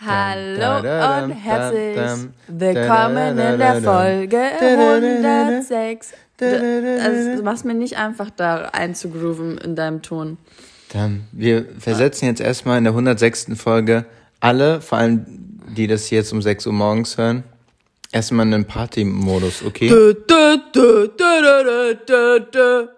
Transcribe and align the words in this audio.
Hallo 0.00 0.76
und 1.24 1.32
herzlich 1.32 1.96
willkommen 2.46 3.36
in 3.36 3.58
der 3.58 3.82
Folge 3.82 4.38
106. 4.60 6.12
Also, 6.40 7.36
du 7.36 7.42
machst 7.42 7.64
mir 7.64 7.74
nicht 7.74 7.96
einfach 7.96 8.30
da 8.30 8.66
einzugrooven 8.66 9.58
in 9.58 9.74
deinem 9.74 10.00
Ton. 10.02 10.38
Dann, 10.92 11.26
wir 11.32 11.66
versetzen 11.80 12.26
jetzt 12.26 12.40
erstmal 12.40 12.78
in 12.78 12.84
der 12.84 12.92
106. 12.92 13.48
Folge 13.56 14.04
alle, 14.38 14.80
vor 14.80 14.98
allem 14.98 15.26
die 15.76 15.88
das 15.88 16.10
jetzt 16.10 16.32
um 16.32 16.42
6 16.42 16.68
Uhr 16.68 16.72
morgens 16.74 17.18
hören, 17.18 17.42
erstmal 18.12 18.46
in 18.46 18.52
den 18.52 18.64
Party-Modus, 18.66 19.64
okay? 19.64 19.88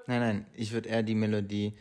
Nein, 0.07 0.21
nein, 0.21 0.47
ich 0.55 0.71
würde 0.73 0.91
eher 0.91 1.03
die 1.03 1.15
Melodie. 1.15 1.73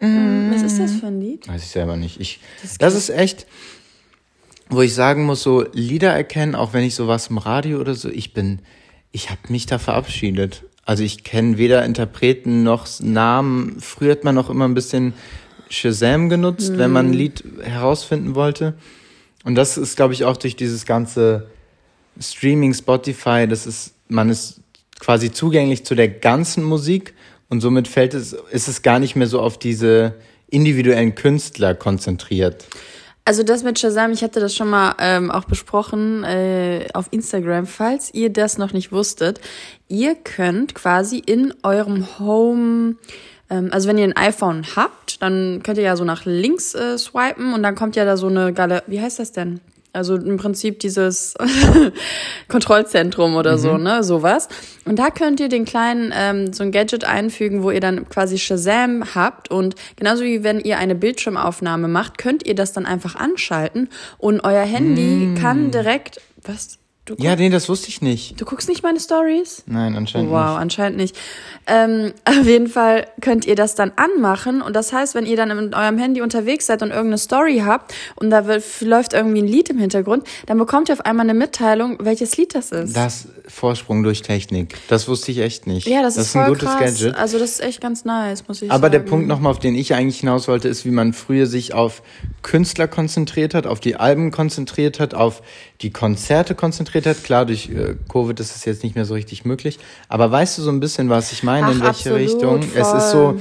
Was 0.00 0.62
ist 0.62 0.78
das 0.78 0.92
für 0.92 1.06
ein 1.08 1.20
Lied? 1.20 1.48
Weiß 1.48 1.64
ich 1.64 1.70
selber 1.70 1.96
nicht. 1.96 2.20
Ich, 2.20 2.38
das 2.78 2.94
ist 2.94 3.10
echt, 3.10 3.46
wo 4.68 4.82
ich 4.82 4.94
sagen 4.94 5.24
muss, 5.24 5.42
so 5.42 5.64
Lieder 5.72 6.12
erkennen, 6.12 6.54
auch 6.54 6.72
wenn 6.72 6.84
ich 6.84 6.94
sowas 6.94 7.26
im 7.26 7.38
Radio 7.38 7.80
oder 7.80 7.96
so, 7.96 8.08
ich 8.08 8.32
bin, 8.32 8.60
ich 9.10 9.30
habe 9.30 9.40
mich 9.48 9.66
da 9.66 9.78
verabschiedet. 9.78 10.62
Also 10.84 11.02
ich 11.02 11.24
kenne 11.24 11.58
weder 11.58 11.84
Interpreten 11.84 12.62
noch 12.62 12.86
Namen. 13.00 13.80
Früher 13.80 14.12
hat 14.12 14.22
man 14.22 14.36
noch 14.36 14.48
immer 14.48 14.68
ein 14.68 14.74
bisschen 14.74 15.14
Shazam 15.70 16.28
genutzt, 16.28 16.72
mhm. 16.72 16.78
wenn 16.78 16.92
man 16.92 17.06
ein 17.06 17.14
Lied 17.14 17.42
herausfinden 17.62 18.36
wollte. 18.36 18.74
Und 19.42 19.56
das 19.56 19.76
ist, 19.76 19.96
glaube 19.96 20.14
ich, 20.14 20.24
auch 20.24 20.36
durch 20.36 20.54
dieses 20.56 20.86
ganze 20.86 21.48
Streaming, 22.20 22.74
Spotify, 22.74 23.46
das 23.48 23.66
ist, 23.66 23.94
man 24.08 24.30
ist 24.30 24.60
quasi 25.00 25.32
zugänglich 25.32 25.84
zu 25.84 25.94
der 25.94 26.08
ganzen 26.08 26.64
Musik 26.64 27.14
und 27.48 27.60
somit 27.60 27.88
fällt 27.88 28.14
es, 28.14 28.32
ist 28.50 28.68
es 28.68 28.82
gar 28.82 28.98
nicht 28.98 29.16
mehr 29.16 29.26
so 29.26 29.40
auf 29.40 29.58
diese 29.58 30.14
individuellen 30.48 31.14
Künstler 31.14 31.74
konzentriert. 31.74 32.66
Also 33.26 33.42
das 33.42 33.62
mit 33.62 33.78
Shazam, 33.78 34.12
ich 34.12 34.22
hatte 34.22 34.38
das 34.38 34.54
schon 34.54 34.68
mal 34.68 34.94
ähm, 34.98 35.30
auch 35.30 35.44
besprochen 35.44 36.24
äh, 36.24 36.86
auf 36.92 37.06
Instagram. 37.10 37.66
Falls 37.66 38.12
ihr 38.12 38.30
das 38.30 38.58
noch 38.58 38.74
nicht 38.74 38.92
wusstet, 38.92 39.40
ihr 39.88 40.14
könnt 40.14 40.74
quasi 40.74 41.22
in 41.24 41.54
eurem 41.62 42.18
Home, 42.18 42.96
ähm, 43.48 43.70
also 43.72 43.88
wenn 43.88 43.96
ihr 43.96 44.04
ein 44.04 44.16
iPhone 44.16 44.66
habt, 44.76 45.22
dann 45.22 45.62
könnt 45.62 45.78
ihr 45.78 45.84
ja 45.84 45.96
so 45.96 46.04
nach 46.04 46.26
links 46.26 46.74
äh, 46.74 46.98
swipen 46.98 47.54
und 47.54 47.62
dann 47.62 47.74
kommt 47.74 47.96
ja 47.96 48.04
da 48.04 48.18
so 48.18 48.26
eine 48.26 48.52
Galerie, 48.52 48.84
wie 48.88 49.00
heißt 49.00 49.18
das 49.18 49.32
denn? 49.32 49.60
Also 49.94 50.16
im 50.16 50.36
Prinzip 50.36 50.80
dieses 50.80 51.34
Kontrollzentrum 52.48 53.36
oder 53.36 53.52
mhm. 53.52 53.58
so, 53.58 53.78
ne, 53.78 54.04
sowas. 54.04 54.48
Und 54.84 54.98
da 54.98 55.10
könnt 55.10 55.40
ihr 55.40 55.48
den 55.48 55.64
kleinen 55.64 56.12
ähm, 56.14 56.52
so 56.52 56.62
ein 56.64 56.72
Gadget 56.72 57.04
einfügen, 57.04 57.62
wo 57.62 57.70
ihr 57.70 57.80
dann 57.80 58.08
quasi 58.08 58.38
Shazam 58.38 59.14
habt 59.14 59.50
und 59.50 59.76
genauso 59.96 60.24
wie 60.24 60.42
wenn 60.42 60.60
ihr 60.60 60.78
eine 60.78 60.94
Bildschirmaufnahme 60.94 61.88
macht, 61.88 62.18
könnt 62.18 62.44
ihr 62.46 62.54
das 62.54 62.72
dann 62.72 62.86
einfach 62.86 63.14
anschalten 63.14 63.88
und 64.18 64.40
euer 64.40 64.64
Handy 64.64 65.26
mm. 65.26 65.34
kann 65.36 65.70
direkt 65.70 66.20
was 66.42 66.78
Du 67.06 67.14
ja, 67.18 67.36
nee, 67.36 67.50
das 67.50 67.68
wusste 67.68 67.88
ich 67.88 68.00
nicht. 68.00 68.40
Du 68.40 68.46
guckst 68.46 68.66
nicht 68.66 68.82
meine 68.82 68.98
Stories? 68.98 69.62
Nein, 69.66 69.94
anscheinend 69.94 70.30
wow, 70.30 70.38
nicht. 70.38 70.48
Wow, 70.48 70.58
anscheinend 70.58 70.96
nicht. 70.96 71.16
Ähm, 71.66 72.14
auf 72.24 72.46
jeden 72.46 72.66
Fall 72.66 73.06
könnt 73.20 73.44
ihr 73.44 73.56
das 73.56 73.74
dann 73.74 73.92
anmachen 73.96 74.62
und 74.62 74.74
das 74.74 74.90
heißt, 74.90 75.14
wenn 75.14 75.26
ihr 75.26 75.36
dann 75.36 75.54
mit 75.54 75.74
eurem 75.74 75.98
Handy 75.98 76.22
unterwegs 76.22 76.64
seid 76.64 76.80
und 76.82 76.88
irgendeine 76.88 77.18
Story 77.18 77.62
habt 77.62 77.92
und 78.16 78.30
da 78.30 78.42
läuft 78.80 79.12
irgendwie 79.12 79.42
ein 79.42 79.46
Lied 79.46 79.68
im 79.68 79.78
Hintergrund, 79.78 80.26
dann 80.46 80.56
bekommt 80.56 80.88
ihr 80.88 80.94
auf 80.94 81.02
einmal 81.02 81.28
eine 81.28 81.38
Mitteilung, 81.38 81.98
welches 82.00 82.38
Lied 82.38 82.54
das 82.54 82.72
ist. 82.72 82.96
Das 82.96 83.28
Vorsprung 83.48 84.02
durch 84.02 84.22
Technik. 84.22 84.74
Das 84.88 85.06
wusste 85.06 85.30
ich 85.30 85.38
echt 85.40 85.66
nicht. 85.66 85.86
Ja, 85.86 86.00
das, 86.00 86.14
das 86.14 86.24
ist, 86.24 86.30
ist 86.30 86.36
ein 86.36 86.48
gutes 86.48 86.68
krass. 86.70 86.80
Gadget. 86.80 87.16
Also 87.16 87.38
das 87.38 87.50
ist 87.50 87.60
echt 87.60 87.82
ganz 87.82 88.06
nice, 88.06 88.48
muss 88.48 88.62
ich 88.62 88.70
Aber 88.70 88.84
sagen. 88.86 88.92
der 88.92 88.98
Punkt 89.00 89.28
nochmal, 89.28 89.50
auf 89.50 89.58
den 89.58 89.74
ich 89.74 89.92
eigentlich 89.92 90.20
hinaus 90.20 90.48
wollte, 90.48 90.68
ist, 90.68 90.86
wie 90.86 90.90
man 90.90 91.12
früher 91.12 91.46
sich 91.46 91.74
auf 91.74 92.02
Künstler 92.40 92.88
konzentriert 92.88 93.52
hat, 93.52 93.66
auf 93.66 93.80
die 93.80 93.96
Alben 93.96 94.30
konzentriert 94.30 95.00
hat, 95.00 95.12
auf 95.12 95.42
die 95.82 95.90
Konzerte 95.90 96.54
konzentriert 96.54 96.93
hat. 97.02 97.24
Klar, 97.24 97.46
durch 97.46 97.68
äh, 97.68 97.94
Covid 98.08 98.38
ist 98.40 98.54
es 98.54 98.64
jetzt 98.64 98.82
nicht 98.82 98.94
mehr 98.94 99.04
so 99.04 99.14
richtig 99.14 99.44
möglich. 99.44 99.78
Aber 100.08 100.30
weißt 100.30 100.58
du 100.58 100.62
so 100.62 100.70
ein 100.70 100.80
bisschen, 100.80 101.10
was 101.10 101.32
ich 101.32 101.42
meine, 101.42 101.66
Ach, 101.66 101.72
in 101.72 101.80
welche 101.80 101.88
absolut, 101.88 102.18
Richtung? 102.18 102.62
Voll. 102.62 102.80
Es 102.80 102.92
ist 102.92 103.10
so, 103.10 103.40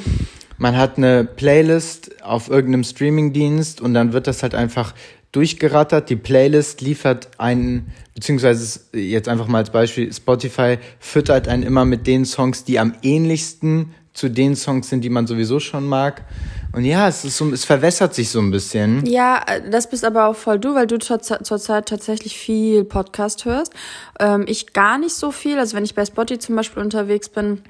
man 0.58 0.78
hat 0.78 0.98
eine 0.98 1.24
Playlist 1.24 2.24
auf 2.24 2.50
irgendeinem 2.50 2.84
Streamingdienst 2.84 3.82
und 3.82 3.94
dann 3.94 4.14
wird 4.14 4.28
das 4.28 4.44
halt 4.44 4.56
einfach 4.56 4.94
durchgerattert. 5.32 6.10
Die 6.10 6.16
Playlist 6.16 6.82
liefert 6.82 7.30
einen, 7.38 7.92
beziehungsweise 8.16 8.80
jetzt 8.94 9.28
einfach 9.28 9.48
mal 9.48 9.60
als 9.60 9.72
Beispiel, 9.72 10.12
Spotify 10.14 10.78
füttert 11.00 11.48
einen 11.48 11.64
immer 11.64 11.86
mit 11.86 12.08
den 12.08 12.26
Songs, 12.26 12.64
die 12.64 12.80
am 12.80 12.94
ähnlichsten 13.02 13.94
zu 14.14 14.30
den 14.30 14.56
Songs 14.56 14.90
sind, 14.90 15.02
die 15.02 15.10
man 15.10 15.28
sowieso 15.28 15.60
schon 15.60 15.86
mag. 15.86 16.24
Und 16.74 16.86
ja, 16.86 17.08
es 17.08 17.24
ist 17.24 17.38
so, 17.38 17.52
es 17.52 17.66
verwässert 17.66 18.16
sich 18.16 18.32
so 18.32 18.40
ein 18.40 18.50
bisschen. 18.50 19.06
Ja, 19.06 19.44
das 19.70 19.90
bist 19.90 20.04
aber 20.04 20.26
auch 20.26 20.36
voll 20.36 20.60
du, 20.60 20.74
weil 20.74 20.88
du 20.88 20.98
zurzeit 20.98 21.46
zur 21.46 21.86
tatsächlich 21.86 22.36
viel 22.36 22.84
Podcast 22.84 23.46
hörst. 23.46 23.72
Ähm, 24.20 24.46
ich 24.48 24.74
gar 24.74 24.98
nicht 24.98 25.14
so 25.14 25.32
viel. 25.32 25.60
Also 25.60 25.78
wenn 25.78 25.86
ich 25.86 25.94
bei 25.94 26.04
Spotify 26.04 26.40
zum 26.40 26.56
Beispiel 26.56 26.82
unterwegs 26.82 27.30
bin, 27.30 27.62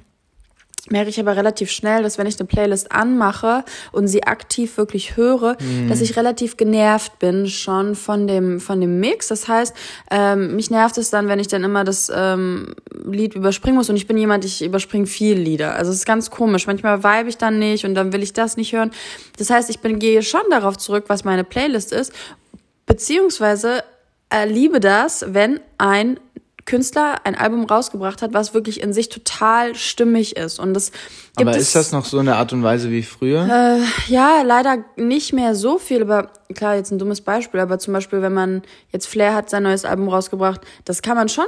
merke 0.90 1.10
ich 1.10 1.20
aber 1.20 1.38
relativ 1.38 1.72
schnell, 1.72 2.04
dass 2.04 2.18
wenn 2.18 2.28
ich 2.28 2.38
eine 2.40 2.48
Playlist 2.48 2.92
anmache 2.92 3.64
und 3.94 4.08
sie 4.08 4.24
aktiv 4.24 4.76
wirklich 4.78 5.16
höre, 5.16 5.54
mm. 5.54 5.88
dass 5.88 6.02
ich 6.02 6.18
relativ 6.18 6.58
genervt 6.58 7.20
bin 7.20 7.48
schon 7.48 7.96
von 7.96 8.28
dem 8.28 8.60
von 8.60 8.82
dem 8.82 9.00
Mix. 9.00 9.30
Das 9.30 9.48
heißt, 9.48 9.74
ähm, 10.12 10.56
mich 10.56 10.70
nervt 10.70 10.98
es 10.98 11.10
dann, 11.10 11.30
wenn 11.30 11.40
ich 11.40 11.48
dann 11.48 11.64
immer 11.64 11.86
das 11.86 12.12
ähm, 12.14 12.76
Lied 13.06 13.36
überspringen 13.36 13.78
muss 13.78 13.90
und 13.90 13.96
ich 13.96 14.08
bin 14.08 14.18
jemand, 14.18 14.44
ich 14.44 14.62
überspringe 14.62 15.06
viel 15.06 15.38
Lieder. 15.38 15.76
Also 15.76 15.92
es 15.92 16.00
ist 16.00 16.06
ganz 16.06 16.30
komisch. 16.30 16.68
Manchmal 16.68 17.04
vibe 17.04 17.30
ich 17.30 17.38
dann 17.38 17.60
nicht 17.60 17.86
und 17.86 17.96
dann 17.96 18.12
will 18.12 18.22
ich 18.22 18.34
das 18.34 18.58
nicht 18.58 18.74
hören. 18.74 18.92
Das 19.38 19.50
heißt, 19.50 19.70
ich 19.70 19.80
bin 19.80 20.00
gehe 20.00 20.22
schon 20.22 20.44
darauf 20.50 20.78
zurück, 20.78 21.06
was 21.08 21.24
meine 21.24 21.46
Playlist 21.46 21.94
ist, 21.94 22.12
beziehungsweise 22.86 23.84
äh, 24.30 24.46
liebe 24.46 24.80
das, 24.82 25.26
wenn 25.30 25.62
ein 25.78 26.20
Künstler 26.66 27.16
ein 27.26 27.36
Album 27.36 27.66
rausgebracht 27.66 28.22
hat, 28.22 28.34
was 28.34 28.54
wirklich 28.54 28.82
in 28.82 28.94
sich 28.94 29.10
total 29.10 29.76
stimmig 29.76 30.38
ist. 30.38 30.60
Und 30.60 30.74
das 30.74 30.92
gibt 31.36 31.50
aber 31.50 31.58
ist 31.58 31.76
das 31.76 31.92
noch 31.92 32.06
so 32.06 32.20
eine 32.20 32.36
Art 32.36 32.54
und 32.54 32.64
Weise 32.64 32.90
wie 32.90 33.04
früher? 33.04 33.48
Äh, 33.48 34.12
ja, 34.12 34.42
leider 34.44 34.84
nicht 34.96 35.34
mehr 35.34 35.56
so 35.56 35.78
viel. 35.78 36.04
Aber 36.04 36.30
klar, 36.54 36.76
jetzt 36.76 36.92
ein 36.92 37.00
dummes 37.00 37.22
Beispiel. 37.22 37.60
Aber 37.60 37.80
zum 37.80 37.94
Beispiel, 37.94 38.22
wenn 38.22 38.34
man 38.34 38.62
jetzt 38.92 39.08
Flair 39.08 39.34
hat 39.34 39.50
sein 39.50 39.64
neues 39.64 39.86
Album 39.86 40.10
rausgebracht, 40.10 40.62
das 40.86 41.02
kann 41.02 41.18
man 41.18 41.30
schon 41.30 41.46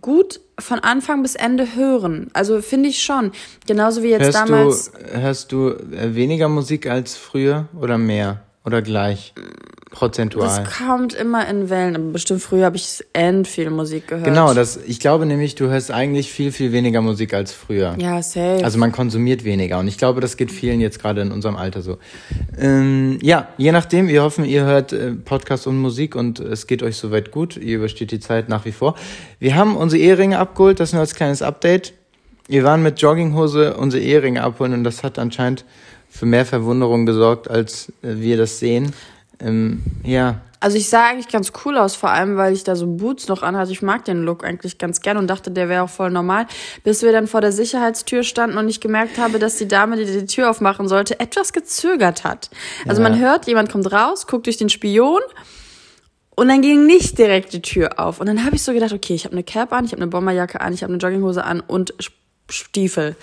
gut 0.00 0.40
von 0.58 0.80
Anfang 0.80 1.22
bis 1.22 1.34
Ende 1.34 1.76
hören. 1.76 2.30
Also 2.32 2.62
finde 2.62 2.88
ich 2.88 3.02
schon. 3.02 3.32
Genauso 3.66 4.02
wie 4.02 4.08
jetzt 4.08 4.24
hörst 4.24 4.36
damals. 4.36 4.90
Du, 4.90 5.20
hörst 5.20 5.52
du 5.52 5.68
äh, 5.70 6.14
weniger 6.14 6.48
Musik 6.48 6.86
als 6.88 7.16
früher 7.16 7.68
oder 7.78 7.98
mehr? 7.98 8.42
Oder 8.66 8.82
gleich? 8.82 9.32
Prozentual. 9.92 10.44
Das 10.44 10.76
kommt 10.76 11.14
immer 11.14 11.48
in 11.48 11.70
Wellen. 11.70 12.12
Bestimmt 12.12 12.42
früher 12.42 12.66
habe 12.66 12.76
ich 12.76 13.02
end 13.12 13.46
viel 13.46 13.70
Musik 13.70 14.08
gehört. 14.08 14.24
Genau, 14.24 14.52
das, 14.52 14.78
ich 14.86 14.98
glaube 14.98 15.24
nämlich, 15.24 15.54
du 15.54 15.68
hörst 15.68 15.92
eigentlich 15.92 16.30
viel, 16.30 16.50
viel 16.50 16.72
weniger 16.72 17.00
Musik 17.00 17.32
als 17.32 17.52
früher. 17.52 17.94
Ja, 17.98 18.20
safe. 18.20 18.62
Also 18.64 18.76
man 18.78 18.90
konsumiert 18.90 19.44
weniger. 19.44 19.78
Und 19.78 19.86
ich 19.86 19.96
glaube, 19.96 20.20
das 20.20 20.36
geht 20.36 20.50
vielen 20.50 20.80
jetzt 20.80 21.00
gerade 21.00 21.22
in 21.22 21.30
unserem 21.30 21.56
Alter 21.56 21.80
so. 21.80 21.98
Ähm, 22.58 23.18
ja, 23.22 23.48
je 23.56 23.70
nachdem, 23.70 24.08
wir 24.08 24.22
hoffen, 24.22 24.44
ihr 24.44 24.64
hört 24.64 24.92
äh, 24.92 25.12
Podcast 25.12 25.68
und 25.68 25.78
Musik 25.78 26.16
und 26.16 26.40
es 26.40 26.66
geht 26.66 26.82
euch 26.82 26.96
soweit 26.96 27.30
gut. 27.30 27.56
Ihr 27.56 27.76
übersteht 27.76 28.10
die 28.10 28.20
Zeit 28.20 28.48
nach 28.48 28.64
wie 28.64 28.72
vor. 28.72 28.96
Wir 29.38 29.54
haben 29.54 29.76
unsere 29.76 30.02
Eheringe 30.02 30.40
abgeholt, 30.40 30.80
das 30.80 30.92
nur 30.92 31.00
als 31.00 31.14
kleines 31.14 31.40
Update. 31.40 31.94
Wir 32.48 32.64
waren 32.64 32.82
mit 32.82 33.00
Jogginghose 33.00 33.76
unsere 33.76 34.02
Eheringe 34.02 34.42
abholen 34.42 34.72
und 34.72 34.84
das 34.84 35.02
hat 35.02 35.18
anscheinend 35.18 35.64
für 36.16 36.26
mehr 36.26 36.46
Verwunderung 36.46 37.06
gesorgt, 37.06 37.50
als 37.50 37.92
äh, 38.02 38.16
wir 38.16 38.36
das 38.36 38.58
sehen. 38.58 38.92
Ähm, 39.40 39.82
ja. 40.02 40.40
Also 40.58 40.78
ich 40.78 40.88
sah 40.88 41.10
eigentlich 41.10 41.28
ganz 41.28 41.52
cool 41.64 41.76
aus, 41.76 41.94
vor 41.94 42.10
allem 42.10 42.38
weil 42.38 42.54
ich 42.54 42.64
da 42.64 42.74
so 42.74 42.86
Boots 42.86 43.28
noch 43.28 43.42
anhatte. 43.42 43.70
Ich 43.70 43.82
mag 43.82 44.06
den 44.06 44.22
Look 44.22 44.42
eigentlich 44.42 44.78
ganz 44.78 45.02
gern 45.02 45.18
und 45.18 45.26
dachte, 45.28 45.50
der 45.50 45.68
wäre 45.68 45.82
auch 45.82 45.90
voll 45.90 46.10
normal, 46.10 46.46
bis 46.82 47.02
wir 47.02 47.12
dann 47.12 47.26
vor 47.26 47.42
der 47.42 47.52
Sicherheitstür 47.52 48.22
standen 48.22 48.56
und 48.56 48.68
ich 48.68 48.80
gemerkt 48.80 49.18
habe, 49.18 49.38
dass 49.38 49.56
die 49.56 49.68
Dame, 49.68 49.96
die 49.96 50.06
die 50.06 50.26
Tür 50.26 50.50
aufmachen 50.50 50.88
sollte, 50.88 51.20
etwas 51.20 51.52
gezögert 51.52 52.24
hat. 52.24 52.50
Also 52.88 53.02
ja. 53.02 53.08
man 53.08 53.18
hört, 53.18 53.46
jemand 53.46 53.70
kommt 53.70 53.92
raus, 53.92 54.26
guckt 54.26 54.46
durch 54.46 54.56
den 54.56 54.70
Spion 54.70 55.20
und 56.34 56.48
dann 56.48 56.62
ging 56.62 56.86
nicht 56.86 57.18
direkt 57.18 57.52
die 57.52 57.62
Tür 57.62 58.00
auf. 58.00 58.20
Und 58.20 58.26
dann 58.26 58.44
habe 58.46 58.56
ich 58.56 58.62
so 58.62 58.72
gedacht, 58.72 58.92
okay, 58.92 59.14
ich 59.14 59.26
habe 59.26 59.32
eine 59.32 59.44
Cap 59.44 59.72
an, 59.74 59.84
ich 59.84 59.92
habe 59.92 60.00
eine 60.00 60.10
Bomberjacke 60.10 60.62
an, 60.62 60.72
ich 60.72 60.82
habe 60.82 60.92
eine 60.92 61.00
Jogginghose 61.00 61.44
an 61.44 61.60
und 61.60 61.92
Stiefel. 62.48 63.14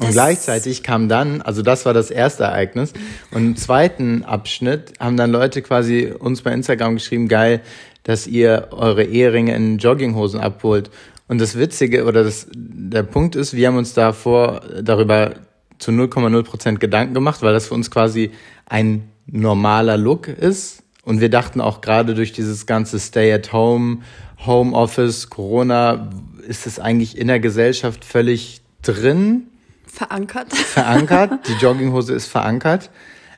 Und 0.00 0.12
gleichzeitig 0.12 0.82
kam 0.82 1.08
dann, 1.08 1.42
also 1.42 1.62
das 1.62 1.84
war 1.86 1.94
das 1.94 2.10
erste 2.10 2.44
Ereignis, 2.44 2.92
und 3.30 3.44
im 3.44 3.56
zweiten 3.56 4.24
Abschnitt 4.24 4.92
haben 5.00 5.16
dann 5.16 5.30
Leute 5.30 5.62
quasi 5.62 6.12
uns 6.18 6.42
bei 6.42 6.52
Instagram 6.52 6.94
geschrieben, 6.94 7.28
geil, 7.28 7.60
dass 8.04 8.26
ihr 8.26 8.68
eure 8.70 9.04
Eheringe 9.04 9.54
in 9.54 9.78
Jogginghosen 9.78 10.40
abholt. 10.40 10.90
Und 11.26 11.40
das 11.40 11.58
Witzige 11.58 12.04
oder 12.04 12.24
das, 12.24 12.46
der 12.54 13.02
Punkt 13.02 13.36
ist, 13.36 13.54
wir 13.54 13.68
haben 13.68 13.76
uns 13.76 13.92
davor 13.92 14.62
darüber 14.82 15.34
zu 15.78 15.90
0,0 15.90 16.42
Prozent 16.42 16.80
Gedanken 16.80 17.14
gemacht, 17.14 17.42
weil 17.42 17.52
das 17.52 17.68
für 17.68 17.74
uns 17.74 17.90
quasi 17.90 18.30
ein 18.66 19.10
normaler 19.26 19.96
Look 19.96 20.28
ist. 20.28 20.82
Und 21.04 21.20
wir 21.20 21.28
dachten 21.28 21.60
auch 21.60 21.80
gerade 21.80 22.14
durch 22.14 22.32
dieses 22.32 22.66
ganze 22.66 22.98
Stay 22.98 23.32
at 23.32 23.52
Home, 23.52 23.98
Home 24.46 24.74
Office, 24.74 25.30
Corona, 25.30 26.10
ist 26.46 26.66
es 26.66 26.78
eigentlich 26.78 27.18
in 27.18 27.28
der 27.28 27.40
Gesellschaft 27.40 28.04
völlig 28.04 28.62
drin. 28.82 29.48
Verankert. 29.92 30.52
Verankert. 30.54 31.48
Die 31.48 31.54
Jogginghose 31.54 32.14
ist 32.14 32.26
verankert. 32.26 32.90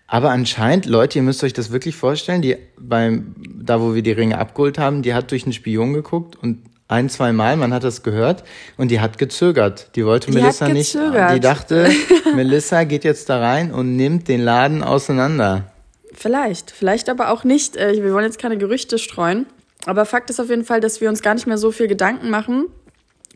Aber 0.06 0.30
anscheinend, 0.30 0.86
Leute, 0.86 1.20
ihr 1.20 1.22
müsst 1.22 1.44
euch 1.44 1.52
das 1.52 1.70
wirklich 1.70 1.94
vorstellen, 1.94 2.42
die 2.42 2.56
beim, 2.78 3.34
da 3.62 3.80
wo 3.80 3.94
wir 3.94 4.02
die 4.02 4.10
Ringe 4.10 4.38
abgeholt 4.38 4.76
haben, 4.76 5.02
die 5.02 5.14
hat 5.14 5.30
durch 5.30 5.44
einen 5.44 5.52
Spion 5.52 5.92
geguckt 5.92 6.36
und 6.36 6.64
ein, 6.88 7.08
zwei 7.08 7.32
Mal, 7.32 7.56
man 7.56 7.72
hat 7.72 7.84
das 7.84 8.02
gehört 8.02 8.42
und 8.76 8.90
die 8.90 8.98
hat 8.98 9.18
gezögert. 9.18 9.90
Die 9.94 10.04
wollte 10.04 10.32
Die 10.32 10.38
Melissa 10.38 10.68
nicht. 10.68 10.92
Die 10.94 11.38
dachte, 11.38 11.88
Melissa 12.34 12.82
geht 12.82 13.04
jetzt 13.04 13.28
da 13.28 13.38
rein 13.38 13.72
und 13.72 13.94
nimmt 13.94 14.26
den 14.26 14.40
Laden 14.40 14.82
auseinander. 14.82 15.70
Vielleicht, 16.12 16.72
vielleicht 16.72 17.08
aber 17.08 17.30
auch 17.30 17.44
nicht. 17.44 17.76
Äh, 17.76 18.02
Wir 18.02 18.12
wollen 18.12 18.24
jetzt 18.24 18.40
keine 18.40 18.58
Gerüchte 18.58 18.98
streuen. 18.98 19.46
Aber 19.86 20.04
Fakt 20.04 20.28
ist 20.28 20.40
auf 20.40 20.50
jeden 20.50 20.64
Fall, 20.64 20.80
dass 20.80 21.00
wir 21.00 21.08
uns 21.08 21.22
gar 21.22 21.34
nicht 21.34 21.46
mehr 21.46 21.56
so 21.56 21.70
viel 21.70 21.86
Gedanken 21.86 22.28
machen 22.28 22.66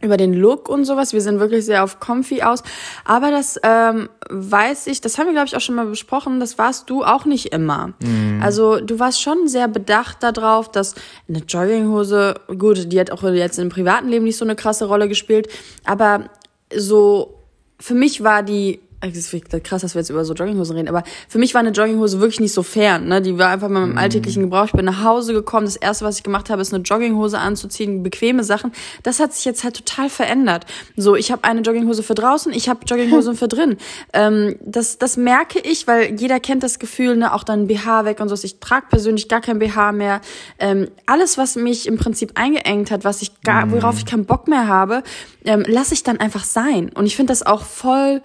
über 0.04 0.16
den 0.16 0.34
Look 0.34 0.68
und 0.68 0.84
sowas. 0.84 1.12
Wir 1.12 1.20
sind 1.20 1.40
wirklich 1.40 1.64
sehr 1.64 1.82
auf 1.82 1.98
Comfy 1.98 2.42
aus. 2.42 2.62
Aber 3.04 3.30
das 3.30 3.58
ähm, 3.62 4.08
weiß 4.30 4.86
ich, 4.86 5.00
das 5.00 5.18
haben 5.18 5.26
wir, 5.26 5.32
glaube 5.32 5.46
ich, 5.46 5.56
auch 5.56 5.60
schon 5.60 5.74
mal 5.74 5.86
besprochen, 5.86 6.38
das 6.38 6.58
warst 6.58 6.90
du 6.90 7.02
auch 7.02 7.24
nicht 7.24 7.52
immer. 7.52 7.94
Also 8.42 8.80
du 8.80 8.98
warst 8.98 9.20
schon 9.20 9.48
sehr 9.48 9.68
bedacht 9.68 10.22
darauf, 10.22 10.70
dass 10.70 10.94
eine 11.28 11.38
Jogginghose, 11.38 12.34
gut, 12.58 12.92
die 12.92 13.00
hat 13.00 13.10
auch 13.10 13.22
jetzt 13.22 13.58
im 13.58 13.68
privaten 13.68 14.08
Leben 14.08 14.24
nicht 14.24 14.36
so 14.36 14.44
eine 14.44 14.56
krasse 14.56 14.84
Rolle 14.86 15.08
gespielt, 15.08 15.48
aber 15.84 16.30
so, 16.74 17.34
für 17.80 17.94
mich 17.94 18.22
war 18.22 18.42
die 18.42 18.80
es 19.12 19.32
ist 19.32 19.64
krass, 19.64 19.82
dass 19.82 19.94
wir 19.94 20.00
jetzt 20.00 20.10
über 20.10 20.24
so 20.24 20.34
Jogginghosen 20.34 20.76
reden, 20.76 20.88
aber 20.88 21.02
für 21.28 21.38
mich 21.38 21.54
war 21.54 21.60
eine 21.60 21.70
Jogginghose 21.70 22.20
wirklich 22.20 22.40
nicht 22.40 22.52
so 22.52 22.62
fern. 22.62 23.08
Ne? 23.08 23.22
Die 23.22 23.38
war 23.38 23.50
einfach 23.50 23.68
mal 23.68 23.84
im 23.84 23.98
alltäglichen 23.98 24.42
Gebrauch. 24.42 24.66
Ich 24.66 24.72
bin 24.72 24.84
nach 24.84 25.02
Hause 25.04 25.32
gekommen. 25.32 25.66
Das 25.66 25.76
erste, 25.76 26.04
was 26.04 26.18
ich 26.18 26.22
gemacht 26.22 26.50
habe, 26.50 26.62
ist 26.62 26.72
eine 26.72 26.82
Jogginghose 26.82 27.38
anzuziehen, 27.38 28.02
bequeme 28.02 28.44
Sachen. 28.44 28.72
Das 29.02 29.20
hat 29.20 29.32
sich 29.32 29.44
jetzt 29.44 29.64
halt 29.64 29.76
total 29.76 30.08
verändert. 30.08 30.66
So, 30.96 31.16
ich 31.16 31.32
habe 31.32 31.44
eine 31.44 31.60
Jogginghose 31.60 32.02
für 32.02 32.14
draußen, 32.14 32.52
ich 32.52 32.68
habe 32.68 32.80
Jogginghosen 32.86 33.34
für 33.36 33.48
drin. 33.48 33.76
Ähm, 34.12 34.56
das, 34.64 34.98
das 34.98 35.16
merke 35.16 35.58
ich, 35.60 35.86
weil 35.86 36.18
jeder 36.18 36.40
kennt 36.40 36.62
das 36.62 36.78
Gefühl, 36.78 37.16
ne, 37.16 37.32
auch 37.32 37.44
dann 37.44 37.66
BH 37.66 38.04
weg 38.04 38.20
und 38.20 38.28
so. 38.28 38.34
Ich 38.44 38.58
trage 38.60 38.86
persönlich 38.90 39.28
gar 39.28 39.40
kein 39.40 39.58
BH 39.58 39.92
mehr. 39.92 40.20
Ähm, 40.58 40.88
alles, 41.06 41.38
was 41.38 41.56
mich 41.56 41.86
im 41.86 41.96
Prinzip 41.96 42.32
eingeengt 42.34 42.90
hat, 42.90 43.04
was 43.04 43.22
ich 43.22 43.40
gar, 43.42 43.70
worauf 43.70 43.98
ich 43.98 44.06
keinen 44.06 44.26
Bock 44.26 44.48
mehr 44.48 44.66
habe, 44.66 45.02
ähm, 45.44 45.64
lasse 45.66 45.94
ich 45.94 46.02
dann 46.02 46.18
einfach 46.18 46.44
sein. 46.44 46.90
Und 46.94 47.06
ich 47.06 47.16
finde 47.16 47.32
das 47.32 47.44
auch 47.44 47.62
voll 47.62 48.22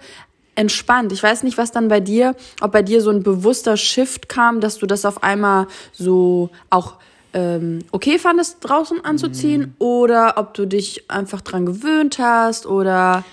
entspannt. 0.60 1.10
Ich 1.12 1.22
weiß 1.22 1.42
nicht, 1.42 1.56
was 1.56 1.72
dann 1.72 1.88
bei 1.88 2.00
dir, 2.00 2.36
ob 2.60 2.72
bei 2.72 2.82
dir 2.82 3.00
so 3.00 3.10
ein 3.10 3.22
bewusster 3.22 3.76
Shift 3.78 4.28
kam, 4.28 4.60
dass 4.60 4.78
du 4.78 4.86
das 4.86 5.04
auf 5.06 5.22
einmal 5.22 5.66
so 5.92 6.50
auch 6.68 6.96
ähm, 7.32 7.80
okay 7.92 8.18
fandest, 8.18 8.58
draußen 8.60 9.04
anzuziehen, 9.04 9.74
oder 9.78 10.34
ob 10.36 10.52
du 10.54 10.66
dich 10.66 11.10
einfach 11.10 11.40
dran 11.40 11.64
gewöhnt 11.64 12.18
hast 12.18 12.66
oder 12.66 13.24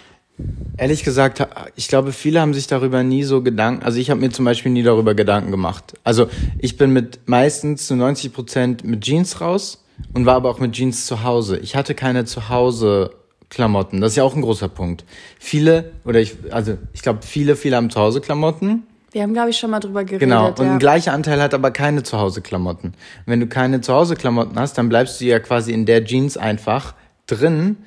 Ehrlich 0.77 1.03
gesagt, 1.03 1.45
ich 1.75 1.87
glaube, 1.87 2.11
viele 2.11 2.39
haben 2.39 2.53
sich 2.53 2.67
darüber 2.67 3.01
nie 3.01 3.23
so 3.23 3.41
Gedanken, 3.41 3.83
also 3.83 3.97
ich 3.97 4.11
habe 4.11 4.19
mir 4.19 4.29
zum 4.29 4.45
Beispiel 4.45 4.71
nie 4.71 4.83
darüber 4.83 5.15
Gedanken 5.15 5.49
gemacht. 5.49 5.95
Also 6.03 6.27
ich 6.59 6.77
bin 6.77 6.93
mit 6.93 7.21
meistens 7.25 7.87
zu 7.87 7.95
90 7.95 8.33
Prozent 8.33 8.83
mit 8.83 9.01
Jeans 9.01 9.41
raus 9.41 9.83
und 10.13 10.27
war 10.27 10.35
aber 10.35 10.51
auch 10.51 10.59
mit 10.59 10.73
Jeans 10.73 11.07
zu 11.07 11.23
Hause. 11.23 11.57
Ich 11.57 11.75
hatte 11.75 11.95
keine 11.95 12.25
Zuhause 12.25 13.09
Klamotten. 13.49 14.01
Das 14.01 14.11
ist 14.11 14.15
ja 14.17 14.23
auch 14.23 14.35
ein 14.35 14.41
großer 14.41 14.67
Punkt. 14.67 15.05
Viele, 15.39 15.91
oder 16.03 16.19
ich, 16.19 16.35
also 16.51 16.77
ich 16.93 17.01
glaube, 17.01 17.19
viele, 17.23 17.55
viele 17.55 17.77
haben 17.77 17.89
Zuhause 17.89 18.21
Klamotten. 18.21 18.83
wir 19.11 19.23
haben, 19.23 19.33
glaube 19.33 19.49
ich, 19.49 19.57
schon 19.57 19.71
mal 19.71 19.79
drüber 19.79 20.03
geredet. 20.03 20.19
Genau. 20.19 20.49
Und 20.49 20.59
ja. 20.59 20.71
ein 20.73 20.79
gleicher 20.79 21.13
Anteil 21.13 21.41
hat 21.41 21.53
aber 21.53 21.71
keine 21.71 22.03
Zuhause-Klamotten. 22.03 22.93
Wenn 23.25 23.39
du 23.39 23.47
keine 23.47 23.81
Zuhause-Klamotten 23.81 24.59
hast, 24.59 24.77
dann 24.77 24.89
bleibst 24.89 25.21
du 25.21 25.25
ja 25.25 25.39
quasi 25.39 25.71
in 25.71 25.85
der 25.85 26.03
Jeans 26.03 26.37
einfach 26.37 26.93
drin. 27.25 27.77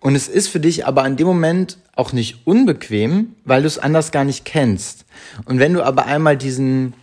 Und 0.00 0.14
es 0.14 0.28
ist 0.28 0.48
für 0.48 0.60
dich 0.60 0.86
aber 0.86 1.04
in 1.06 1.16
dem 1.16 1.26
Moment 1.26 1.78
auch 1.96 2.12
nicht 2.12 2.46
unbequem, 2.46 3.34
weil 3.44 3.62
du 3.62 3.66
es 3.66 3.78
anders 3.78 4.12
gar 4.12 4.24
nicht 4.24 4.44
kennst. 4.44 5.04
Und 5.46 5.58
wenn 5.58 5.72
du 5.72 5.82
aber 5.82 6.06
einmal 6.06 6.36
diesen 6.36 6.94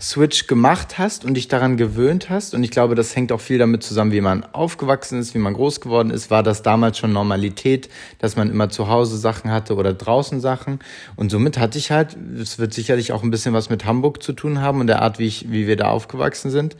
Switch 0.00 0.46
gemacht 0.46 0.98
hast 0.98 1.24
und 1.24 1.34
dich 1.34 1.48
daran 1.48 1.76
gewöhnt 1.76 2.30
hast, 2.30 2.54
und 2.54 2.62
ich 2.62 2.70
glaube, 2.70 2.94
das 2.94 3.16
hängt 3.16 3.32
auch 3.32 3.40
viel 3.40 3.58
damit 3.58 3.82
zusammen, 3.82 4.12
wie 4.12 4.20
man 4.20 4.44
aufgewachsen 4.44 5.18
ist, 5.18 5.34
wie 5.34 5.38
man 5.38 5.54
groß 5.54 5.80
geworden 5.80 6.10
ist, 6.10 6.30
war 6.30 6.44
das 6.44 6.62
damals 6.62 6.98
schon 6.98 7.12
Normalität, 7.12 7.88
dass 8.18 8.36
man 8.36 8.48
immer 8.48 8.68
zu 8.68 8.88
Hause 8.88 9.16
Sachen 9.16 9.50
hatte 9.50 9.74
oder 9.74 9.92
draußen 9.92 10.40
Sachen. 10.40 10.78
Und 11.16 11.30
somit 11.30 11.58
hatte 11.58 11.78
ich 11.78 11.90
halt, 11.90 12.16
es 12.40 12.58
wird 12.60 12.72
sicherlich 12.74 13.10
auch 13.10 13.24
ein 13.24 13.30
bisschen 13.32 13.54
was 13.54 13.70
mit 13.70 13.84
Hamburg 13.84 14.22
zu 14.22 14.32
tun 14.32 14.60
haben 14.60 14.80
und 14.80 14.86
der 14.86 15.02
Art, 15.02 15.18
wie, 15.18 15.26
ich, 15.26 15.50
wie 15.50 15.66
wir 15.66 15.76
da 15.76 15.88
aufgewachsen 15.88 16.50
sind. 16.50 16.76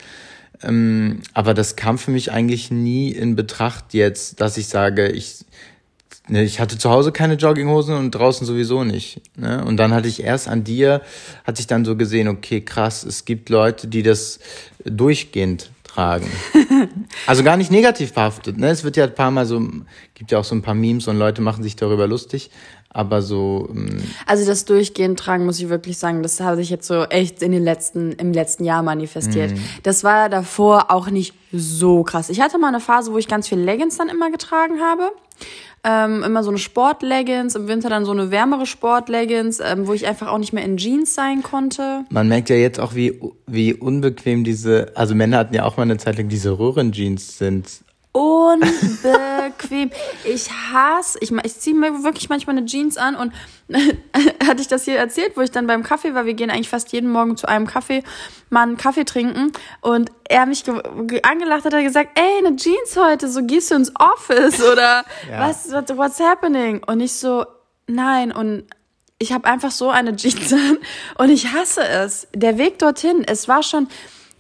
Ähm, 0.63 1.21
aber 1.35 1.55
das 1.55 1.77
kam 1.77 1.99
für 1.99 2.13
mich 2.13 2.31
eigentlich 2.31 2.71
nie 2.71 3.11
in 3.11 3.37
Betracht 3.37 3.95
jetzt, 3.95 4.41
dass 4.41 4.57
ich 4.57 4.69
sage, 4.69 5.09
ich, 5.09 5.45
ich 6.29 6.61
hatte 6.61 6.79
zu 6.79 6.91
Hause 6.91 7.13
keine 7.13 7.35
Jogginghosen 7.35 7.97
und 7.97 8.11
draußen 8.11 8.47
sowieso 8.47 8.85
nicht. 8.85 9.21
Ne? 9.37 9.65
Und 9.65 9.77
dann 9.79 9.95
hatte 9.95 10.09
ich 10.09 10.23
erst 10.23 10.49
an 10.49 10.65
dir, 10.65 11.03
hatte 11.45 11.61
ich 11.61 11.67
dann 11.67 11.85
so 11.85 11.97
gesehen, 11.97 12.29
okay, 12.29 12.61
krass, 12.61 13.05
es 13.05 13.25
gibt 13.25 13.49
Leute, 13.49 13.89
die 13.89 14.03
das 14.03 14.39
durchgehend 14.85 15.71
tragen. 15.85 16.31
also 17.27 17.43
gar 17.43 17.57
nicht 17.57 17.71
negativ 17.71 18.13
behaftet. 18.13 18.59
Ne? 18.59 18.69
Es 18.69 18.85
wird 18.85 18.97
ja 18.97 19.05
ein 19.05 19.15
paar 19.15 19.31
Mal 19.31 19.47
so, 19.47 19.61
gibt 20.15 20.31
ja 20.31 20.39
auch 20.39 20.45
so 20.45 20.55
ein 20.55 20.63
paar 20.63 20.75
Memes 20.75 21.09
und 21.09 21.19
Leute 21.19 21.43
machen 21.43 21.63
sich 21.63 21.77
darüber 21.77 22.07
lustig. 22.07 22.51
Aber 22.91 23.21
so, 23.21 23.69
ähm, 23.71 24.03
Also 24.27 24.47
das 24.47 24.65
durchgehend 24.65 25.19
tragen, 25.19 25.45
muss 25.45 25.61
ich 25.61 25.69
wirklich 25.69 25.99
sagen, 25.99 26.23
das 26.23 26.41
habe 26.41 26.63
ich 26.63 26.71
jetzt 26.71 26.87
so 26.87 27.05
echt 27.05 27.43
in 27.43 27.53
den 27.53 27.63
letzten, 27.63 28.13
im 28.13 28.33
letzten 28.33 28.65
Jahr 28.65 28.83
manifestiert. 28.83 29.53
Das 29.83 30.05
war 30.05 30.29
davor 30.29 30.91
auch 30.91 31.11
nicht 31.11 31.35
so 31.53 32.03
krass. 32.03 32.31
Ich 32.31 32.41
hatte 32.41 32.59
mal 32.59 32.69
eine 32.69 32.81
Phase, 32.81 33.13
wo 33.13 33.19
ich 33.19 33.29
ganz 33.29 33.49
viel 33.49 33.59
Leggings 33.59 33.99
dann 33.99 34.09
immer 34.09 34.31
getragen 34.31 34.81
habe. 34.81 35.11
Ähm, 35.85 36.25
immer 36.25 36.43
so 36.43 36.51
eine 36.51 36.59
Sportleggings, 36.59 37.55
im 37.55 37.69
Winter 37.69 37.89
dann 37.89 38.05
so 38.05 38.11
eine 38.11 38.33
wärmere 38.33 38.67
Sportleggings, 38.67 39.61
ähm, 39.61 39.87
wo 39.87 39.93
ich 39.93 40.07
einfach 40.07 40.27
auch 40.27 40.39
nicht 40.39 40.53
mehr 40.53 40.65
in 40.65 40.77
Jeans 40.77 41.15
sein 41.15 41.43
konnte. 41.43 42.05
man 42.11 42.27
merkt 42.27 42.51
ja 42.51 42.57
jetzt 42.57 42.81
auch, 42.81 42.95
wie, 42.95 43.21
wie 43.47 43.75
unbequem 43.75 44.43
diese, 44.43 44.93
also 44.97 45.15
Männer 45.15 45.39
hatten 45.39 45.55
ja 45.55 45.65
auch 45.65 45.77
mal 45.77 45.85
eine 45.85 45.97
Zeit 45.97 46.19
lang 46.19 46.29
diese 46.29 46.59
Röhrenjeans 46.59 47.39
sind. 47.39 47.85
Unbequem. 48.19 49.91
Ich 50.25 50.51
hasse, 50.51 51.19
ich, 51.21 51.31
ich 51.31 51.59
ziehe 51.61 51.77
mir 51.77 52.03
wirklich 52.03 52.29
manchmal 52.29 52.57
eine 52.57 52.67
Jeans 52.67 52.97
an 52.97 53.15
und 53.15 53.33
hatte 54.47 54.61
ich 54.61 54.69
das 54.69 54.85
hier 54.85 54.97
erzählt, 54.99 55.37
wo 55.37 55.41
ich 55.43 55.51
dann 55.51 55.67
beim 55.67 55.83
Kaffee 55.83 56.15
war. 56.15 56.25
Wir 56.25 56.35
gehen 56.35 56.51
eigentlich 56.51 56.69
fast 56.69 56.93
jeden 56.93 57.11
Morgen 57.11 57.37
zu 57.37 57.47
einem 57.49 57.67
Kaffee, 57.67 58.03
mal 58.51 58.63
einen 58.63 58.77
Kaffee 58.77 59.05
trinken 59.05 59.53
und 59.83 60.11
er 60.29 60.47
mich 60.47 60.65
ge 60.65 60.81
ge 61.07 61.23
angelacht 61.23 61.65
hat, 61.65 61.75
hat 61.75 61.83
gesagt, 61.83 62.19
ey, 62.19 62.47
eine 62.47 62.57
Jeans 62.57 62.97
heute, 62.97 63.29
so 63.29 63.43
gehst 63.45 63.71
du 63.71 63.77
ins 63.77 63.93
Office 63.99 64.61
oder 64.63 65.05
Ja. 65.31 65.49
was, 65.49 65.71
what, 65.71 65.97
what's 65.97 66.19
happening? 66.21 66.83
Und 66.87 67.01
ich 67.01 67.13
so, 67.13 67.45
nein 67.87 68.33
und 68.33 68.65
ich 69.19 69.33
habe 69.33 69.47
einfach 69.49 69.71
so 69.71 69.91
eine 69.91 70.17
Jeans 70.17 70.53
an 70.53 70.79
und 71.19 71.31
ich 71.31 71.53
hasse 71.53 71.83
es. 71.87 72.29
Der 72.35 72.57
Weg 72.59 72.79
dorthin, 72.79 73.25
es 73.27 73.49
war 73.49 73.63
schon, 73.63 73.89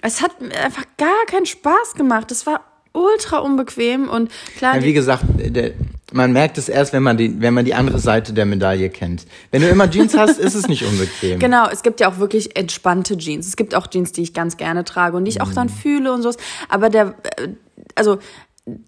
es 0.02 0.22
hat 0.22 0.40
mir 0.40 0.54
einfach 0.58 0.84
gar 0.96 1.26
keinen 1.26 1.46
Spaß 1.46 1.94
gemacht. 1.94 2.30
Es 2.30 2.46
war 2.46 2.64
ultra 2.92 3.38
unbequem 3.38 4.08
und 4.08 4.30
klar, 4.56 4.76
Ja, 4.76 4.82
wie 4.82 4.92
gesagt, 4.92 5.24
der, 5.36 5.72
man 6.12 6.32
merkt 6.32 6.56
es 6.56 6.68
erst, 6.68 6.92
wenn 6.94 7.02
man, 7.02 7.16
die, 7.18 7.40
wenn 7.40 7.52
man 7.52 7.64
die 7.66 7.74
andere 7.74 7.98
Seite 7.98 8.32
der 8.32 8.46
Medaille 8.46 8.88
kennt. 8.88 9.26
Wenn 9.50 9.60
du 9.62 9.68
immer 9.68 9.90
Jeans 9.90 10.16
hast, 10.16 10.38
ist 10.38 10.54
es 10.54 10.66
nicht 10.68 10.84
unbequem. 10.84 11.38
Genau, 11.38 11.68
es 11.68 11.82
gibt 11.82 12.00
ja 12.00 12.08
auch 12.10 12.18
wirklich 12.18 12.56
entspannte 12.56 13.16
Jeans. 13.18 13.46
Es 13.46 13.56
gibt 13.56 13.74
auch 13.74 13.86
Jeans, 13.88 14.12
die 14.12 14.22
ich 14.22 14.32
ganz 14.32 14.56
gerne 14.56 14.84
trage 14.84 15.16
und 15.16 15.24
die 15.26 15.30
ich 15.30 15.40
auch 15.42 15.48
Mhm. 15.50 15.54
dann 15.54 15.68
fühle 15.68 16.12
und 16.12 16.22
so. 16.22 16.32
Aber 16.70 16.88
der, 16.88 17.14
äh, 17.36 17.48
also 17.94 18.18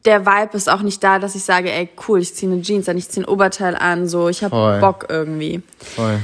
der 0.04 0.25
Vibe 0.26 0.57
ist 0.57 0.71
auch 0.71 0.83
nicht 0.83 1.02
da, 1.04 1.19
dass 1.19 1.35
ich 1.35 1.42
sage, 1.42 1.71
ey, 1.73 1.88
cool, 2.09 2.21
ich 2.21 2.35
ziehe 2.35 2.50
eine 2.50 2.62
Jeans 2.62 2.88
an, 2.88 2.97
ich 2.99 3.09
ziehe 3.09 3.25
ein 3.25 3.28
Oberteil 3.28 3.75
an, 3.76 4.09
so, 4.09 4.28
ich 4.28 4.42
habe. 4.45 4.78
Bock 4.80 5.07
irgendwie. 5.11 5.62
Voll. 5.78 6.19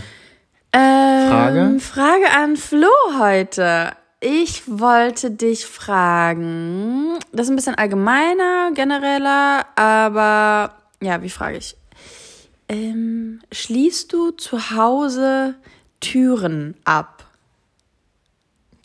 Ähm, 0.73 1.29
Frage? 1.31 1.77
Frage 1.81 2.27
an 2.39 2.57
Flo 2.57 2.89
heute. 3.19 3.93
Ich 4.21 4.63
wollte 4.67 5.31
dich 5.31 5.67
fragen, 5.67 7.19
das 7.33 7.47
ist 7.47 7.51
ein 7.51 7.57
bisschen 7.57 7.75
allgemeiner, 7.75 8.71
genereller, 8.73 9.67
aber 9.77 10.75
ja, 11.03 11.23
wie 11.23 11.29
frage 11.29 11.59
ich? 11.59 11.77
Ähm, 12.69 13.43
schließt 13.53 14.11
du 14.11 14.31
zu 14.31 14.71
Hause 14.71 15.57
Türen 16.01 16.77
ab? 16.85 17.16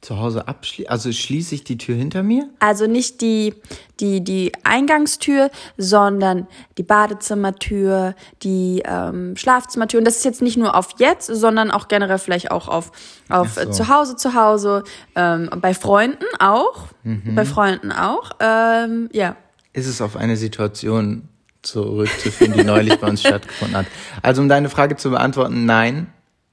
Zu 0.02 0.18
Hause 0.18 0.48
abschließen, 0.48 0.90
also 0.90 1.12
schließe 1.12 1.54
ich 1.54 1.64
die 1.64 1.78
Tür 1.78 1.96
hinter 1.96 2.24
mir? 2.24 2.50
Also 2.58 2.88
nicht 2.88 3.22
die, 3.22 3.54
die, 4.00 4.24
die 4.24 4.52
Eingangstür, 4.64 5.52
sondern 5.78 6.48
die 6.80 6.84
Badezimmertür, 6.84 8.16
die 8.42 8.82
ähm, 8.84 9.38
Schlafzimmertür. 9.38 10.00
Und 10.00 10.06
das 10.06 10.18
ist 10.18 10.26
jetzt 10.26 10.42
nicht 10.42 10.58
nur 10.58 10.76
auf 10.76 10.96
jetzt, 10.98 11.28
sondern 11.28 11.70
auch 11.70 11.88
generell 11.88 12.18
vielleicht 12.18 12.50
auch 12.50 12.68
auf, 12.68 12.92
auf 13.30 13.54
so. 13.54 13.70
zu 13.70 13.90
Hause, 13.90 14.16
zu 14.16 14.34
Hause, 14.34 14.84
ähm, 15.16 15.52
bei 15.62 15.76
Freunden 15.76 16.26
auch. 16.40 16.88
Mhm. 17.04 17.36
Bei 17.36 17.46
Freunden 17.46 17.92
auch. 17.92 18.32
Ähm, 18.40 19.08
ja. 19.14 19.36
Ist 19.74 19.86
es 19.86 20.02
auf 20.02 20.18
eine 20.18 20.36
Situation 20.36 21.30
zurückzuführen, 21.62 22.54
die 22.54 22.64
neulich 22.64 23.00
bei 23.00 23.08
uns 23.08 23.22
stattgefunden 23.26 23.78
hat? 23.78 23.86
Also 24.24 24.42
um 24.42 24.50
deine 24.50 24.70
Frage 24.70 24.96
zu 24.96 25.12
beantworten, 25.12 25.68
nein. 25.68 26.08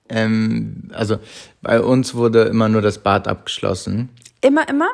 Ähm, 0.09 0.91
also 0.93 1.19
bei 1.63 1.81
uns 1.81 2.15
wurde 2.15 2.43
immer 2.45 2.69
nur 2.69 2.83
das 2.83 2.99
Bad 2.99 3.29
abgeschlossen. 3.29 4.09
Immer, 4.41 4.69
immer? 4.69 4.89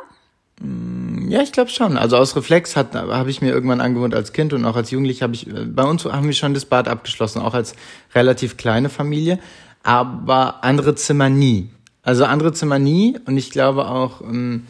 Ja, 1.28 1.42
ich 1.42 1.52
glaube 1.52 1.70
schon. 1.70 1.96
Also 1.96 2.16
aus 2.16 2.36
Reflex 2.36 2.76
habe 2.76 3.30
ich 3.30 3.42
mir 3.42 3.50
irgendwann 3.50 3.80
angewohnt 3.80 4.14
als 4.14 4.32
Kind 4.32 4.52
und 4.52 4.64
auch 4.64 4.76
als 4.76 4.90
Jugendlich 4.90 5.22
habe 5.22 5.34
ich, 5.34 5.48
äh, 5.48 5.64
bei 5.64 5.82
uns 5.82 6.04
haben 6.04 6.26
wir 6.26 6.32
schon 6.32 6.54
das 6.54 6.64
Bad 6.64 6.86
abgeschlossen, 6.88 7.42
auch 7.42 7.54
als 7.54 7.74
relativ 8.14 8.56
kleine 8.56 8.88
Familie, 8.88 9.38
aber 9.82 10.62
andere 10.62 10.94
Zimmer 10.94 11.28
nie. 11.28 11.70
Also 12.02 12.24
andere 12.24 12.52
Zimmer 12.52 12.78
nie 12.78 13.18
und 13.26 13.36
ich 13.36 13.50
glaube 13.50 13.88
auch, 13.88 14.20
ähm, 14.20 14.66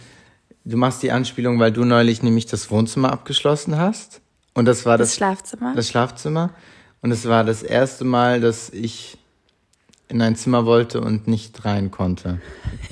du 0.65 0.77
machst 0.77 1.03
die 1.03 1.13
Anspielung, 1.13 1.59
weil 1.59 1.73
du 1.73 1.85
neulich 1.85 2.23
nämlich 2.23 2.47
das 2.47 2.71
Wohnzimmer 2.71 3.13
abgeschlossen 3.13 3.77
hast 3.77 4.23
und 4.55 4.65
das 4.65 4.87
war 4.87 4.97
das, 4.97 5.09
das 5.09 5.17
Schlafzimmer. 5.17 5.75
Das 5.75 5.89
Schlafzimmer 5.89 6.51
und 7.03 7.11
es 7.11 7.27
war 7.29 7.45
das 7.45 7.63
erste 7.63 8.05
Mal, 8.05 8.41
dass 8.41 8.71
ich 8.71 9.19
in 10.09 10.21
ein 10.23 10.37
Zimmer 10.37 10.67
wollte 10.67 11.01
und 11.01 11.27
nicht 11.29 11.65
rein 11.65 11.91
konnte. 11.91 12.41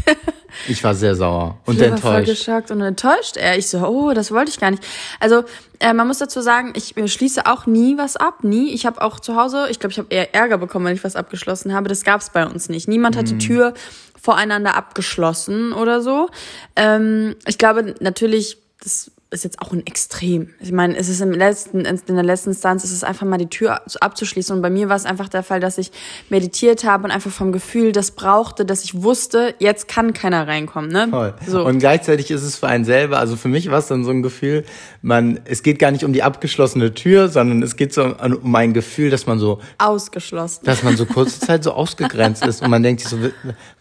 Ich 0.69 0.85
war 0.85 0.95
sehr 0.95 1.15
sauer 1.15 1.59
und 1.65 1.77
ich 1.77 1.83
enttäuscht. 1.83 2.05
War 2.05 2.13
voll 2.13 2.25
geschockt 2.25 2.71
und 2.71 2.81
enttäuscht. 2.81 3.37
Ich 3.57 3.69
so, 3.69 3.79
oh, 3.87 4.13
das 4.13 4.31
wollte 4.33 4.51
ich 4.51 4.61
gar 4.61 4.71
nicht. 4.71 4.85
Also 5.19 5.45
äh, 5.81 5.93
man 5.93 6.07
muss 6.07 6.19
dazu 6.19 6.41
sagen, 6.41 6.75
ich 6.77 6.95
schließe 7.11 7.47
auch 7.47 7.67
nie 7.67 7.97
was 7.97 8.17
ab, 8.17 8.45
nie. 8.45 8.73
Ich 8.73 8.87
habe 8.87 9.01
auch 9.01 9.19
zu 9.19 9.37
Hause, 9.37 9.69
ich 9.71 9.81
glaube, 9.81 9.93
ich 9.93 9.99
habe 9.99 10.09
eher 10.11 10.35
Ärger 10.35 10.59
bekommen, 10.59 10.87
wenn 10.87 10.95
ich 10.95 11.05
was 11.05 11.17
abgeschlossen 11.17 11.73
habe. 11.73 11.89
Das 11.89 12.05
gab 12.05 12.21
es 12.21 12.31
bei 12.31 12.47
uns 12.47 12.69
nicht. 12.69 12.87
Niemand 12.87 13.17
hat 13.17 13.27
mhm. 13.27 13.39
die 13.39 13.47
Tür 13.47 13.75
voreinander 14.21 14.77
abgeschlossen 14.77 15.73
oder 15.73 16.01
so. 16.01 16.29
Ähm, 16.77 17.35
ich 17.47 17.59
glaube 17.59 17.95
natürlich, 18.01 18.59
das 18.83 19.11
ist 19.33 19.45
jetzt 19.45 19.61
auch 19.61 19.73
ein 19.73 19.87
Extrem. 19.87 20.51
Ich 20.61 20.73
meine, 20.73 20.97
es 20.97 21.09
ist 21.09 21.21
im 21.21 21.33
letzten, 21.33 21.81
in 21.85 22.01
der 22.07 22.23
letzten 22.23 22.51
Instanz 22.51 22.85
ist 22.85 22.93
es 22.93 23.03
einfach 23.03 23.27
mal 23.27 23.39
die 23.39 23.49
Tür 23.49 23.81
abzuschließen. 24.01 24.55
Und 24.55 24.63
bei 24.63 24.71
mir 24.71 24.89
war 24.89 24.97
es 24.97 25.07
einfach 25.07 25.29
der 25.29 25.43
Fall, 25.43 25.61
dass 25.61 25.79
ich 25.79 25.91
meditiert 26.29 26.85
habe 26.85 27.05
und 27.05 27.11
einfach 27.11 27.31
vom 27.31 27.53
Gefühl 27.53 27.93
das 27.93 28.11
brauchte, 28.11 28.65
dass 28.65 28.85
ich 28.85 29.03
wusste, 29.03 29.55
jetzt 29.59 29.89
kann 29.89 30.13
keiner 30.13 30.47
reinkommen. 30.47 30.91
Ne? 30.91 31.09
Voll. 31.11 31.35
So. 31.47 31.65
Und 31.65 31.79
gleichzeitig 31.79 32.31
ist 32.31 32.43
es 32.43 32.57
für 32.57 32.69
einen 32.69 32.85
selber, 32.85 33.19
also 33.19 33.37
für 33.37 33.49
mich 33.49 33.71
war 33.71 33.79
es 33.79 33.87
dann 33.87 34.05
so 34.05 34.11
ein 34.11 34.23
Gefühl, 34.23 34.65
man, 35.01 35.41
es 35.45 35.63
geht 35.63 35.79
gar 35.79 35.91
nicht 35.91 36.05
um 36.05 36.13
die 36.13 36.23
abgeschlossene 36.23 36.95
Tür, 36.95 37.29
sondern 37.29 37.63
es 37.63 37.77
geht 37.77 37.95
so 37.95 38.05
um, 38.05 38.55
ein 38.55 38.75
Gefühl, 38.75 39.11
dass 39.11 39.27
man 39.27 39.39
so 39.39 39.61
ausgeschlossen, 39.79 40.65
dass 40.65 40.83
man 40.83 40.97
so 40.97 41.07
kurze 41.07 41.41
Zeit 41.41 41.65
so 41.65 41.73
ausgegrenzt 41.73 42.45
ist 42.47 42.63
und 42.63 42.71
man 42.71 42.83
denkt 42.83 43.01
sich 43.01 43.11
so, 43.11 43.19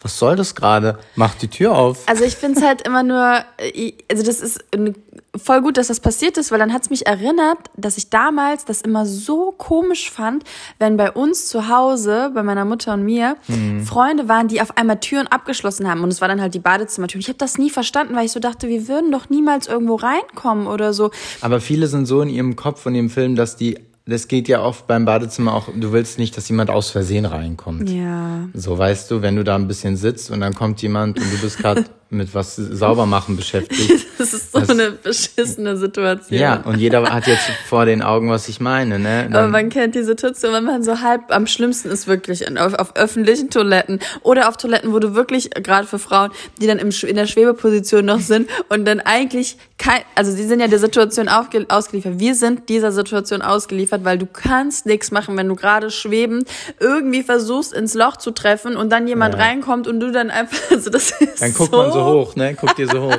was 0.00 0.18
soll 0.18 0.36
das 0.36 0.54
gerade? 0.54 0.98
Mach 1.14 1.34
die 1.34 1.48
Tür 1.48 1.72
auf. 1.72 2.08
Also 2.08 2.24
ich 2.24 2.36
finde 2.36 2.58
es 2.58 2.66
halt 2.66 2.86
immer 2.86 3.02
nur, 3.02 3.44
äh, 3.58 3.92
also 4.10 4.22
das 4.24 4.40
ist 4.40 4.64
eine 4.72 4.94
voll 5.42 5.62
gut, 5.62 5.76
dass 5.76 5.88
das 5.88 6.00
passiert 6.00 6.38
ist, 6.38 6.50
weil 6.50 6.58
dann 6.58 6.72
hat's 6.72 6.90
mich 6.90 7.06
erinnert, 7.06 7.58
dass 7.76 7.96
ich 7.96 8.10
damals 8.10 8.64
das 8.64 8.80
immer 8.80 9.06
so 9.06 9.52
komisch 9.52 10.10
fand, 10.10 10.44
wenn 10.78 10.96
bei 10.96 11.10
uns 11.10 11.48
zu 11.48 11.68
Hause, 11.68 12.30
bei 12.34 12.42
meiner 12.42 12.64
Mutter 12.64 12.94
und 12.94 13.02
mir, 13.04 13.36
mhm. 13.48 13.84
Freunde 13.84 14.28
waren, 14.28 14.48
die 14.48 14.60
auf 14.60 14.76
einmal 14.76 15.00
Türen 15.00 15.26
abgeschlossen 15.26 15.88
haben. 15.88 16.02
Und 16.02 16.10
es 16.10 16.20
war 16.20 16.28
dann 16.28 16.40
halt 16.40 16.54
die 16.54 16.60
Badezimmertür. 16.60 17.20
Ich 17.20 17.28
habe 17.28 17.38
das 17.38 17.58
nie 17.58 17.70
verstanden, 17.70 18.14
weil 18.16 18.26
ich 18.26 18.32
so 18.32 18.40
dachte, 18.40 18.68
wir 18.68 18.88
würden 18.88 19.12
doch 19.12 19.30
niemals 19.30 19.66
irgendwo 19.66 19.96
reinkommen 19.96 20.66
oder 20.66 20.92
so. 20.92 21.10
Aber 21.40 21.60
viele 21.60 21.86
sind 21.86 22.06
so 22.06 22.22
in 22.22 22.28
ihrem 22.28 22.56
Kopf 22.56 22.86
und 22.86 22.94
ihrem 22.94 23.10
Film, 23.10 23.36
dass 23.36 23.56
die 23.56 23.78
das 24.04 24.26
geht 24.26 24.48
ja 24.48 24.62
oft 24.62 24.86
beim 24.86 25.04
Badezimmer 25.04 25.54
auch, 25.54 25.68
du 25.74 25.92
willst 25.92 26.18
nicht, 26.18 26.36
dass 26.36 26.48
jemand 26.48 26.70
aus 26.70 26.90
Versehen 26.90 27.24
reinkommt. 27.24 27.88
Ja. 27.88 28.48
So 28.52 28.76
weißt 28.76 29.10
du, 29.10 29.22
wenn 29.22 29.36
du 29.36 29.44
da 29.44 29.54
ein 29.54 29.68
bisschen 29.68 29.96
sitzt 29.96 30.30
und 30.30 30.40
dann 30.40 30.54
kommt 30.54 30.82
jemand 30.82 31.18
und 31.20 31.32
du 31.32 31.38
bist 31.38 31.58
gerade 31.58 31.84
mit 32.12 32.34
was 32.34 32.56
sauber 32.56 33.06
machen 33.06 33.36
beschäftigt. 33.36 34.06
Das 34.22 34.34
ist 34.34 34.52
so 34.52 34.60
das, 34.60 34.70
eine 34.70 34.92
beschissene 34.92 35.76
Situation. 35.76 36.38
Ja, 36.38 36.62
und 36.64 36.78
jeder 36.78 37.02
hat 37.12 37.26
jetzt 37.26 37.42
vor 37.66 37.86
den 37.86 38.02
Augen, 38.02 38.30
was 38.30 38.48
ich 38.48 38.60
meine, 38.60 39.00
ne? 39.00 39.24
Dann, 39.24 39.34
Aber 39.34 39.48
man 39.48 39.68
kennt 39.68 39.96
die 39.96 40.04
Situation, 40.04 40.52
wenn 40.52 40.62
man 40.62 40.84
so 40.84 41.00
halb 41.00 41.34
am 41.34 41.48
schlimmsten 41.48 41.90
ist 41.90 42.06
wirklich 42.06 42.46
auf, 42.56 42.74
auf 42.74 42.94
öffentlichen 42.94 43.50
Toiletten 43.50 43.98
oder 44.22 44.48
auf 44.48 44.58
Toiletten, 44.58 44.92
wo 44.92 45.00
du 45.00 45.16
wirklich, 45.16 45.50
gerade 45.50 45.88
für 45.88 45.98
Frauen, 45.98 46.30
die 46.60 46.68
dann 46.68 46.78
im, 46.78 46.90
in 46.90 47.16
der 47.16 47.26
Schwebeposition 47.26 48.04
noch 48.04 48.20
sind 48.20 48.48
und 48.68 48.84
dann 48.84 49.00
eigentlich 49.00 49.56
kein, 49.76 50.02
also 50.14 50.30
sie 50.30 50.44
sind 50.44 50.60
ja 50.60 50.68
der 50.68 50.78
Situation 50.78 51.28
aufge, 51.28 51.66
ausgeliefert. 51.68 52.20
Wir 52.20 52.36
sind 52.36 52.68
dieser 52.68 52.92
Situation 52.92 53.42
ausgeliefert, 53.42 54.04
weil 54.04 54.18
du 54.18 54.26
kannst 54.26 54.86
nichts 54.86 55.10
machen, 55.10 55.36
wenn 55.36 55.48
du 55.48 55.56
gerade 55.56 55.90
schwebend 55.90 56.48
irgendwie 56.78 57.24
versuchst, 57.24 57.72
ins 57.72 57.94
Loch 57.94 58.16
zu 58.18 58.30
treffen 58.30 58.76
und 58.76 58.90
dann 58.90 59.08
jemand 59.08 59.34
ja. 59.34 59.40
reinkommt 59.40 59.88
und 59.88 59.98
du 59.98 60.12
dann 60.12 60.30
einfach, 60.30 60.58
also 60.70 60.90
das 60.90 61.10
ist 61.10 61.42
Dann 61.42 61.52
guckt 61.54 61.72
so 61.72 61.76
man 61.76 61.92
so 61.92 62.01
hoch, 62.04 62.36
ne? 62.36 62.54
Guckt 62.54 62.78
ihr 62.78 62.88
so 62.88 63.02
hoch. 63.02 63.18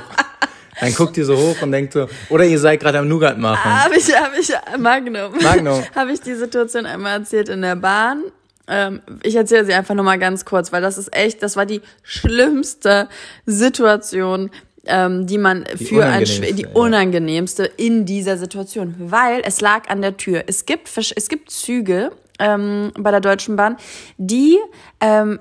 Dann 0.79 0.93
guckt 0.93 1.17
ihr 1.17 1.25
so 1.25 1.37
hoch 1.37 1.61
und 1.61 1.71
denkt 1.71 1.93
so, 1.93 2.07
oder 2.29 2.45
ihr 2.45 2.59
seid 2.59 2.79
gerade 2.79 2.99
am 2.99 3.07
Nougat 3.07 3.37
machen. 3.37 3.83
Habe 3.83 3.95
ich, 3.95 4.19
habe 4.19 4.35
ich, 4.39 4.51
Magnum. 4.77 5.31
Magnum. 5.41 5.83
habe 5.95 6.11
ich 6.11 6.21
die 6.21 6.33
Situation 6.33 6.85
einmal 6.85 7.19
erzählt 7.19 7.49
in 7.49 7.61
der 7.61 7.75
Bahn. 7.75 8.23
Ähm, 8.67 9.01
ich 9.23 9.35
erzähle 9.35 9.65
sie 9.65 9.73
einfach 9.73 9.93
nur 9.95 10.05
mal 10.05 10.19
ganz 10.19 10.45
kurz, 10.45 10.71
weil 10.71 10.81
das 10.81 10.97
ist 10.97 11.15
echt, 11.15 11.43
das 11.43 11.55
war 11.55 11.65
die 11.65 11.81
schlimmste 12.01 13.07
Situation, 13.45 14.49
ähm, 14.85 15.27
die 15.27 15.37
man 15.37 15.65
die 15.79 15.85
für 15.85 16.05
ein 16.05 16.25
die 16.25 16.65
unangenehmste 16.65 17.65
in 17.65 18.05
dieser 18.05 18.37
Situation, 18.37 18.95
weil 18.97 19.41
es 19.45 19.61
lag 19.61 19.89
an 19.89 20.01
der 20.01 20.17
Tür. 20.17 20.43
Es 20.47 20.65
gibt 20.65 20.89
es 20.97 21.29
gibt 21.29 21.49
Züge 21.51 22.11
ähm, 22.39 22.91
bei 22.97 23.11
der 23.11 23.21
Deutschen 23.21 23.55
Bahn, 23.55 23.77
die 24.17 24.57
ähm, 24.99 25.39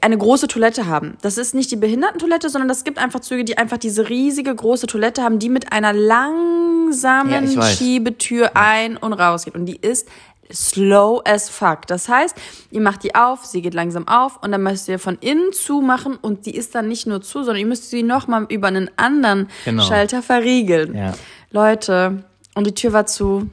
eine 0.00 0.18
große 0.18 0.48
Toilette 0.48 0.86
haben. 0.86 1.16
Das 1.22 1.38
ist 1.38 1.54
nicht 1.54 1.70
die 1.70 1.76
Behindertentoilette, 1.76 2.48
sondern 2.50 2.70
es 2.70 2.84
gibt 2.84 2.98
einfach 2.98 3.20
Züge, 3.20 3.44
die 3.44 3.58
einfach 3.58 3.78
diese 3.78 4.08
riesige 4.08 4.54
große 4.54 4.86
Toilette 4.86 5.22
haben, 5.22 5.38
die 5.38 5.48
mit 5.48 5.72
einer 5.72 5.92
langsamen 5.92 7.50
ja, 7.50 7.62
Schiebetür 7.62 8.52
ein 8.54 8.96
und 8.96 9.12
raus 9.12 9.44
geht. 9.44 9.54
Und 9.54 9.66
die 9.66 9.76
ist 9.76 10.08
slow 10.52 11.22
as 11.24 11.48
fuck. 11.48 11.86
Das 11.86 12.08
heißt, 12.08 12.36
ihr 12.70 12.80
macht 12.80 13.02
die 13.02 13.14
auf, 13.14 13.44
sie 13.44 13.62
geht 13.62 13.74
langsam 13.74 14.08
auf 14.08 14.42
und 14.42 14.52
dann 14.52 14.62
müsst 14.62 14.88
ihr 14.88 14.98
von 14.98 15.18
innen 15.20 15.52
zumachen 15.52 16.16
und 16.16 16.46
die 16.46 16.54
ist 16.54 16.74
dann 16.74 16.88
nicht 16.88 17.06
nur 17.06 17.20
zu, 17.20 17.42
sondern 17.42 17.58
ihr 17.58 17.66
müsst 17.66 17.90
sie 17.90 18.02
nochmal 18.02 18.46
über 18.48 18.68
einen 18.68 18.90
anderen 18.96 19.48
genau. 19.64 19.82
Schalter 19.82 20.22
verriegeln. 20.22 20.96
Ja. 20.96 21.14
Leute, 21.50 22.24
und 22.54 22.66
die 22.66 22.74
Tür 22.74 22.92
war 22.92 23.06
zu. 23.06 23.48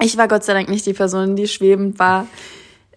Ich 0.00 0.16
war 0.16 0.28
Gott 0.28 0.44
sei 0.44 0.52
Dank 0.54 0.68
nicht 0.68 0.86
die 0.86 0.92
Person, 0.92 1.36
die 1.36 1.48
schwebend 1.48 1.98
war. 1.98 2.26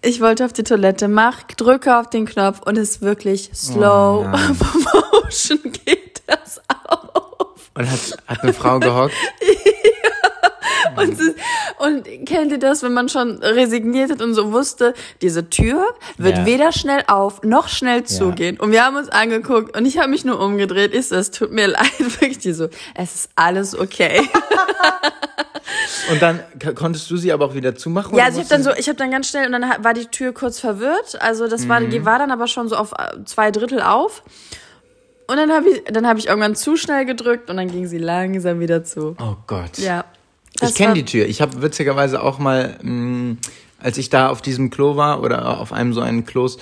Ich 0.02 0.22
wollte 0.22 0.46
auf 0.46 0.54
die 0.54 0.64
Toilette, 0.64 1.10
mach, 1.10 1.44
drücke 1.44 1.98
auf 1.98 2.10
den 2.10 2.26
Knopf 2.26 2.62
und 2.62 2.78
es 2.78 2.92
ist 2.92 3.02
wirklich 3.02 3.52
slow 3.54 4.26
oh 4.26 5.20
motion 5.24 5.60
geht 5.64 6.22
das 6.26 6.62
auf. 6.88 7.70
Und 7.76 7.92
hat, 7.92 8.18
hat 8.28 8.44
eine 8.44 8.54
Frau 8.54 8.80
gehockt? 8.80 9.14
Und, 10.98 11.20
und 11.78 12.26
kennt 12.26 12.52
ihr 12.52 12.60
das, 12.60 12.84
wenn 12.84 12.94
man 12.94 13.10
schon 13.10 13.40
resigniert 13.44 14.12
hat 14.12 14.22
und 14.22 14.34
so 14.34 14.52
wusste, 14.52 14.94
diese 15.22 15.50
Tür 15.50 15.86
wird 16.18 16.40
ja. 16.40 16.46
weder 16.46 16.72
schnell 16.72 17.04
auf 17.08 17.44
noch 17.44 17.68
schnell 17.68 18.04
zugehen. 18.04 18.56
Ja. 18.56 18.64
Und 18.64 18.72
wir 18.72 18.84
haben 18.86 18.96
uns 18.96 19.10
angeguckt 19.10 19.78
und 19.78 19.86
ich 19.86 19.98
habe 19.98 20.10
mich 20.10 20.26
nur 20.26 20.40
umgedreht. 20.40 20.94
So, 21.04 21.16
es 21.16 21.32
tut 21.32 21.52
mir 21.52 21.68
leid, 21.70 22.00
wirklich 22.00 22.40
die 22.40 22.54
so, 22.54 22.70
es 22.96 23.16
ist 23.16 23.30
alles 23.36 23.78
okay. 23.78 24.22
Und 26.12 26.22
dann 26.22 26.40
konntest 26.76 27.10
du 27.12 27.18
sie 27.18 27.32
aber 27.32 27.46
auch 27.46 27.54
wieder 27.54 27.76
zumachen? 27.76 28.18
Ja, 28.18 28.26
also 28.26 28.40
ich 28.40 28.46
habe 28.46 28.50
dann 28.50 28.64
so, 28.64 28.72
ich 28.78 28.88
habe 28.88 28.98
dann 28.98 29.12
ganz 29.12 29.30
schnell 29.30 29.46
und 29.46 29.52
dann 29.52 29.84
war 29.84 29.94
die 29.94 30.08
Tür 30.08 30.34
kurz 30.34 30.60
verwirrt. 30.60 31.22
Also 31.22 31.48
das 31.48 31.68
war, 31.68 31.80
mhm. 31.80 31.90
die 31.90 32.06
war 32.06 32.20
dann 32.20 32.32
aber 32.32 32.48
schon 32.48 32.68
so 32.68 32.76
auf 32.76 32.94
äh, 32.94 33.24
zwei 33.26 33.52
Drittel 33.52 33.82
auf. 33.82 34.24
Und 35.28 35.38
dann 35.38 35.52
habe 35.52 35.70
ich, 35.70 35.84
dann 35.86 36.08
habe 36.08 36.18
ich 36.18 36.28
irgendwann 36.28 36.56
zu 36.56 36.76
schnell 36.76 37.06
gedrückt 37.06 37.50
und 37.50 37.58
dann 37.58 37.70
ging 37.70 37.86
sie 37.86 38.00
langsam 38.00 38.60
wieder 38.60 38.84
zu. 38.84 39.16
Oh 39.20 39.36
Gott. 39.46 39.78
Ja. 39.78 40.06
Ich 40.62 40.76
kenne 40.76 40.94
die 40.94 41.06
Tür. 41.06 41.26
Ich 41.26 41.42
habe 41.42 41.62
witzigerweise 41.62 42.22
auch 42.22 42.40
mal, 42.40 42.78
mh, 42.82 42.92
mm, 42.92 43.38
als 43.80 43.98
ich 43.98 44.10
da 44.10 44.30
auf 44.30 44.42
diesem 44.42 44.70
Klo 44.70 44.96
war 44.96 45.24
oder 45.24 45.60
auf 45.60 45.72
einem 45.72 45.94
so 45.94 46.02
einen 46.02 46.26
Klos, 46.26 46.58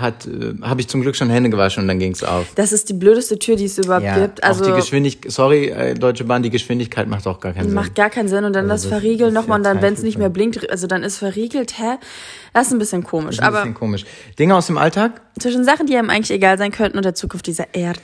hat, 0.00 0.26
äh, 0.26 0.54
habe 0.62 0.80
ich 0.80 0.88
zum 0.88 1.02
Glück 1.02 1.16
schon 1.16 1.30
Hände 1.30 1.50
gewaschen 1.50 1.82
und 1.82 1.88
dann 1.88 1.98
ging 1.98 2.12
es 2.12 2.22
auf. 2.22 2.46
Das 2.54 2.72
ist 2.72 2.88
die 2.88 2.94
blödeste 2.94 3.38
Tür, 3.38 3.56
die 3.56 3.64
es 3.64 3.78
überhaupt 3.78 4.04
ja, 4.04 4.18
gibt. 4.18 4.42
Also 4.42 4.64
auch 4.64 4.68
die 4.68 4.72
Geschwindigkeit, 4.74 5.32
sorry, 5.32 5.66
äh, 5.66 5.94
Deutsche 5.94 6.24
Bahn, 6.24 6.42
die 6.42 6.50
Geschwindigkeit 6.50 7.08
macht 7.08 7.26
auch 7.26 7.40
gar 7.40 7.52
keinen 7.52 7.66
Sinn. 7.66 7.74
Macht 7.74 7.94
gar 7.94 8.10
keinen 8.10 8.28
Sinn 8.28 8.44
und 8.44 8.52
dann 8.52 8.70
also 8.70 8.88
das, 8.88 8.90
das 8.90 9.00
Verriegeln 9.00 9.34
nochmal 9.34 9.58
und 9.58 9.64
dann, 9.64 9.82
wenn 9.82 9.94
es 9.94 10.02
nicht 10.02 10.18
mehr 10.18 10.30
blinkt, 10.30 10.70
also 10.70 10.86
dann 10.86 11.02
ist 11.02 11.18
verriegelt, 11.18 11.78
hä? 11.78 11.96
Das 12.52 12.68
ist 12.68 12.72
ein 12.72 12.78
bisschen 12.78 13.04
komisch. 13.04 13.36
Das 13.36 13.38
ist 13.38 13.40
ein 13.40 13.46
aber 13.48 13.56
bisschen 13.58 13.74
komisch. 13.74 14.04
Dinge 14.38 14.56
aus 14.56 14.66
dem 14.66 14.78
Alltag? 14.78 15.20
Zwischen 15.38 15.64
Sachen, 15.64 15.86
die 15.86 15.96
einem 15.96 16.10
eigentlich 16.10 16.30
egal 16.30 16.58
sein 16.58 16.70
könnten 16.72 16.96
und 16.96 17.04
der 17.04 17.14
Zukunft 17.14 17.46
dieser 17.46 17.74
Erde. 17.74 18.00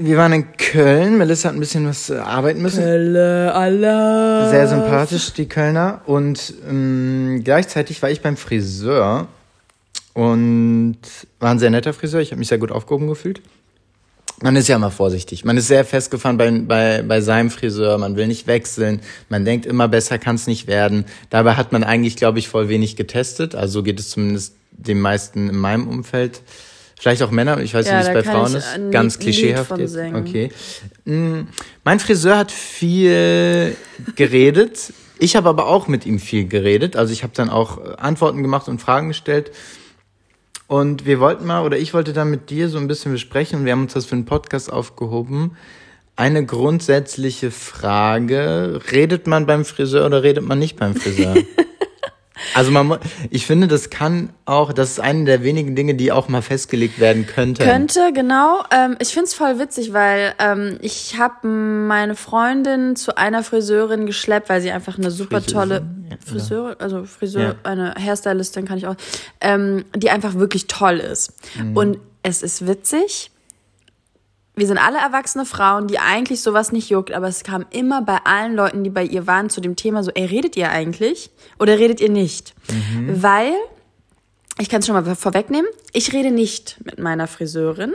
Wir 0.00 0.16
waren 0.16 0.32
in 0.32 0.52
Köln. 0.56 1.18
Melissa 1.18 1.48
hat 1.48 1.56
ein 1.56 1.60
bisschen 1.60 1.86
was 1.86 2.10
äh, 2.10 2.16
arbeiten 2.16 2.62
müssen. 2.62 2.82
Kölle, 2.82 3.54
Allah. 3.54 4.48
Sehr 4.50 4.68
sympathisch, 4.68 5.32
die 5.32 5.46
Kölner. 5.46 6.00
Und 6.06 6.54
ähm, 6.68 7.42
gleichzeitig 7.44 8.00
war 8.02 8.10
ich 8.10 8.22
beim 8.22 8.36
Friseur 8.36 9.28
und 10.14 10.98
war 11.40 11.50
ein 11.50 11.58
sehr 11.58 11.70
netter 11.70 11.92
Friseur. 11.92 12.20
Ich 12.20 12.30
habe 12.30 12.38
mich 12.38 12.48
sehr 12.48 12.58
gut 12.58 12.70
aufgehoben 12.70 13.06
gefühlt. 13.08 13.42
Man 14.40 14.56
ist 14.56 14.68
ja 14.68 14.76
immer 14.76 14.90
vorsichtig. 14.90 15.44
Man 15.44 15.56
ist 15.56 15.68
sehr 15.68 15.84
festgefahren 15.84 16.36
bei, 16.36 16.50
bei, 16.50 17.02
bei 17.02 17.20
seinem 17.20 17.50
Friseur. 17.50 17.98
Man 17.98 18.16
will 18.16 18.26
nicht 18.26 18.46
wechseln. 18.46 19.00
Man 19.28 19.44
denkt 19.44 19.66
immer, 19.66 19.88
besser 19.88 20.18
kann 20.18 20.34
es 20.36 20.46
nicht 20.46 20.66
werden. 20.66 21.04
Dabei 21.30 21.54
hat 21.54 21.72
man 21.72 21.84
eigentlich, 21.84 22.16
glaube 22.16 22.38
ich, 22.38 22.48
voll 22.48 22.68
wenig 22.68 22.96
getestet. 22.96 23.54
Also 23.54 23.80
so 23.80 23.82
geht 23.82 24.00
es 24.00 24.10
zumindest 24.10 24.54
den 24.72 25.00
meisten 25.00 25.48
in 25.48 25.56
meinem 25.56 25.86
Umfeld. 25.86 26.42
Vielleicht 27.02 27.24
auch 27.24 27.32
Männer, 27.32 27.58
ich 27.58 27.74
weiß 27.74 27.88
ja, 27.88 27.98
nicht, 27.98 28.06
wie 28.06 28.16
es 28.16 28.24
bei 28.24 28.30
Frauen 28.30 28.54
ist. 28.54 28.78
Ganz 28.92 29.18
klischeehaft 29.18 29.76
jetzt. 29.76 29.96
Okay. 29.96 30.52
Mm, 31.04 31.48
mein 31.82 31.98
Friseur 31.98 32.38
hat 32.38 32.52
viel 32.52 33.76
geredet. 34.14 34.92
Ich 35.18 35.34
habe 35.34 35.48
aber 35.48 35.66
auch 35.66 35.88
mit 35.88 36.06
ihm 36.06 36.20
viel 36.20 36.46
geredet. 36.46 36.94
Also 36.94 37.12
ich 37.12 37.24
habe 37.24 37.32
dann 37.34 37.50
auch 37.50 37.96
Antworten 37.98 38.40
gemacht 38.42 38.68
und 38.68 38.80
Fragen 38.80 39.08
gestellt. 39.08 39.50
Und 40.68 41.04
wir 41.04 41.18
wollten 41.18 41.44
mal, 41.44 41.64
oder 41.64 41.76
ich 41.76 41.92
wollte 41.92 42.12
dann 42.12 42.30
mit 42.30 42.50
dir 42.50 42.68
so 42.68 42.78
ein 42.78 42.86
bisschen 42.86 43.10
besprechen, 43.10 43.58
und 43.58 43.64
wir 43.64 43.72
haben 43.72 43.82
uns 43.82 43.94
das 43.94 44.06
für 44.06 44.14
einen 44.14 44.24
Podcast 44.24 44.72
aufgehoben, 44.72 45.56
eine 46.14 46.46
grundsätzliche 46.46 47.50
Frage. 47.50 48.80
Redet 48.92 49.26
man 49.26 49.46
beim 49.46 49.64
Friseur 49.64 50.06
oder 50.06 50.22
redet 50.22 50.44
man 50.44 50.60
nicht 50.60 50.78
beim 50.78 50.94
Friseur? 50.94 51.34
also 52.54 52.70
man, 52.70 52.98
ich 53.30 53.46
finde, 53.46 53.68
das 53.68 53.90
kann 53.90 54.30
auch, 54.44 54.72
das 54.72 54.92
ist 54.92 55.00
eine 55.00 55.24
der 55.24 55.42
wenigen 55.42 55.76
Dinge, 55.76 55.94
die 55.94 56.12
auch 56.12 56.28
mal 56.28 56.42
festgelegt 56.42 56.98
werden 56.98 57.26
könnte. 57.26 57.64
Könnte, 57.64 58.12
genau. 58.14 58.62
Ähm, 58.70 58.96
ich 59.00 59.08
find's 59.08 59.34
voll 59.34 59.58
witzig, 59.58 59.92
weil 59.92 60.34
ähm, 60.38 60.78
ich 60.80 61.18
habe 61.18 61.46
meine 61.46 62.14
Freundin 62.14 62.96
zu 62.96 63.16
einer 63.16 63.42
Friseurin 63.42 64.06
geschleppt, 64.06 64.48
weil 64.48 64.60
sie 64.60 64.70
einfach 64.72 64.96
eine 64.96 65.10
super 65.10 65.42
tolle 65.44 65.82
Friseurin, 65.82 66.06
ja, 66.08 66.16
oder? 66.16 66.26
Friseur, 66.26 66.76
also 66.78 67.04
Friseur, 67.04 67.42
Ja. 67.42 67.54
eine 67.64 67.94
Hairstylistin 67.98 68.64
kann 68.66 68.78
ich 68.78 68.86
auch, 68.86 68.96
ähm, 69.40 69.84
die 69.96 70.10
einfach 70.10 70.34
wirklich 70.34 70.66
toll 70.68 71.00
ist. 71.00 71.32
Mhm. 71.56 71.76
Und 71.76 71.98
es 72.22 72.42
ist 72.42 72.66
witzig. 72.66 73.31
Wir 74.54 74.66
sind 74.66 74.78
alle 74.78 74.98
erwachsene 74.98 75.46
Frauen, 75.46 75.86
die 75.86 75.98
eigentlich 75.98 76.42
sowas 76.42 76.72
nicht 76.72 76.90
juckt, 76.90 77.12
aber 77.12 77.26
es 77.26 77.42
kam 77.42 77.64
immer 77.70 78.02
bei 78.02 78.18
allen 78.24 78.54
Leuten, 78.54 78.84
die 78.84 78.90
bei 78.90 79.02
ihr 79.02 79.26
waren, 79.26 79.48
zu 79.48 79.62
dem 79.62 79.76
Thema 79.76 80.02
so, 80.02 80.10
ey, 80.10 80.26
redet 80.26 80.56
ihr 80.56 80.70
eigentlich 80.70 81.30
oder 81.58 81.78
redet 81.78 82.00
ihr 82.00 82.10
nicht? 82.10 82.54
Mhm. 82.70 83.22
Weil 83.22 83.54
ich 84.58 84.68
kann 84.68 84.80
es 84.80 84.86
schon 84.86 84.94
mal 84.94 85.14
vorwegnehmen. 85.14 85.70
Ich 85.92 86.12
rede 86.12 86.30
nicht 86.30 86.76
mit 86.84 86.98
meiner 86.98 87.26
Friseurin. 87.26 87.94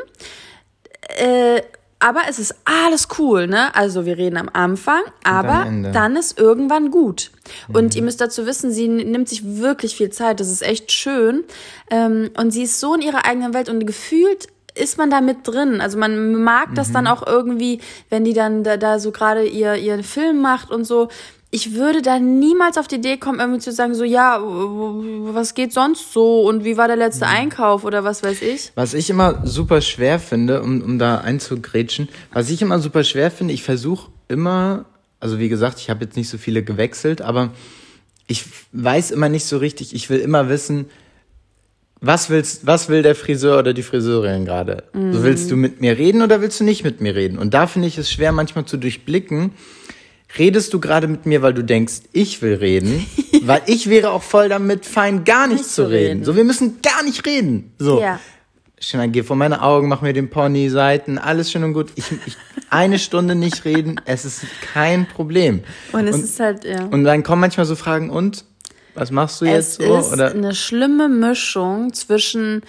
Äh, 1.18 1.62
aber 2.00 2.22
es 2.30 2.38
ist 2.38 2.56
alles 2.66 3.08
cool, 3.18 3.48
ne? 3.48 3.74
Also 3.74 4.06
wir 4.06 4.18
reden 4.18 4.38
am 4.38 4.50
Anfang, 4.54 5.02
aber 5.24 5.66
Ende. 5.66 5.92
dann 5.92 6.16
ist 6.16 6.38
irgendwann 6.40 6.92
gut. 6.92 7.32
Und 7.74 7.96
ihr 7.96 8.04
müsst 8.04 8.22
dazu 8.22 8.46
wissen, 8.46 8.72
sie 8.72 8.88
nimmt 8.88 9.30
sich 9.30 9.58
wirklich 9.58 9.96
viel 9.96 10.12
Zeit. 10.12 10.40
Das 10.40 10.50
ist 10.50 10.62
echt 10.62 10.92
schön. 10.92 11.44
Ähm, 11.90 12.30
und 12.38 12.52
sie 12.52 12.64
ist 12.64 12.80
so 12.80 12.94
in 12.94 13.02
ihrer 13.02 13.26
eigenen 13.26 13.54
Welt 13.54 13.70
und 13.70 13.88
gefühlt 13.88 14.48
ist 14.78 14.98
man 14.98 15.10
da 15.10 15.22
mit 15.22 15.48
drin. 15.48 15.82
Also 15.82 15.98
man 15.98 16.36
mag 16.36 16.76
das 16.76 16.92
dann 16.92 17.08
auch 17.08 17.26
irgendwie, 17.26 17.80
wenn 18.10 18.24
die 18.24 18.34
dann 18.34 18.64
da, 18.64 18.78
da 18.78 19.00
so 19.00 19.12
gerade 19.12 19.46
ihr 19.46 19.76
ihren 19.76 20.04
Film 20.04 20.42
macht 20.42 20.72
und 20.72 20.86
so. 20.86 21.10
Ich 21.50 21.76
würde 21.76 22.02
da 22.02 22.20
niemals 22.20 22.78
auf 22.78 22.90
die 22.90 22.96
Idee 22.96 23.18
kommen, 23.18 23.40
irgendwie 23.40 23.62
zu 23.62 23.72
sagen, 23.72 23.96
so, 23.96 24.04
ja, 24.04 24.40
was 24.42 25.54
geht 25.54 25.72
sonst 25.72 26.12
so 26.12 26.42
und 26.42 26.66
wie 26.66 26.76
war 26.76 26.88
der 26.88 26.98
letzte 26.98 27.26
Einkauf 27.26 27.86
oder 27.86 28.04
was 28.04 28.22
weiß 28.22 28.42
ich. 28.42 28.72
Was 28.76 28.94
ich 28.94 29.10
immer 29.10 29.46
super 29.46 29.80
schwer 29.80 30.20
finde, 30.20 30.62
um, 30.62 30.82
um 30.82 31.00
da 31.00 31.20
einzugrätschen, 31.20 32.10
was 32.34 32.50
ich 32.50 32.62
immer 32.62 32.80
super 32.80 33.06
schwer 33.06 33.32
finde, 33.32 33.54
ich 33.54 33.64
versuche 33.64 34.12
immer, 34.28 34.86
also 35.22 35.40
wie 35.40 35.48
gesagt, 35.48 35.80
ich 35.80 35.90
habe 35.90 36.04
jetzt 36.04 36.18
nicht 36.18 36.30
so 36.30 36.38
viele 36.38 36.64
gewechselt, 36.64 37.22
aber 37.22 37.52
ich 38.28 38.44
weiß 38.74 39.12
immer 39.12 39.30
nicht 39.30 39.46
so 39.46 39.58
richtig, 39.58 39.96
ich 39.96 40.10
will 40.10 40.20
immer 40.20 40.50
wissen, 40.50 40.88
was 42.08 42.30
willst, 42.30 42.66
was 42.66 42.88
will 42.88 43.04
der 43.04 43.16
Friseur 43.16 43.60
oder 43.60 43.74
die 43.74 43.84
Friseurin 43.84 44.46
gerade? 44.46 44.84
So 44.94 45.24
willst 45.24 45.52
du 45.52 45.58
mit 45.58 45.82
mir 45.82 45.98
reden 45.98 46.22
oder 46.22 46.42
willst 46.42 46.60
du 46.60 46.64
nicht 46.64 46.84
mit 46.84 47.02
mir 47.02 47.14
reden? 47.14 47.38
Und 47.38 47.54
da 47.54 47.68
finde 47.68 47.90
ich 47.90 47.98
es 47.98 48.10
schwer 48.10 48.32
manchmal 48.32 48.66
zu 48.66 48.78
durchblicken. 48.78 49.52
Redest 50.40 50.74
du 50.74 50.80
gerade 50.80 51.08
mit 51.08 51.26
mir, 51.26 51.42
weil 51.42 51.54
du 51.54 51.64
denkst, 51.64 52.02
ich 52.14 52.42
will 52.42 52.56
reden? 52.56 53.06
weil 53.44 53.62
ich 53.66 53.90
wäre 53.90 54.12
auch 54.12 54.24
voll 54.24 54.48
damit 54.50 54.86
fein, 54.86 55.26
gar 55.26 55.48
nicht, 55.48 55.60
Nicht 55.60 55.70
zu 55.70 55.84
reden. 55.84 56.08
reden. 56.08 56.24
So, 56.24 56.36
wir 56.36 56.46
müssen 56.46 56.80
gar 56.82 57.04
nicht 57.04 57.26
reden. 57.26 57.74
So. 57.78 58.00
Ja. 58.02 58.20
Schön, 58.80 59.12
geh 59.12 59.24
vor 59.24 59.36
meine 59.36 59.62
Augen, 59.62 59.88
mach 59.88 60.02
mir 60.02 60.14
den 60.14 60.30
Pony, 60.30 60.70
Seiten, 60.70 61.18
alles 61.18 61.52
schön 61.52 61.64
und 61.64 61.74
gut. 61.74 61.92
Ich, 61.96 62.06
ich, 62.26 62.38
eine 62.70 63.00
Stunde 63.00 63.36
nicht 63.36 63.66
reden, 63.66 64.00
es 64.06 64.24
ist 64.24 64.46
kein 64.74 65.08
Problem. 65.08 65.62
Und 65.94 66.08
es 66.08 66.20
ist 66.20 66.40
halt, 66.40 66.64
ja. 66.64 66.86
Und 66.86 67.04
dann 67.04 67.24
kommen 67.24 67.42
manchmal 67.42 67.66
so 67.66 67.76
Fragen, 67.76 68.10
und? 68.10 68.46
Was 68.98 69.12
machst 69.12 69.42
du 69.42 69.46
Es 69.46 69.78
jetzt 69.78 69.82
so? 69.88 69.98
ist 69.98 70.14
Oder? 70.14 70.32
eine 70.32 70.56
schlimme 70.56 71.08
Mischung 71.08 71.94
zwischen 71.94 72.64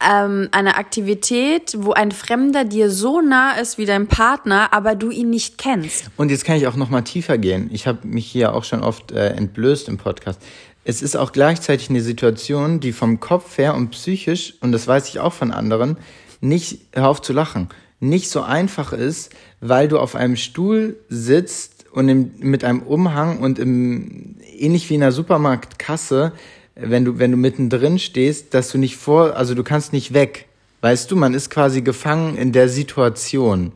ähm, 0.00 0.48
einer 0.52 0.78
Aktivität, 0.78 1.76
wo 1.78 1.92
ein 1.92 2.12
Fremder 2.12 2.64
dir 2.64 2.90
so 2.90 3.20
nah 3.20 3.52
ist 3.52 3.76
wie 3.76 3.84
dein 3.84 4.06
Partner, 4.06 4.72
aber 4.72 4.94
du 4.94 5.10
ihn 5.10 5.28
nicht 5.28 5.58
kennst. 5.58 6.10
Und 6.16 6.30
jetzt 6.30 6.44
kann 6.44 6.56
ich 6.56 6.66
auch 6.66 6.76
noch 6.76 6.88
mal 6.88 7.02
tiefer 7.02 7.36
gehen. 7.36 7.68
Ich 7.72 7.86
habe 7.86 8.06
mich 8.06 8.26
hier 8.26 8.54
auch 8.54 8.64
schon 8.64 8.82
oft 8.82 9.12
äh, 9.12 9.28
entblößt 9.30 9.88
im 9.88 9.98
Podcast. 9.98 10.40
Es 10.84 11.02
ist 11.02 11.16
auch 11.16 11.32
gleichzeitig 11.32 11.90
eine 11.90 12.00
Situation, 12.00 12.80
die 12.80 12.92
vom 12.92 13.20
Kopf 13.20 13.58
her 13.58 13.74
und 13.74 13.90
psychisch, 13.90 14.54
und 14.60 14.72
das 14.72 14.86
weiß 14.86 15.08
ich 15.08 15.20
auch 15.20 15.32
von 15.32 15.50
anderen, 15.50 15.98
nicht, 16.40 16.80
hör 16.92 17.08
auf 17.08 17.20
zu 17.20 17.32
lachen, 17.32 17.68
nicht 18.00 18.30
so 18.30 18.42
einfach 18.42 18.92
ist, 18.92 19.30
weil 19.60 19.88
du 19.88 19.98
auf 19.98 20.14
einem 20.14 20.36
Stuhl 20.36 20.96
sitzt 21.08 21.75
und 21.96 22.10
im, 22.10 22.30
mit 22.40 22.62
einem 22.62 22.82
Umhang 22.82 23.38
und 23.38 23.58
im, 23.58 24.36
ähnlich 24.54 24.90
wie 24.90 24.96
in 24.96 25.02
einer 25.02 25.12
Supermarktkasse, 25.12 26.32
wenn 26.74 27.06
du, 27.06 27.18
wenn 27.18 27.30
du 27.30 27.38
mittendrin 27.38 27.98
stehst, 27.98 28.52
dass 28.52 28.70
du 28.70 28.76
nicht 28.76 28.98
vor, 28.98 29.34
also 29.34 29.54
du 29.54 29.64
kannst 29.64 29.94
nicht 29.94 30.12
weg. 30.12 30.44
Weißt 30.82 31.10
du, 31.10 31.16
man 31.16 31.32
ist 31.32 31.48
quasi 31.48 31.80
gefangen 31.80 32.36
in 32.36 32.52
der 32.52 32.68
Situation. 32.68 33.72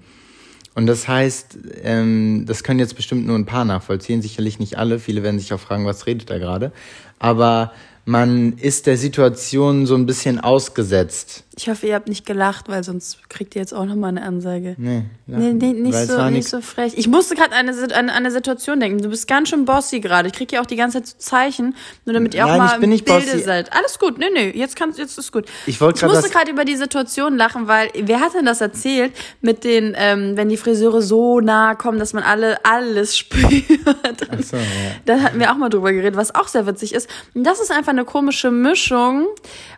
Und 0.74 0.86
das 0.86 1.08
heißt, 1.08 1.56
ähm, 1.82 2.44
das 2.46 2.62
können 2.62 2.78
jetzt 2.78 2.94
bestimmt 2.94 3.26
nur 3.26 3.36
ein 3.36 3.46
paar 3.46 3.64
nachvollziehen, 3.64 4.20
sicherlich 4.20 4.58
nicht 4.58 4.76
alle. 4.76 4.98
Viele 4.98 5.22
werden 5.22 5.40
sich 5.40 5.54
auch 5.54 5.60
fragen, 5.60 5.86
was 5.86 6.06
redet 6.06 6.28
er 6.28 6.40
gerade. 6.40 6.72
Aber 7.18 7.72
man 8.04 8.58
ist 8.58 8.86
der 8.86 8.98
Situation 8.98 9.86
so 9.86 9.94
ein 9.94 10.04
bisschen 10.04 10.38
ausgesetzt. 10.38 11.44
Ich 11.62 11.68
hoffe, 11.68 11.86
ihr 11.88 11.94
habt 11.94 12.08
nicht 12.08 12.24
gelacht, 12.24 12.70
weil 12.70 12.82
sonst 12.82 13.28
kriegt 13.28 13.54
ihr 13.54 13.60
jetzt 13.60 13.74
auch 13.74 13.84
nochmal 13.84 14.08
eine 14.08 14.22
Ansage. 14.22 14.76
Nee, 14.78 15.02
Nee, 15.26 15.52
nee, 15.52 15.72
nicht, 15.74 15.94
so, 16.08 16.28
nicht 16.30 16.48
so 16.48 16.60
frech. 16.60 16.94
Ich 16.96 17.06
musste 17.06 17.34
gerade 17.36 17.54
an 17.54 17.68
eine, 17.68 17.94
an 17.94 18.08
eine 18.10 18.30
Situation 18.32 18.80
denken. 18.80 19.00
Du 19.02 19.10
bist 19.10 19.28
ganz 19.28 19.50
schön 19.50 19.64
bossy 19.66 20.00
gerade. 20.00 20.26
Ich 20.28 20.32
krieg 20.34 20.50
ja 20.50 20.60
auch 20.62 20.66
die 20.66 20.74
ganze 20.76 21.02
Zeit 21.02 21.06
so 21.06 21.14
Zeichen, 21.18 21.76
nur 22.04 22.14
damit 22.14 22.34
ihr 22.34 22.44
auch 22.46 22.48
Nein, 22.48 22.58
mal 22.58 22.72
ich 22.74 22.80
bin 22.80 22.88
nicht 22.90 23.04
Bilde 23.04 23.26
bossy. 23.26 23.42
seid. 23.44 23.72
Alles 23.74 23.98
gut. 23.98 24.18
Nee, 24.18 24.30
nee, 24.32 24.50
jetzt 24.56 24.74
kannst 24.74 24.98
jetzt 24.98 25.18
ist 25.18 25.30
gut. 25.32 25.44
Ich 25.66 25.80
wollte 25.82 26.00
grad 26.00 26.08
musste 26.10 26.24
das- 26.24 26.32
gerade 26.32 26.50
über 26.50 26.64
die 26.64 26.74
Situation 26.76 27.36
lachen, 27.36 27.68
weil 27.68 27.90
wer 27.94 28.20
hat 28.20 28.34
denn 28.34 28.46
das 28.46 28.60
erzählt 28.62 29.12
mit 29.42 29.62
den 29.62 29.94
ähm, 29.96 30.36
wenn 30.38 30.48
die 30.48 30.56
Friseure 30.56 31.02
so 31.02 31.40
nah 31.40 31.74
kommen, 31.74 31.98
dass 31.98 32.12
man 32.14 32.24
alle 32.24 32.64
alles 32.64 33.16
spürt. 33.18 33.62
Ach 33.86 34.42
so, 34.42 34.56
ja. 34.56 34.62
Da 35.04 35.20
hatten 35.20 35.38
wir 35.38 35.52
auch 35.52 35.56
mal 35.56 35.68
drüber 35.68 35.92
geredet, 35.92 36.16
was 36.16 36.34
auch 36.34 36.48
sehr 36.48 36.66
witzig 36.66 36.94
ist. 36.94 37.08
Und 37.34 37.44
das 37.44 37.60
ist 37.60 37.70
einfach 37.70 37.92
eine 37.92 38.04
komische 38.06 38.50
Mischung, 38.50 39.26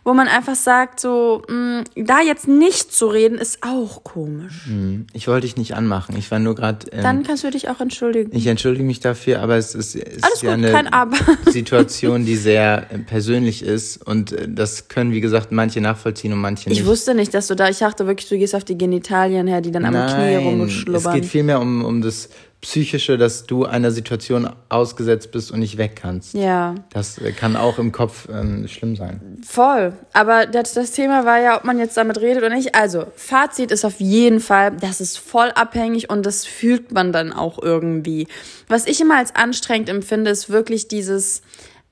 wo 0.05 0.13
man 0.15 0.27
einfach 0.29 0.55
sagt, 0.55 0.99
so, 0.99 1.41
mh, 1.47 1.72
da 1.95 2.21
jetzt 2.21 2.47
nicht 2.47 2.93
zu 2.93 3.07
reden, 3.07 3.37
ist 3.37 3.59
auch 3.61 4.03
komisch. 4.03 4.67
Ich 5.13 5.27
wollte 5.27 5.45
dich 5.47 5.57
nicht 5.57 5.75
anmachen. 5.75 6.15
Ich 6.17 6.29
war 6.31 6.39
nur 6.39 6.55
gerade. 6.55 6.85
Ähm, 6.91 7.03
Dann 7.03 7.23
kannst 7.23 7.43
du 7.43 7.49
dich 7.51 7.69
auch 7.69 7.79
entschuldigen. 7.79 8.35
ich 8.35 8.47
entschuldige 8.47 8.83
mich 8.83 8.99
dafür, 8.99 9.41
aber 9.41 9.57
es 9.57 9.75
ist, 9.75 9.95
es 9.95 10.23
Alles 10.23 10.35
ist 10.35 10.43
ja 10.43 10.55
gut, 10.55 10.65
eine 10.65 10.71
kein 10.71 10.87
Aber. 10.87 11.17
Situation, 11.51 12.25
die 12.25 12.35
sehr 12.35 12.87
äh, 12.91 12.99
persönlich 12.99 13.63
ist. 13.63 13.97
Und 14.05 14.31
äh, 14.31 14.47
das 14.49 14.87
können, 14.87 15.11
wie 15.11 15.21
gesagt, 15.21 15.51
manche 15.51 15.81
nachvollziehen 15.81 16.33
und 16.33 16.39
manche 16.39 16.69
nicht. 16.69 16.79
Ich 16.79 16.85
wusste 16.85 17.15
nicht, 17.15 17.33
dass 17.33 17.47
du 17.47 17.55
da, 17.55 17.69
ich 17.69 17.79
dachte 17.79 18.07
wirklich, 18.07 18.29
du 18.29 18.37
gehst 18.37 18.55
auf 18.55 18.63
die 18.63 18.77
Genitalien 18.77 19.47
her, 19.47 19.61
die 19.61 19.71
dann 19.71 19.85
am 19.85 19.93
Knie 19.93 20.33
Nein, 20.35 20.37
es 20.37 20.43
rumschlubbern. 20.45 21.15
geht 21.15 21.25
vielmehr 21.25 21.59
um, 21.59 21.83
um 21.83 22.01
das 22.01 22.29
Psychische, 22.63 23.17
dass 23.17 23.45
du 23.45 23.65
einer 23.65 23.91
Situation 23.91 24.49
ausgesetzt 24.69 25.31
bist 25.31 25.51
und 25.51 25.59
nicht 25.59 25.77
weg 25.77 25.97
kannst. 26.01 26.33
Ja, 26.33 26.75
Das 26.93 27.19
kann 27.37 27.57
auch 27.57 27.77
im 27.77 27.91
Kopf 27.91 28.29
ähm, 28.31 28.65
schlimm 28.69 28.95
sein. 28.95 29.19
voll. 29.45 29.91
Aber 30.13 30.45
das, 30.45 30.73
das 30.73 30.91
Thema 30.91 31.25
war 31.25 31.41
ja, 31.41 31.57
ob 31.57 31.65
man 31.65 31.77
jetzt 31.77 31.97
damit 31.97 32.21
redet 32.21 32.37
oder 32.41 32.55
nicht. 32.55 32.73
Also, 32.73 33.05
Fazit 33.17 33.69
ist 33.69 33.83
auf 33.83 33.99
jeden 33.99 34.39
Fall, 34.39 34.71
das 34.79 35.01
ist 35.01 35.19
voll 35.19 35.49
abhängig 35.51 36.09
und 36.09 36.25
das 36.25 36.45
fühlt 36.45 36.93
man 36.93 37.11
dann 37.11 37.33
auch 37.33 37.61
irgendwie. 37.61 38.27
Was 38.69 38.87
ich 38.87 39.01
immer 39.01 39.17
als 39.17 39.35
anstrengend 39.35 39.89
empfinde, 39.89 40.31
ist 40.31 40.49
wirklich 40.49 40.87
dieses, 40.87 41.41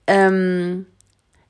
ähm, 0.08 0.86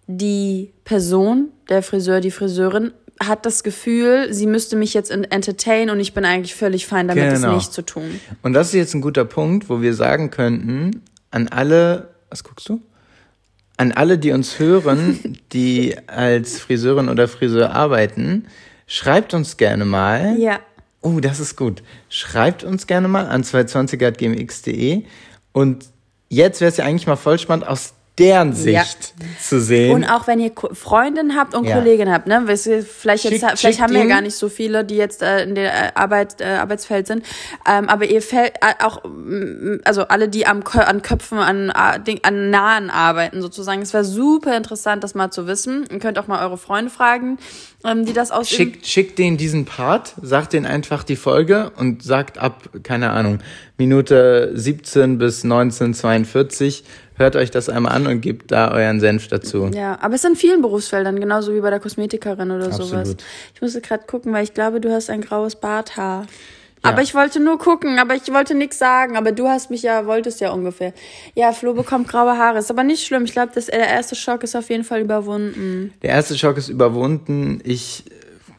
die 0.07 0.73
Person, 0.83 1.49
der 1.69 1.83
Friseur, 1.83 2.21
die 2.21 2.31
Friseurin, 2.31 2.91
hat 3.19 3.45
das 3.45 3.63
Gefühl, 3.63 4.33
sie 4.33 4.47
müsste 4.47 4.75
mich 4.75 4.93
jetzt 4.93 5.11
entertainen 5.11 5.89
und 5.91 5.99
ich 5.99 6.13
bin 6.13 6.25
eigentlich 6.25 6.55
völlig 6.55 6.87
fein 6.87 7.07
damit, 7.07 7.33
Genau. 7.33 7.49
es 7.49 7.55
nicht 7.55 7.73
zu 7.73 7.81
tun. 7.83 8.19
Und 8.41 8.53
das 8.53 8.67
ist 8.69 8.73
jetzt 8.73 8.93
ein 8.95 9.01
guter 9.01 9.25
Punkt, 9.25 9.69
wo 9.69 9.81
wir 9.81 9.93
sagen 9.93 10.31
könnten, 10.31 11.01
an 11.29 11.47
alle, 11.49 12.09
was 12.29 12.43
guckst 12.43 12.67
du? 12.69 12.81
An 13.77 13.91
alle, 13.91 14.17
die 14.17 14.31
uns 14.31 14.59
hören, 14.59 15.37
die 15.53 15.95
als 16.07 16.59
Friseurin 16.59 17.09
oder 17.09 17.27
Friseur 17.27 17.73
arbeiten, 17.73 18.45
schreibt 18.87 19.33
uns 19.33 19.57
gerne 19.57 19.85
mal. 19.85 20.35
Ja. 20.39 20.59
Oh, 21.01 21.19
das 21.19 21.39
ist 21.39 21.55
gut. 21.55 21.81
Schreibt 22.09 22.63
uns 22.63 22.85
gerne 22.87 23.07
mal 23.07 23.25
an 23.27 23.43
220gmx.de 23.43 25.03
und 25.51 25.85
jetzt 26.29 26.61
wäre 26.61 26.69
es 26.69 26.77
ja 26.77 26.85
eigentlich 26.85 27.07
mal 27.07 27.15
voll 27.15 27.39
spannend, 27.39 27.67
aus 27.67 27.93
deren 28.19 28.53
Sicht 28.53 29.13
zu 29.41 29.59
sehen. 29.61 29.95
Und 29.95 30.03
auch 30.03 30.27
wenn 30.27 30.39
ihr 30.39 30.51
Freundinnen 30.73 31.35
habt 31.37 31.55
und 31.55 31.63
Ja. 31.63 31.75
Kolleginnen 31.75 32.13
habt, 32.13 32.27
ne? 32.27 32.43
Vielleicht 32.45 33.23
jetzt, 33.23 33.23
Schickt- 33.23 33.39
vielleicht 33.39 33.59
schickt 33.61 33.81
haben 33.81 33.93
wir 33.93 34.01
ja 34.01 34.05
gar 34.07 34.21
nicht 34.21 34.35
so 34.35 34.49
viele, 34.49 34.83
die 34.83 34.95
jetzt 34.97 35.21
äh, 35.23 35.43
in 35.43 35.55
der 35.55 35.71
äh, 35.73 35.91
Arbeit, 35.95 36.41
äh, 36.41 36.45
Arbeitsfeld 36.45 37.07
sind. 37.07 37.25
Ähm, 37.65 37.87
aber 37.87 38.05
ihr 38.05 38.21
fällt 38.21 38.55
äh, 38.61 38.83
auch, 38.83 39.01
also 39.85 40.03
alle, 40.09 40.27
die 40.27 40.45
am 40.45 40.61
an 40.75 41.01
Köpfen, 41.01 41.37
an, 41.39 41.69
an 41.71 42.49
Nahen 42.49 42.89
arbeiten 42.89 43.41
sozusagen. 43.41 43.81
Es 43.81 43.93
wäre 43.93 44.03
super 44.03 44.55
interessant, 44.57 45.03
das 45.03 45.15
mal 45.15 45.31
zu 45.31 45.47
wissen. 45.47 45.85
Ihr 45.89 45.99
könnt 45.99 46.19
auch 46.19 46.27
mal 46.27 46.45
eure 46.45 46.57
Freunde 46.57 46.91
fragen, 46.91 47.37
ähm, 47.85 48.05
die 48.05 48.13
das 48.13 48.31
ausüben. 48.31 48.73
Schickt, 48.73 48.87
schickt 48.87 49.19
denen 49.19 49.37
diesen 49.37 49.63
Part, 49.65 50.13
sagt 50.21 50.51
denen 50.53 50.65
einfach 50.65 51.03
die 51.03 51.15
Folge 51.15 51.71
und 51.77 52.03
sagt 52.03 52.37
ab, 52.37 52.69
keine 52.83 53.11
Ahnung, 53.11 53.39
Minute 53.77 54.51
17 54.53 55.17
bis 55.17 55.43
1942, 55.43 56.83
hört 57.21 57.35
euch 57.35 57.51
das 57.51 57.69
einmal 57.69 57.93
an 57.93 58.07
und 58.07 58.21
gebt 58.21 58.51
da 58.51 58.71
euren 58.71 58.99
Senf 58.99 59.27
dazu. 59.27 59.69
Ja, 59.73 59.97
aber 60.01 60.15
es 60.15 60.23
ist 60.23 60.29
in 60.29 60.35
vielen 60.35 60.61
Berufsfeldern, 60.61 61.19
genauso 61.19 61.53
wie 61.53 61.61
bei 61.61 61.69
der 61.69 61.79
Kosmetikerin 61.79 62.51
oder 62.51 62.71
sowas. 62.71 62.91
Absolut. 62.91 63.23
Ich 63.55 63.61
musste 63.61 63.81
gerade 63.81 64.03
gucken, 64.05 64.33
weil 64.33 64.43
ich 64.43 64.53
glaube, 64.53 64.81
du 64.81 64.91
hast 64.91 65.09
ein 65.09 65.21
graues 65.21 65.55
Barthaar. 65.55 66.27
Aber 66.83 67.01
ich 67.01 67.13
wollte 67.13 67.39
nur 67.39 67.59
gucken, 67.59 67.99
aber 67.99 68.15
ich 68.15 68.27
wollte 68.33 68.55
nichts 68.55 68.79
sagen. 68.79 69.15
Aber 69.15 69.31
du 69.31 69.47
hast 69.47 69.69
mich 69.69 69.83
ja, 69.83 70.07
wolltest 70.07 70.41
ja 70.41 70.51
ungefähr. 70.51 70.93
Ja, 71.35 71.51
Flo 71.51 71.73
bekommt 71.73 72.07
graue 72.07 72.37
Haare. 72.37 72.57
Ist 72.57 72.71
aber 72.71 72.83
nicht 72.83 73.05
schlimm. 73.05 73.23
Ich 73.25 73.33
glaube, 73.33 73.51
der 73.53 73.87
erste 73.87 74.15
Schock 74.15 74.43
ist 74.43 74.55
auf 74.55 74.69
jeden 74.69 74.83
Fall 74.83 75.01
überwunden. 75.01 75.93
Der 76.01 76.09
erste 76.09 76.35
Schock 76.37 76.57
ist 76.57 76.69
überwunden. 76.69 77.61
Ich 77.63 78.03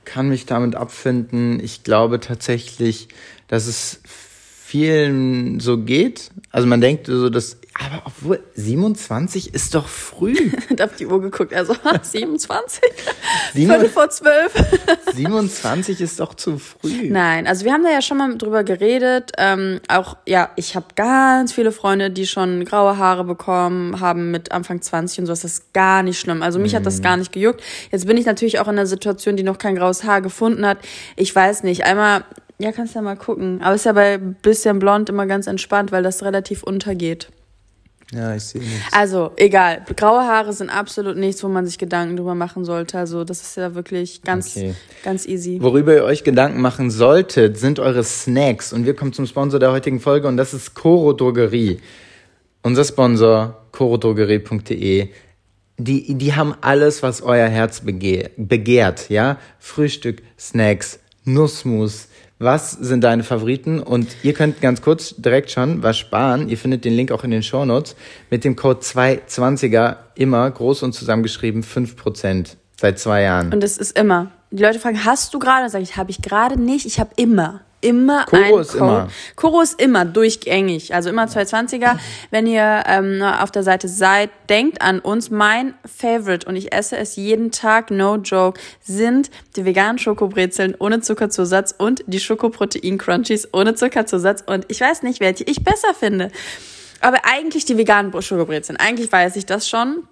kann 0.05 0.29
mich 0.29 0.47
damit 0.47 0.77
abfinden. 0.77 1.59
Ich 1.59 1.83
glaube 1.83 2.21
tatsächlich, 2.21 3.09
dass 3.49 3.67
es 3.67 4.01
vielen 4.05 5.61
so 5.61 5.79
geht. 5.79 6.31
Also 6.51 6.69
man 6.69 6.81
denkt 6.81 7.07
so, 7.09 7.29
dass, 7.29 7.59
aber 7.75 8.03
obwohl 8.05 8.43
27 8.55 9.55
ist 9.55 9.75
doch 9.75 9.89
früh. 9.89 10.35
Ich 10.73 10.83
auf 10.83 10.97
die 10.97 11.07
Uhr 11.07 11.21
geguckt, 11.21 11.53
also 11.53 11.75
27? 12.03 12.81
Viertel 13.53 13.89
vor 13.89 14.09
zwölf. 14.11 14.53
27 15.13 16.01
ist 16.01 16.21
doch 16.21 16.35
zu 16.35 16.59
früh. 16.59 17.11
Nein, 17.11 17.47
also 17.47 17.65
wir 17.65 17.73
haben 17.73 17.83
da 17.83 17.91
ja 17.91 18.01
schon 18.01 18.19
mal 18.19 18.37
drüber 18.37 18.65
geredet. 18.65 19.33
Ähm, 19.39 19.81
auch, 19.89 20.17
ja, 20.27 20.51
ich 20.57 20.77
habe 20.77 20.87
ganz 20.95 21.53
viele 21.53 21.73
Freunde, 21.73 22.11
die 22.11 22.27
schon 22.27 22.65
graue 22.65 22.97
Haare 22.97 23.25
bekommen 23.25 24.01
haben 24.01 24.31
mit 24.31 24.53
Anfang 24.53 24.81
20 24.81 25.21
und 25.21 25.27
so. 25.27 25.33
Das 25.33 25.45
ist 25.45 25.73
gar 25.73 26.03
nicht 26.03 26.19
schlimm. 26.19 26.43
Also 26.43 26.59
mich 26.59 26.73
mhm. 26.73 26.77
hat 26.77 26.87
das 26.87 26.99
mhm. 26.99 27.03
gar 27.03 27.17
nicht 27.17 27.33
gejuckt. 27.33 27.63
Jetzt 27.91 28.07
bin 28.07 28.17
ich 28.17 28.27
natürlich 28.27 28.61
auch 28.61 28.69
in 28.69 28.79
einer 28.79 28.87
Situation, 28.87 29.37
die 29.37 29.43
noch 29.43 29.59
kein 29.59 29.77
graues 29.77 30.05
Haar 30.05 30.21
gefunden 30.21 30.67
hat. 30.67 30.79
Ich 31.17 31.35
weiß 31.35 31.63
nicht. 31.65 31.85
Einmal 31.85 32.25
ja, 32.59 32.71
kannst 32.71 32.95
ja 32.95 33.03
mal 33.03 33.17
gucken. 33.17 33.61
Aber 33.63 33.75
ist 33.75 33.87
ja 33.87 33.93
bei 33.93 34.19
bisschen 34.19 34.79
blond 34.79 35.09
immer 35.09 35.27
ganz 35.27 35.47
entspannt, 35.47 35.91
weil 35.91 36.03
das 36.03 36.23
relativ 36.23 36.63
untergeht. 36.63 37.29
Ja, 38.15 38.35
ich 38.35 38.45
sehe 38.45 38.61
nichts. 38.61 38.93
Also, 38.93 39.33
egal. 39.37 39.85
Graue 39.97 40.23
Haare 40.23 40.53
sind 40.53 40.69
absolut 40.69 41.17
nichts, 41.17 41.43
wo 41.43 41.49
man 41.49 41.67
sich 41.67 41.79
Gedanken 41.79 42.17
drüber 42.17 42.35
machen 42.35 42.65
sollte. 42.65 42.99
Also, 42.99 43.25
das 43.25 43.41
ist 43.41 43.57
ja 43.57 43.75
wirklich 43.75 44.23
ganz, 44.23 44.55
okay. 44.55 44.75
ganz 45.03 45.27
easy. 45.27 45.59
Worüber 45.63 45.95
ihr 45.95 46.05
euch 46.05 46.23
Gedanken 46.23 46.61
machen 46.61 46.91
solltet, 46.91 47.57
sind 47.57 47.79
eure 47.79 48.05
Snacks. 48.05 48.73
Und 48.73 48.85
wir 48.85 48.95
kommen 48.95 49.15
zum 49.15 49.27
Sponsor 49.27 49.59
der 49.59 49.73
heutigen 49.73 49.99
Folge 49.99 50.29
und 50.29 50.37
das 50.37 50.53
ist 50.53 50.75
Coro 50.75 51.15
Drogerie. 51.15 51.81
Unser 52.63 52.85
Sponsor, 52.85 53.67
corodrogerie.de. 53.73 55.09
Die, 55.79 56.15
die 56.15 56.35
haben 56.35 56.55
alles, 56.61 57.03
was 57.03 57.23
euer 57.23 57.49
Herz 57.49 57.83
begehrt, 58.37 59.09
ja? 59.09 59.39
Frühstück, 59.59 60.23
Snacks, 60.39 61.01
Nussmus, 61.25 62.09
was 62.43 62.73
sind 62.73 63.03
deine 63.03 63.23
Favoriten? 63.23 63.81
Und 63.81 64.09
ihr 64.23 64.35
könnt 64.35 64.61
ganz 64.61 64.83
kurz 64.83 65.15
direkt 65.17 65.51
schon 65.51 65.83
was 65.83 65.99
sparen. 65.99 66.49
Ihr 66.49 66.59
findet 66.59 66.85
den 66.85 66.95
Link 66.95 67.13
auch 67.13 67.25
in 67.25 67.31
den 67.31 67.43
Show 67.43 67.65
Notes. 67.65 67.97
Mit 68.31 68.45
dem 68.45 68.57
Code 68.57 68.81
220er 68.81 69.97
immer 70.15 70.51
groß 70.51 70.83
und 70.83 70.93
zusammengeschrieben 70.93 71.63
5% 71.63 72.57
seit 72.77 72.99
zwei 72.99 73.23
Jahren. 73.23 73.53
Und 73.53 73.63
es 73.63 73.79
ist 73.79 73.97
immer. 73.99 74.31
Die 74.51 74.63
Leute 74.63 74.79
fragen, 74.79 75.05
hast 75.05 75.33
du 75.33 75.39
gerade? 75.39 75.69
Sag 75.69 75.83
ich, 75.83 75.97
habe 75.97 76.11
ich 76.11 76.21
gerade 76.21 76.61
nicht. 76.61 76.85
Ich 76.85 77.01
habe 77.01 77.11
immer 77.17 77.61
immer 77.83 78.25
Koro 78.25 78.59
ist 78.61 78.73
Code. 78.73 78.85
immer. 78.85 79.09
Koro 79.37 79.61
ist 79.61 79.81
immer 79.81 80.05
durchgängig, 80.05 80.95
also 80.95 81.11
immer 81.11 81.27
220er. 81.27 81.99
Wenn 82.31 82.47
ihr 82.47 82.85
ähm, 82.87 83.23
auf 83.23 83.51
der 83.51 83.63
Seite 83.63 83.89
seid, 83.89 84.31
denkt 84.49 84.81
an 84.81 85.01
uns. 85.01 85.31
Mein 85.31 85.75
Favorite 85.85 86.47
und 86.47 86.57
ich 86.57 86.73
esse 86.73 86.97
es 86.97 87.17
jeden 87.17 87.51
Tag, 87.51 87.91
no 87.91 88.17
joke, 88.17 88.59
sind 88.81 89.31
die 89.57 89.65
veganen 89.65 89.99
Schokobrezeln 89.99 90.75
ohne 90.79 91.01
Zuckerzusatz 91.01 91.75
und 91.77 92.03
die 92.07 92.21
Schokoprotein 92.21 92.97
Crunchies 92.99 93.49
ohne 93.53 93.75
Zuckerzusatz. 93.75 94.43
Und 94.47 94.65
ich 94.69 94.81
weiß 94.81 95.03
nicht, 95.03 95.21
welche 95.21 95.45
ich 95.45 95.63
besser 95.63 95.93
finde. 95.95 96.31
Aber 97.01 97.19
eigentlich 97.25 97.65
die 97.65 97.77
veganen 97.77 98.13
Schokobrezeln. 98.23 98.79
Eigentlich 98.79 99.11
weiß 99.11 99.37
ich 99.37 99.45
das 99.45 99.69
schon 99.69 100.05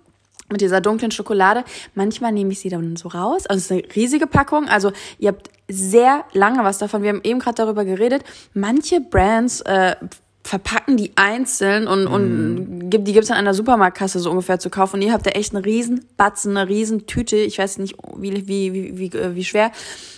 mit 0.50 0.60
dieser 0.60 0.80
dunklen 0.80 1.10
Schokolade. 1.10 1.64
Manchmal 1.94 2.32
nehme 2.32 2.52
ich 2.52 2.60
sie 2.60 2.68
dann 2.68 2.96
so 2.96 3.08
raus. 3.08 3.46
Also 3.46 3.58
es 3.58 3.64
ist 3.64 3.72
eine 3.72 3.82
riesige 3.94 4.26
Packung. 4.26 4.68
Also 4.68 4.92
ihr 5.18 5.28
habt 5.28 5.50
sehr 5.68 6.24
lange 6.32 6.64
was 6.64 6.78
davon. 6.78 7.02
Wir 7.02 7.10
haben 7.10 7.20
eben 7.24 7.38
gerade 7.38 7.56
darüber 7.56 7.84
geredet. 7.84 8.24
Manche 8.54 9.00
Brands 9.00 9.60
äh, 9.62 9.96
verpacken 10.42 10.96
die 10.96 11.12
einzeln 11.16 11.86
und, 11.86 12.04
mm. 12.04 12.12
und 12.12 12.90
gibt, 12.90 13.06
die 13.06 13.12
gibt's 13.12 13.28
dann 13.28 13.36
an 13.36 13.44
der 13.44 13.54
Supermarktkasse 13.54 14.18
so 14.18 14.30
ungefähr 14.30 14.58
zu 14.58 14.70
kaufen. 14.70 14.96
Und 14.96 15.02
ihr 15.02 15.12
habt 15.12 15.26
da 15.26 15.30
echt 15.30 15.54
einen 15.54 15.62
riesen 15.62 16.04
Batzen, 16.16 16.56
eine 16.56 16.68
riesen 16.68 17.06
Tüte. 17.06 17.36
Ich 17.36 17.58
weiß 17.58 17.78
nicht, 17.78 17.96
wie, 18.16 18.48
wie, 18.48 18.72
wie, 18.72 18.98
wie, 18.98 19.16
äh, 19.16 19.34
wie 19.34 19.44
schwer. 19.44 19.70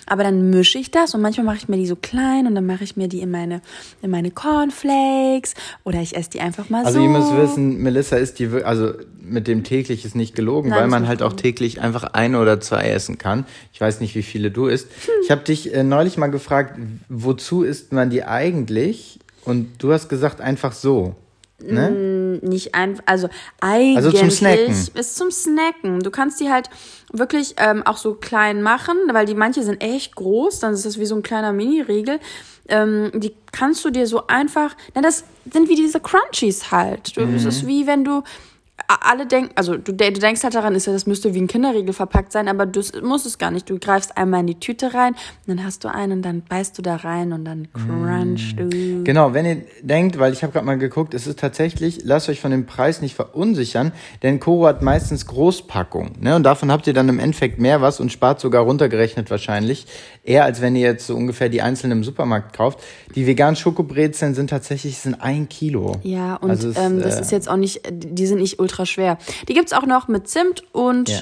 Aber 0.06 0.24
dann 0.24 0.50
mische 0.50 0.78
ich 0.78 0.90
das 0.90 1.14
und 1.14 1.20
manchmal 1.20 1.46
mache 1.46 1.58
ich 1.58 1.68
mir 1.68 1.76
die 1.76 1.86
so 1.86 1.96
klein 1.96 2.46
und 2.46 2.54
dann 2.54 2.66
mache 2.66 2.84
ich 2.84 2.96
mir 2.96 3.08
die 3.08 3.20
in 3.20 3.30
meine, 3.30 3.62
in 4.00 4.10
meine 4.10 4.30
Cornflakes 4.30 5.54
oder 5.84 6.00
ich 6.00 6.16
esse 6.16 6.30
die 6.30 6.40
einfach 6.40 6.70
mal 6.70 6.84
also 6.84 6.98
so. 6.98 7.04
Also 7.04 7.12
ihr 7.12 7.18
müsst 7.18 7.36
wissen, 7.36 7.78
Melissa 7.82 8.16
ist 8.16 8.38
die, 8.38 8.48
also 8.64 8.94
mit 9.20 9.46
dem 9.46 9.64
täglich 9.64 10.04
ist 10.04 10.16
nicht 10.16 10.34
gelogen, 10.34 10.70
Nein, 10.70 10.80
weil 10.80 10.88
man 10.88 11.08
halt 11.08 11.22
auch 11.22 11.32
täglich 11.32 11.80
einfach 11.80 12.04
ein 12.04 12.34
oder 12.34 12.60
zwei 12.60 12.90
essen 12.90 13.18
kann. 13.18 13.46
Ich 13.72 13.80
weiß 13.80 14.00
nicht, 14.00 14.14
wie 14.14 14.22
viele 14.22 14.50
du 14.50 14.66
isst. 14.66 14.88
Hm. 14.88 15.12
Ich 15.24 15.30
habe 15.30 15.42
dich 15.42 15.72
äh, 15.72 15.84
neulich 15.84 16.16
mal 16.16 16.28
gefragt, 16.28 16.78
wozu 17.08 17.62
isst 17.62 17.92
man 17.92 18.10
die 18.10 18.24
eigentlich? 18.24 19.20
Und 19.44 19.82
du 19.82 19.92
hast 19.92 20.08
gesagt, 20.08 20.40
einfach 20.40 20.72
so. 20.72 21.14
Ne? 21.64 22.40
Mm, 22.42 22.48
nicht 22.48 22.74
einfach, 22.74 23.02
also 23.06 23.28
eigentlich 23.60 23.96
also 23.96 24.12
zum 24.12 24.30
Snacken. 24.30 24.74
ist 24.94 25.16
zum 25.16 25.30
Snacken. 25.30 26.00
Du 26.00 26.10
kannst 26.10 26.40
die 26.40 26.50
halt 26.50 26.68
wirklich 27.12 27.54
ähm, 27.58 27.84
auch 27.84 27.96
so 27.96 28.14
klein 28.14 28.62
machen, 28.62 28.96
weil 29.12 29.26
die 29.26 29.34
manche 29.34 29.62
sind 29.62 29.82
echt 29.82 30.16
groß, 30.16 30.58
dann 30.60 30.74
ist 30.74 30.84
das 30.84 30.98
wie 30.98 31.06
so 31.06 31.14
ein 31.14 31.22
kleiner 31.22 31.52
Mini-Riegel. 31.52 32.18
Ähm, 32.68 33.10
die 33.14 33.34
kannst 33.50 33.84
du 33.84 33.90
dir 33.90 34.06
so 34.06 34.26
einfach, 34.26 34.76
na 34.94 35.02
das 35.02 35.24
sind 35.52 35.68
wie 35.68 35.76
diese 35.76 36.00
Crunchies 36.00 36.70
halt. 36.70 37.16
Du, 37.16 37.26
mhm. 37.26 37.34
Es 37.34 37.44
ist 37.44 37.66
wie 37.66 37.86
wenn 37.86 38.04
du 38.04 38.22
alle 38.88 39.26
denken, 39.26 39.52
also 39.54 39.76
du, 39.76 39.92
du, 39.92 40.12
denkst 40.12 40.42
halt 40.42 40.54
daran, 40.54 40.74
ist 40.74 40.86
ja, 40.86 40.92
das 40.92 41.06
müsste 41.06 41.34
wie 41.34 41.40
ein 41.40 41.46
Kinderriegel 41.46 41.92
verpackt 41.92 42.32
sein, 42.32 42.48
aber 42.48 42.66
du 42.66 42.80
musst 43.02 43.26
es 43.26 43.38
gar 43.38 43.50
nicht. 43.50 43.68
Du 43.68 43.78
greifst 43.78 44.16
einmal 44.16 44.40
in 44.40 44.46
die 44.46 44.58
Tüte 44.58 44.94
rein, 44.94 45.14
dann 45.46 45.64
hast 45.64 45.84
du 45.84 45.92
einen 45.92 46.12
und 46.12 46.22
dann 46.22 46.42
beißt 46.42 46.78
du 46.78 46.82
da 46.82 46.96
rein 46.96 47.32
und 47.32 47.44
dann 47.44 47.68
crunch 47.72 48.56
du. 48.56 49.04
Genau, 49.04 49.34
wenn 49.34 49.46
ihr 49.46 49.62
denkt, 49.82 50.18
weil 50.18 50.32
ich 50.32 50.42
habe 50.42 50.52
gerade 50.52 50.66
mal 50.66 50.78
geguckt, 50.78 51.14
es 51.14 51.26
ist 51.26 51.38
tatsächlich, 51.38 52.00
lasst 52.04 52.28
euch 52.28 52.40
von 52.40 52.50
dem 52.50 52.66
Preis 52.66 53.00
nicht 53.00 53.14
verunsichern, 53.14 53.92
denn 54.22 54.40
Koro 54.40 54.66
hat 54.66 54.82
meistens 54.82 55.26
Großpackung, 55.26 56.12
ne? 56.20 56.36
Und 56.36 56.44
davon 56.44 56.70
habt 56.70 56.86
ihr 56.86 56.94
dann 56.94 57.08
im 57.08 57.18
Endeffekt 57.18 57.58
mehr 57.58 57.80
was 57.82 58.00
und 58.00 58.10
spart 58.10 58.40
sogar 58.40 58.62
runtergerechnet 58.62 59.30
wahrscheinlich 59.30 59.86
eher 60.24 60.44
als 60.44 60.60
wenn 60.60 60.76
ihr 60.76 60.82
jetzt 60.82 61.06
so 61.06 61.16
ungefähr 61.16 61.48
die 61.48 61.62
einzelnen 61.62 61.98
im 61.98 62.04
Supermarkt 62.04 62.56
kauft. 62.56 62.80
Die 63.14 63.26
veganen 63.26 63.56
Schokobrezeln 63.56 64.34
sind 64.34 64.50
tatsächlich 64.50 64.98
sind 64.98 65.14
ein 65.20 65.48
Kilo. 65.48 65.96
Ja, 66.02 66.36
und 66.36 66.50
also 66.50 66.70
es, 66.70 66.78
ähm, 66.78 67.00
das 67.00 67.16
äh, 67.16 67.20
ist 67.22 67.32
jetzt 67.32 67.48
auch 67.48 67.56
nicht, 67.56 67.82
die 67.90 68.26
sind 68.26 68.38
nicht 68.38 68.58
ultra 68.62 68.86
schwer. 68.86 69.18
Die 69.48 69.54
gibt's 69.54 69.72
auch 69.72 69.84
noch 69.84 70.08
mit 70.08 70.28
Zimt 70.28 70.62
und 70.72 71.08
ja. 71.08 71.20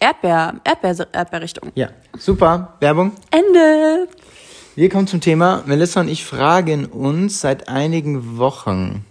Erdbeer, 0.00 0.54
Erdbeer, 0.64 1.06
Erdbeerrichtung. 1.12 1.70
Ja, 1.74 1.90
super. 2.18 2.74
Werbung. 2.80 3.12
Ende. 3.30 4.08
Wir 4.74 4.88
kommen 4.88 5.06
zum 5.06 5.20
Thema. 5.20 5.62
Melissa 5.66 6.00
und 6.00 6.08
ich 6.08 6.24
fragen 6.24 6.86
uns 6.86 7.40
seit 7.40 7.68
einigen 7.68 8.38
Wochen, 8.38 9.04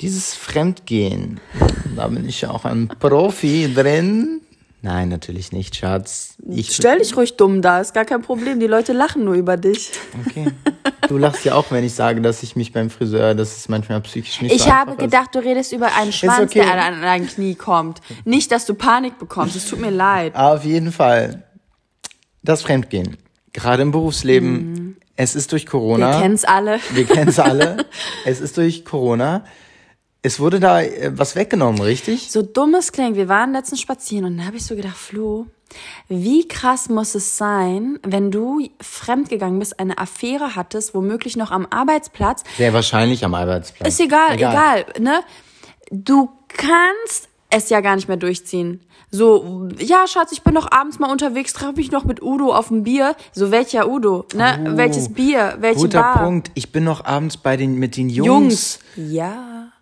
dieses 0.00 0.34
Fremdgehen, 0.34 1.40
da 1.96 2.06
bin 2.06 2.28
ich 2.28 2.42
ja 2.42 2.50
auch 2.50 2.64
ein 2.64 2.88
Profi 3.00 3.72
drin. 3.74 4.42
Nein, 4.80 5.08
natürlich 5.08 5.50
nicht, 5.50 5.74
Schatz. 5.74 6.36
Ich 6.48 6.72
Stell 6.72 6.98
dich 6.98 7.16
ruhig 7.16 7.36
dumm 7.36 7.62
da, 7.62 7.80
ist 7.80 7.94
gar 7.94 8.04
kein 8.04 8.22
Problem. 8.22 8.60
Die 8.60 8.68
Leute 8.68 8.92
lachen 8.92 9.24
nur 9.24 9.34
über 9.34 9.56
dich. 9.56 9.90
Okay. 10.26 10.52
Du 11.08 11.18
lachst 11.18 11.44
ja 11.44 11.54
auch, 11.54 11.70
wenn 11.70 11.82
ich 11.82 11.94
sage, 11.94 12.20
dass 12.20 12.42
ich 12.42 12.54
mich 12.54 12.72
beim 12.72 12.90
Friseur, 12.90 13.34
dass 13.34 13.56
es 13.56 13.68
manchmal 13.68 14.00
psychisch 14.02 14.40
nicht 14.40 14.54
Ich 14.54 14.64
so 14.64 14.72
habe 14.72 14.94
gedacht, 14.96 15.34
du 15.34 15.40
redest 15.40 15.72
über 15.72 15.94
einen 15.96 16.12
Schwanz, 16.12 16.50
okay. 16.50 16.60
der 16.60 16.84
an 16.84 17.02
dein 17.02 17.26
Knie 17.26 17.56
kommt. 17.56 18.00
Nicht, 18.24 18.52
dass 18.52 18.66
du 18.66 18.74
Panik 18.74 19.18
bekommst. 19.18 19.56
Es 19.56 19.68
tut 19.68 19.80
mir 19.80 19.90
leid. 19.90 20.36
Auf 20.36 20.64
jeden 20.64 20.92
Fall. 20.92 21.42
Das 22.42 22.62
Fremdgehen. 22.62 23.16
Gerade 23.52 23.82
im 23.82 23.90
Berufsleben. 23.90 24.72
Mhm. 24.72 24.96
Es 25.16 25.34
ist 25.34 25.50
durch 25.50 25.66
Corona. 25.66 26.12
Wir 26.12 26.20
kennen's 26.20 26.44
alle. 26.44 26.78
Wir 26.92 27.04
kennen's 27.04 27.40
alle. 27.40 27.84
es 28.24 28.40
ist 28.40 28.56
durch 28.56 28.84
Corona. 28.84 29.44
Es 30.22 30.40
wurde 30.40 30.58
da 30.60 30.82
äh, 30.82 31.12
was 31.14 31.36
weggenommen, 31.36 31.80
richtig? 31.80 32.30
So 32.30 32.42
dummes 32.42 32.92
klingt. 32.92 33.16
Wir 33.16 33.28
waren 33.28 33.52
letztens 33.52 33.80
spazieren 33.80 34.24
und 34.24 34.38
da 34.38 34.44
habe 34.44 34.56
ich 34.56 34.66
so 34.66 34.74
gedacht, 34.74 34.96
Flo, 34.96 35.46
wie 36.08 36.48
krass 36.48 36.88
muss 36.88 37.14
es 37.14 37.36
sein, 37.36 37.98
wenn 38.02 38.30
du 38.30 38.68
fremdgegangen 38.80 39.58
bist, 39.58 39.78
eine 39.78 39.98
Affäre 39.98 40.56
hattest, 40.56 40.94
womöglich 40.94 41.36
noch 41.36 41.50
am 41.50 41.66
Arbeitsplatz. 41.70 42.42
Sehr 42.56 42.72
wahrscheinlich 42.72 43.24
am 43.24 43.34
Arbeitsplatz. 43.34 43.88
Ist 43.88 44.00
egal, 44.00 44.34
egal, 44.34 44.80
egal 44.80 45.02
ne? 45.02 45.20
Du 45.90 46.30
kannst 46.48 47.28
es 47.50 47.70
ja 47.70 47.80
gar 47.80 47.96
nicht 47.96 48.08
mehr 48.08 48.16
durchziehen. 48.16 48.80
So, 49.10 49.68
ja, 49.78 50.06
Schatz, 50.06 50.32
ich 50.32 50.42
bin 50.42 50.52
noch 50.52 50.70
abends 50.70 50.98
mal 50.98 51.10
unterwegs, 51.10 51.54
treffe 51.54 51.74
mich 51.74 51.90
noch 51.90 52.04
mit 52.04 52.22
Udo 52.22 52.52
auf 52.52 52.70
ein 52.70 52.82
Bier. 52.82 53.16
So, 53.32 53.50
welcher 53.50 53.88
Udo, 53.88 54.26
ne? 54.34 54.66
Oh, 54.74 54.76
Welches 54.76 55.14
Bier, 55.14 55.56
welche 55.60 55.80
guter 55.80 56.00
Bar? 56.00 56.12
Guter 56.12 56.24
Punkt. 56.24 56.50
Ich 56.54 56.72
bin 56.72 56.84
noch 56.84 57.06
abends 57.06 57.38
bei 57.38 57.56
den, 57.56 57.76
mit 57.76 57.96
den 57.96 58.10
Jungs. 58.10 58.80
Jungs. 58.96 59.12
Ja. 59.12 59.72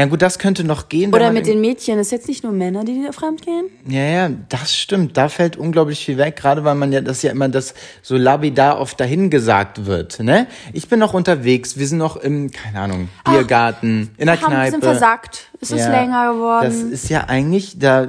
Na 0.00 0.06
gut, 0.06 0.22
das 0.22 0.38
könnte 0.38 0.64
noch 0.64 0.88
gehen. 0.88 1.12
Oder 1.12 1.30
mit 1.30 1.46
den 1.46 1.60
Mädchen. 1.60 1.98
Das 1.98 2.06
ist 2.06 2.12
jetzt 2.12 2.28
nicht 2.28 2.42
nur 2.42 2.54
Männer, 2.54 2.84
die 2.84 3.06
fremd 3.12 3.42
gehen? 3.42 3.66
Ja, 3.86 4.00
ja, 4.00 4.30
das 4.48 4.74
stimmt. 4.74 5.18
Da 5.18 5.28
fällt 5.28 5.58
unglaublich 5.58 6.02
viel 6.02 6.16
weg, 6.16 6.36
gerade 6.36 6.64
weil 6.64 6.74
man 6.74 6.90
ja 6.90 7.02
das 7.02 7.20
ja 7.20 7.30
immer 7.30 7.50
das 7.50 7.74
so 8.00 8.16
labidar 8.16 8.80
oft 8.80 8.98
dahin 8.98 9.28
gesagt 9.28 9.84
wird. 9.84 10.18
Ne? 10.20 10.46
Ich 10.72 10.88
bin 10.88 11.00
noch 11.00 11.12
unterwegs. 11.12 11.76
Wir 11.76 11.86
sind 11.86 11.98
noch 11.98 12.16
im, 12.16 12.50
keine 12.50 12.80
Ahnung, 12.80 13.08
Biergarten, 13.26 14.08
Ach, 14.14 14.20
in 14.20 14.26
der 14.26 14.36
Kneipe. 14.38 14.64
Wir 14.64 14.70
sind 14.70 14.84
versagt. 14.84 15.50
Es 15.60 15.70
ist 15.70 15.80
ja, 15.80 15.90
länger 15.90 16.32
geworden. 16.32 16.64
Das 16.64 16.76
ist 16.76 17.10
ja 17.10 17.24
eigentlich, 17.28 17.78
da 17.78 18.08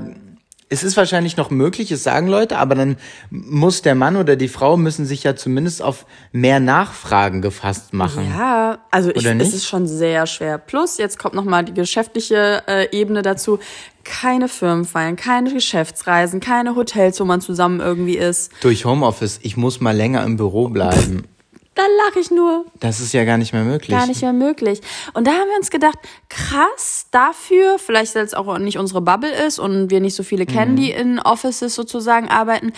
es 0.71 0.83
ist 0.83 0.95
wahrscheinlich 0.95 1.35
noch 1.35 1.49
möglich, 1.49 1.91
es 1.91 2.03
sagen 2.03 2.27
Leute, 2.27 2.57
aber 2.57 2.75
dann 2.75 2.95
muss 3.29 3.81
der 3.81 3.93
Mann 3.93 4.15
oder 4.15 4.37
die 4.37 4.47
Frau 4.47 4.77
müssen 4.77 5.05
sich 5.05 5.23
ja 5.23 5.35
zumindest 5.35 5.81
auf 5.81 6.05
mehr 6.31 6.61
Nachfragen 6.61 7.41
gefasst 7.41 7.93
machen. 7.93 8.25
Ja, 8.29 8.79
also 8.89 9.11
ich, 9.13 9.25
es 9.25 9.53
ist 9.53 9.67
schon 9.67 9.85
sehr 9.85 10.25
schwer. 10.27 10.57
Plus, 10.57 10.97
jetzt 10.97 11.19
kommt 11.19 11.35
nochmal 11.35 11.65
die 11.65 11.73
geschäftliche 11.73 12.63
äh, 12.67 12.87
Ebene 12.97 13.21
dazu. 13.21 13.59
Keine 14.05 14.47
Firmenfeiern, 14.47 15.17
keine 15.17 15.53
Geschäftsreisen, 15.53 16.39
keine 16.39 16.75
Hotels, 16.75 17.19
wo 17.19 17.25
man 17.25 17.41
zusammen 17.41 17.81
irgendwie 17.81 18.17
ist. 18.17 18.51
Durch 18.61 18.85
Homeoffice, 18.85 19.39
ich 19.43 19.57
muss 19.57 19.81
mal 19.81 19.95
länger 19.95 20.23
im 20.23 20.37
Büro 20.37 20.69
bleiben. 20.69 21.25
Da 21.73 21.83
lache 22.05 22.19
ich 22.19 22.31
nur. 22.31 22.65
Das 22.79 22.99
ist 22.99 23.13
ja 23.13 23.23
gar 23.23 23.37
nicht 23.37 23.53
mehr 23.53 23.63
möglich. 23.63 23.91
Gar 23.91 24.07
nicht 24.07 24.21
mehr 24.21 24.33
möglich. 24.33 24.81
Und 25.13 25.25
da 25.25 25.31
haben 25.31 25.47
wir 25.49 25.57
uns 25.57 25.69
gedacht, 25.69 25.97
krass, 26.27 27.07
dafür, 27.11 27.79
vielleicht 27.79 28.13
weil 28.15 28.25
es 28.25 28.33
auch 28.33 28.57
nicht 28.57 28.77
unsere 28.77 29.01
Bubble 29.01 29.31
ist 29.31 29.57
und 29.57 29.89
wir 29.89 30.01
nicht 30.01 30.15
so 30.15 30.23
viele 30.23 30.45
kennen, 30.45 30.73
mhm. 30.73 30.75
die 30.75 30.91
in 30.91 31.19
Offices 31.19 31.73
sozusagen 31.73 32.29
arbeiten. 32.29 32.73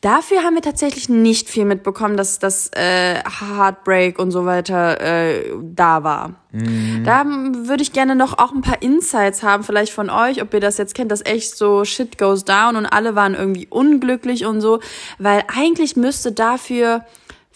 Dafür 0.00 0.44
haben 0.44 0.54
wir 0.54 0.62
tatsächlich 0.62 1.08
nicht 1.08 1.48
viel 1.48 1.64
mitbekommen, 1.64 2.16
dass 2.16 2.38
das 2.38 2.70
äh, 2.74 3.16
Heartbreak 3.24 4.18
und 4.20 4.30
so 4.30 4.44
weiter 4.44 5.00
äh, 5.00 5.52
da 5.60 6.04
war. 6.04 6.34
Mhm. 6.52 7.02
Da 7.04 7.24
würde 7.24 7.82
ich 7.82 7.92
gerne 7.92 8.14
noch 8.14 8.38
auch 8.38 8.52
ein 8.52 8.60
paar 8.60 8.80
Insights 8.82 9.42
haben, 9.42 9.64
vielleicht 9.64 9.92
von 9.92 10.08
euch, 10.10 10.42
ob 10.42 10.54
ihr 10.54 10.60
das 10.60 10.78
jetzt 10.78 10.94
kennt, 10.94 11.10
dass 11.10 11.24
echt 11.24 11.56
so 11.56 11.84
Shit 11.84 12.18
goes 12.18 12.44
down 12.44 12.76
und 12.76 12.86
alle 12.86 13.16
waren 13.16 13.34
irgendwie 13.34 13.66
unglücklich 13.68 14.44
und 14.44 14.60
so, 14.60 14.80
weil 15.18 15.42
eigentlich 15.52 15.96
müsste 15.96 16.30
dafür 16.30 17.04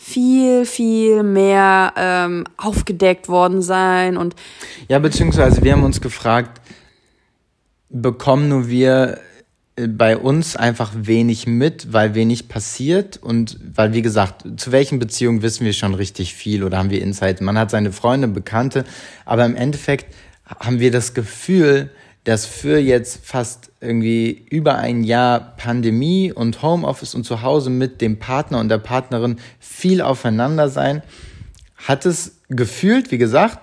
viel, 0.03 0.65
viel 0.65 1.23
mehr 1.23 1.93
ähm, 1.97 2.45
aufgedeckt 2.57 3.29
worden 3.29 3.61
sein 3.61 4.17
und 4.17 4.35
ja, 4.89 4.99
beziehungsweise 4.99 5.63
wir 5.63 5.73
haben 5.73 5.85
uns 5.85 6.01
gefragt, 6.01 6.63
bekommen 7.91 8.49
nur 8.49 8.69
wir 8.69 9.19
äh, 9.77 9.89
bei 9.89 10.17
uns 10.17 10.57
einfach 10.57 10.93
wenig 10.95 11.47
mit, 11.47 11.93
weil 11.93 12.15
wenig 12.15 12.49
passiert 12.49 13.19
und 13.19 13.59
weil, 13.75 13.93
wie 13.93 14.01
gesagt, 14.01 14.47
zu 14.59 14.73
welchen 14.73 14.99
Beziehungen 15.01 15.43
wissen 15.43 15.67
wir 15.67 15.75
schon 15.75 15.95
richtig 15.95 16.35
viel 16.35 16.65
oder 16.65 16.79
haben 16.79 16.89
wir 16.89 17.03
Insight. 17.03 17.43
Man 17.43 17.59
hat 17.59 17.71
seine 17.71 17.93
Freunde, 17.93 18.27
Bekannte, 18.27 18.85
aber 19.27 19.45
im 19.45 19.55
Endeffekt 19.55 20.15
haben 20.47 20.81
wir 20.81 20.91
das 20.91 21.13
Gefühl, 21.13 21.91
dass 22.25 22.45
für 22.45 22.79
jetzt 22.79 23.25
fast 23.25 23.73
irgendwie 23.81 24.45
über 24.51 24.77
ein 24.77 25.05
Jahr 25.05 25.57
Pandemie 25.57 26.33
und 26.33 26.63
Homeoffice 26.63 27.15
und 27.15 27.25
zu 27.25 27.43
Hause 27.43 27.71
mit 27.71 28.01
dem 28.01 28.19
Partner 28.19 28.61
und 28.61 28.69
der 28.69 28.79
Partnerin 28.79 29.39
viel 29.59 30.03
aufeinander 30.03 30.69
sein, 30.69 31.03
hat 31.77 32.05
es 32.05 32.37
gefühlt, 32.49 33.11
wie 33.11 33.19
gesagt, 33.19 33.59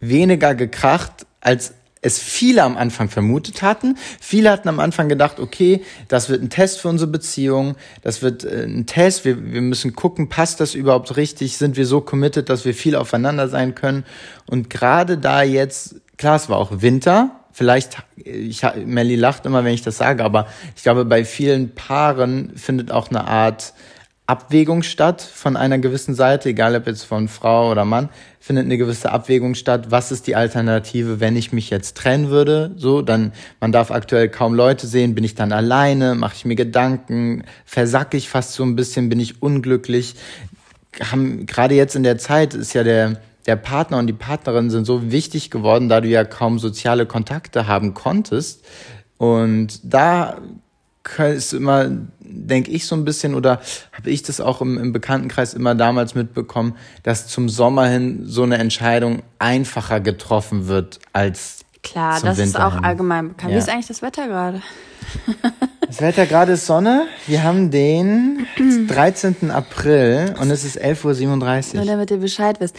weniger 0.00 0.54
gekracht, 0.54 1.26
als 1.40 1.74
es 2.02 2.18
viele 2.18 2.64
am 2.64 2.76
Anfang 2.76 3.08
vermutet 3.08 3.62
hatten. 3.62 3.96
Viele 4.20 4.50
hatten 4.50 4.68
am 4.68 4.80
Anfang 4.80 5.08
gedacht, 5.08 5.38
okay, 5.38 5.82
das 6.08 6.28
wird 6.28 6.42
ein 6.42 6.50
Test 6.50 6.80
für 6.80 6.88
unsere 6.88 7.10
Beziehung, 7.10 7.76
das 8.02 8.22
wird 8.22 8.44
äh, 8.44 8.64
ein 8.64 8.86
Test, 8.86 9.24
wir, 9.24 9.52
wir 9.52 9.62
müssen 9.62 9.94
gucken, 9.94 10.28
passt 10.28 10.60
das 10.60 10.74
überhaupt 10.74 11.16
richtig, 11.16 11.56
sind 11.56 11.76
wir 11.76 11.86
so 11.86 12.00
committed, 12.00 12.48
dass 12.48 12.64
wir 12.64 12.74
viel 12.74 12.96
aufeinander 12.96 13.48
sein 13.48 13.76
können. 13.76 14.04
Und 14.46 14.68
gerade 14.68 15.16
da 15.16 15.42
jetzt, 15.42 15.94
klar, 16.18 16.36
es 16.36 16.48
war 16.48 16.58
auch 16.58 16.82
Winter, 16.82 17.41
vielleicht, 17.52 17.98
ich, 18.16 18.62
Melly 18.84 19.16
lacht 19.16 19.46
immer, 19.46 19.64
wenn 19.64 19.74
ich 19.74 19.82
das 19.82 19.98
sage, 19.98 20.24
aber 20.24 20.46
ich 20.76 20.82
glaube, 20.82 21.04
bei 21.04 21.24
vielen 21.24 21.74
Paaren 21.74 22.56
findet 22.56 22.90
auch 22.90 23.10
eine 23.10 23.26
Art 23.26 23.74
Abwägung 24.26 24.82
statt 24.82 25.20
von 25.20 25.56
einer 25.56 25.78
gewissen 25.78 26.14
Seite, 26.14 26.50
egal 26.50 26.76
ob 26.76 26.86
jetzt 26.86 27.04
von 27.04 27.28
Frau 27.28 27.70
oder 27.70 27.84
Mann, 27.84 28.08
findet 28.40 28.64
eine 28.64 28.78
gewisse 28.78 29.12
Abwägung 29.12 29.54
statt. 29.54 29.90
Was 29.90 30.10
ist 30.10 30.26
die 30.26 30.36
Alternative, 30.36 31.20
wenn 31.20 31.36
ich 31.36 31.52
mich 31.52 31.70
jetzt 31.70 31.96
trennen 31.96 32.30
würde? 32.30 32.72
So, 32.76 33.02
dann, 33.02 33.32
man 33.60 33.72
darf 33.72 33.90
aktuell 33.90 34.28
kaum 34.28 34.54
Leute 34.54 34.86
sehen. 34.86 35.14
Bin 35.14 35.24
ich 35.24 35.34
dann 35.34 35.52
alleine? 35.52 36.14
Mache 36.14 36.34
ich 36.36 36.44
mir 36.44 36.54
Gedanken? 36.54 37.44
Versacke 37.64 38.16
ich 38.16 38.28
fast 38.28 38.54
so 38.54 38.62
ein 38.62 38.74
bisschen? 38.74 39.08
Bin 39.08 39.20
ich 39.20 39.42
unglücklich? 39.42 40.14
Haben, 41.10 41.44
gerade 41.46 41.74
jetzt 41.74 41.96
in 41.96 42.02
der 42.02 42.16
Zeit 42.16 42.54
ist 42.54 42.74
ja 42.74 42.84
der, 42.84 43.20
der 43.46 43.56
Partner 43.56 43.98
und 43.98 44.06
die 44.06 44.12
Partnerin 44.12 44.70
sind 44.70 44.84
so 44.84 45.10
wichtig 45.10 45.50
geworden, 45.50 45.88
da 45.88 46.00
du 46.00 46.08
ja 46.08 46.24
kaum 46.24 46.58
soziale 46.58 47.06
Kontakte 47.06 47.66
haben 47.66 47.94
konntest. 47.94 48.64
Und 49.18 49.80
da 49.82 50.36
ist 51.18 51.52
immer, 51.52 51.90
denke 52.20 52.70
ich 52.70 52.86
so 52.86 52.94
ein 52.94 53.04
bisschen, 53.04 53.34
oder 53.34 53.60
habe 53.92 54.10
ich 54.10 54.22
das 54.22 54.40
auch 54.40 54.60
im, 54.60 54.78
im, 54.78 54.92
Bekanntenkreis 54.92 55.54
immer 55.54 55.74
damals 55.74 56.14
mitbekommen, 56.14 56.76
dass 57.02 57.26
zum 57.26 57.48
Sommer 57.48 57.86
hin 57.86 58.20
so 58.24 58.44
eine 58.44 58.58
Entscheidung 58.58 59.22
einfacher 59.38 60.00
getroffen 60.00 60.68
wird 60.68 61.00
als 61.12 61.64
Klar, 61.82 62.20
das 62.20 62.38
Winter 62.38 62.42
ist 62.44 62.56
auch 62.60 62.74
hin. 62.74 62.84
allgemein 62.84 63.28
bekannt. 63.28 63.50
Ja. 63.50 63.56
Wie 63.56 63.58
ist 63.58 63.68
eigentlich 63.68 63.88
das 63.88 64.02
Wetter 64.02 64.28
gerade? 64.28 64.62
Das 65.88 66.00
Wetter 66.00 66.24
gerade 66.24 66.52
ist 66.52 66.64
Sonne. 66.64 67.06
Wir 67.26 67.42
haben 67.42 67.70
den 67.70 68.46
13. 68.88 69.50
April 69.50 70.34
und 70.40 70.50
es 70.50 70.64
ist 70.64 70.80
11.37 70.80 71.74
Uhr. 71.74 71.76
Nur 71.80 71.84
damit 71.84 72.10
ihr 72.10 72.16
Bescheid 72.16 72.58
wisst. 72.60 72.78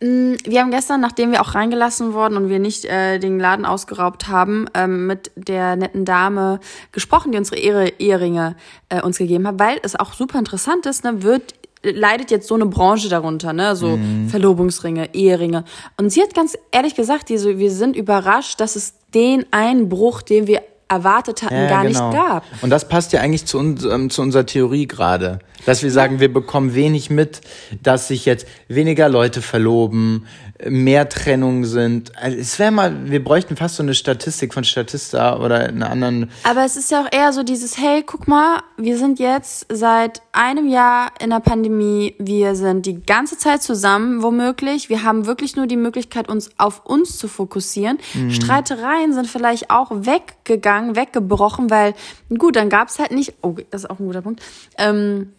Mm, 0.00 0.34
wir 0.44 0.60
haben 0.60 0.70
gestern, 0.70 1.00
nachdem 1.00 1.32
wir 1.32 1.40
auch 1.40 1.54
reingelassen 1.54 2.12
wurden 2.12 2.36
und 2.36 2.48
wir 2.48 2.58
nicht 2.58 2.84
äh, 2.84 3.18
den 3.18 3.38
Laden 3.38 3.64
ausgeraubt 3.64 4.28
haben, 4.28 4.66
ähm, 4.74 5.06
mit 5.06 5.30
der 5.36 5.76
netten 5.76 6.04
Dame 6.04 6.60
gesprochen, 6.92 7.32
die 7.32 7.38
unsere 7.38 7.58
Ehre, 7.58 7.88
Eheringe 7.98 8.56
äh, 8.88 9.00
uns 9.00 9.18
gegeben 9.18 9.46
hat, 9.46 9.58
weil 9.58 9.78
es 9.82 9.96
auch 9.96 10.12
super 10.12 10.38
interessant 10.38 10.86
ist, 10.86 11.04
ne, 11.04 11.22
wird 11.22 11.54
leidet 11.84 12.30
jetzt 12.30 12.48
so 12.48 12.54
eine 12.54 12.66
Branche 12.66 13.08
darunter, 13.08 13.52
ne? 13.52 13.76
So 13.76 13.96
mhm. 13.98 14.28
Verlobungsringe, 14.28 15.14
Eheringe. 15.14 15.64
Und 15.98 16.10
sie 16.10 16.22
hat 16.22 16.34
ganz 16.34 16.56
ehrlich 16.70 16.94
gesagt, 16.94 17.28
die 17.28 17.36
so, 17.36 17.58
wir 17.58 17.70
sind 17.70 17.94
überrascht, 17.94 18.60
dass 18.60 18.76
es 18.76 18.94
den 19.14 19.44
Einbruch, 19.50 20.22
den 20.22 20.46
wir 20.46 20.62
erwartet 20.88 21.42
hatten, 21.42 21.54
ja, 21.54 21.68
gar 21.68 21.84
genau. 21.84 22.08
nicht 22.08 22.18
gab. 22.18 22.44
Und 22.62 22.70
das 22.70 22.88
passt 22.88 23.12
ja 23.12 23.20
eigentlich 23.20 23.46
zu, 23.46 23.58
uns, 23.58 23.84
ähm, 23.84 24.10
zu 24.10 24.22
unserer 24.22 24.46
Theorie 24.46 24.86
gerade. 24.86 25.38
Dass 25.66 25.82
wir 25.82 25.90
sagen, 25.90 26.20
wir 26.20 26.32
bekommen 26.32 26.74
wenig 26.74 27.08
mit, 27.10 27.40
dass 27.82 28.08
sich 28.08 28.26
jetzt 28.26 28.46
weniger 28.68 29.08
Leute 29.08 29.40
verloben, 29.40 30.26
mehr 30.64 31.08
Trennungen 31.08 31.64
sind. 31.64 32.16
Also 32.16 32.38
es 32.38 32.58
wäre 32.58 32.70
mal, 32.70 33.10
wir 33.10 33.22
bräuchten 33.22 33.56
fast 33.56 33.76
so 33.76 33.82
eine 33.82 33.94
Statistik 33.94 34.54
von 34.54 34.62
Statista 34.62 35.38
oder 35.38 35.68
einer 35.68 35.90
anderen. 35.90 36.30
Aber 36.44 36.64
es 36.64 36.76
ist 36.76 36.90
ja 36.90 37.02
auch 37.02 37.08
eher 37.12 37.32
so 37.32 37.42
dieses, 37.42 37.76
hey, 37.76 38.04
guck 38.06 38.28
mal, 38.28 38.62
wir 38.76 38.96
sind 38.96 39.18
jetzt 39.18 39.66
seit 39.70 40.22
einem 40.32 40.68
Jahr 40.68 41.10
in 41.20 41.30
der 41.30 41.40
Pandemie, 41.40 42.14
wir 42.18 42.54
sind 42.54 42.86
die 42.86 43.02
ganze 43.02 43.36
Zeit 43.36 43.62
zusammen, 43.62 44.22
womöglich. 44.22 44.88
Wir 44.88 45.02
haben 45.02 45.26
wirklich 45.26 45.56
nur 45.56 45.66
die 45.66 45.76
Möglichkeit, 45.76 46.28
uns 46.28 46.50
auf 46.56 46.86
uns 46.86 47.18
zu 47.18 47.26
fokussieren. 47.26 47.98
Mhm. 48.14 48.30
Streitereien 48.30 49.12
sind 49.12 49.26
vielleicht 49.26 49.70
auch 49.70 49.90
weggegangen, 49.90 50.94
weggebrochen, 50.94 51.68
weil, 51.68 51.94
gut, 52.38 52.54
dann 52.54 52.68
gab 52.68 52.88
es 52.88 53.00
halt 53.00 53.10
nicht, 53.10 53.34
oh, 53.42 53.56
das 53.70 53.84
ist 53.84 53.90
auch 53.90 53.98
ein 53.98 54.06
guter 54.06 54.22
Punkt, 54.22 54.40
ähm, 54.78 55.32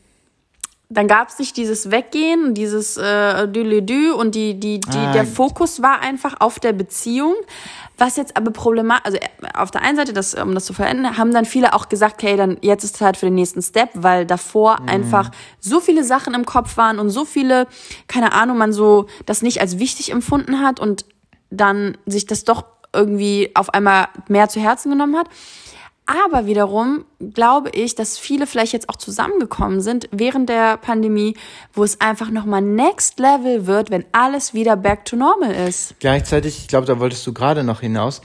dann 0.89 1.07
gab 1.07 1.29
es 1.29 1.39
nicht 1.39 1.57
dieses 1.57 1.89
Weggehen, 1.89 2.53
dieses 2.53 2.97
äh, 2.97 3.47
Dü 3.47 4.11
und 4.11 4.35
die, 4.35 4.59
die, 4.59 4.79
die, 4.79 4.97
ah. 4.97 5.11
der 5.13 5.25
Fokus 5.25 5.81
war 5.81 6.01
einfach 6.01 6.35
auf 6.39 6.59
der 6.59 6.73
Beziehung. 6.73 7.33
Was 7.97 8.17
jetzt 8.17 8.37
aber 8.37 8.51
problematisch, 8.51 9.05
also 9.05 9.17
äh, 9.17 9.57
auf 9.57 9.71
der 9.71 9.81
einen 9.81 9.97
Seite, 9.97 10.13
das, 10.13 10.35
um 10.35 10.53
das 10.53 10.65
zu 10.65 10.73
verändern, 10.73 11.17
haben 11.17 11.33
dann 11.33 11.45
viele 11.45 11.73
auch 11.73 11.89
gesagt, 11.89 12.21
hey, 12.21 12.37
dann 12.37 12.57
jetzt 12.61 12.83
ist 12.83 12.97
Zeit 12.97 13.17
für 13.17 13.25
den 13.25 13.35
nächsten 13.35 13.61
Step, 13.61 13.89
weil 13.93 14.25
davor 14.25 14.79
mhm. 14.81 14.89
einfach 14.89 15.31
so 15.59 15.79
viele 15.79 16.03
Sachen 16.03 16.33
im 16.35 16.45
Kopf 16.45 16.77
waren 16.77 16.99
und 16.99 17.09
so 17.09 17.25
viele, 17.25 17.67
keine 18.07 18.33
Ahnung, 18.33 18.57
man 18.57 18.71
so 18.71 19.07
das 19.25 19.41
nicht 19.41 19.61
als 19.61 19.79
wichtig 19.79 20.11
empfunden 20.11 20.61
hat 20.61 20.79
und 20.79 21.05
dann 21.49 21.97
sich 22.05 22.25
das 22.27 22.43
doch 22.43 22.65
irgendwie 22.93 23.51
auf 23.55 23.73
einmal 23.73 24.07
mehr 24.27 24.49
zu 24.49 24.59
Herzen 24.59 24.91
genommen 24.91 25.17
hat. 25.17 25.27
Aber 26.05 26.45
wiederum 26.45 27.05
glaube 27.33 27.69
ich, 27.71 27.95
dass 27.95 28.19
viele 28.19 28.45
vielleicht 28.45 28.73
jetzt 28.73 28.89
auch 28.89 28.95
zusammengekommen 28.95 29.81
sind 29.81 30.07
während 30.11 30.49
der 30.49 30.77
Pandemie, 30.77 31.35
wo 31.73 31.83
es 31.83 31.99
einfach 31.99 32.29
nochmal 32.29 32.61
Next 32.61 33.19
Level 33.19 33.65
wird, 33.65 33.89
wenn 33.89 34.05
alles 34.11 34.53
wieder 34.53 34.75
back 34.75 35.05
to 35.05 35.15
normal 35.15 35.51
ist. 35.67 35.95
Gleichzeitig, 35.99 36.59
ich 36.59 36.67
glaube, 36.67 36.85
da 36.85 36.99
wolltest 36.99 37.25
du 37.25 37.33
gerade 37.33 37.63
noch 37.63 37.81
hinaus, 37.81 38.21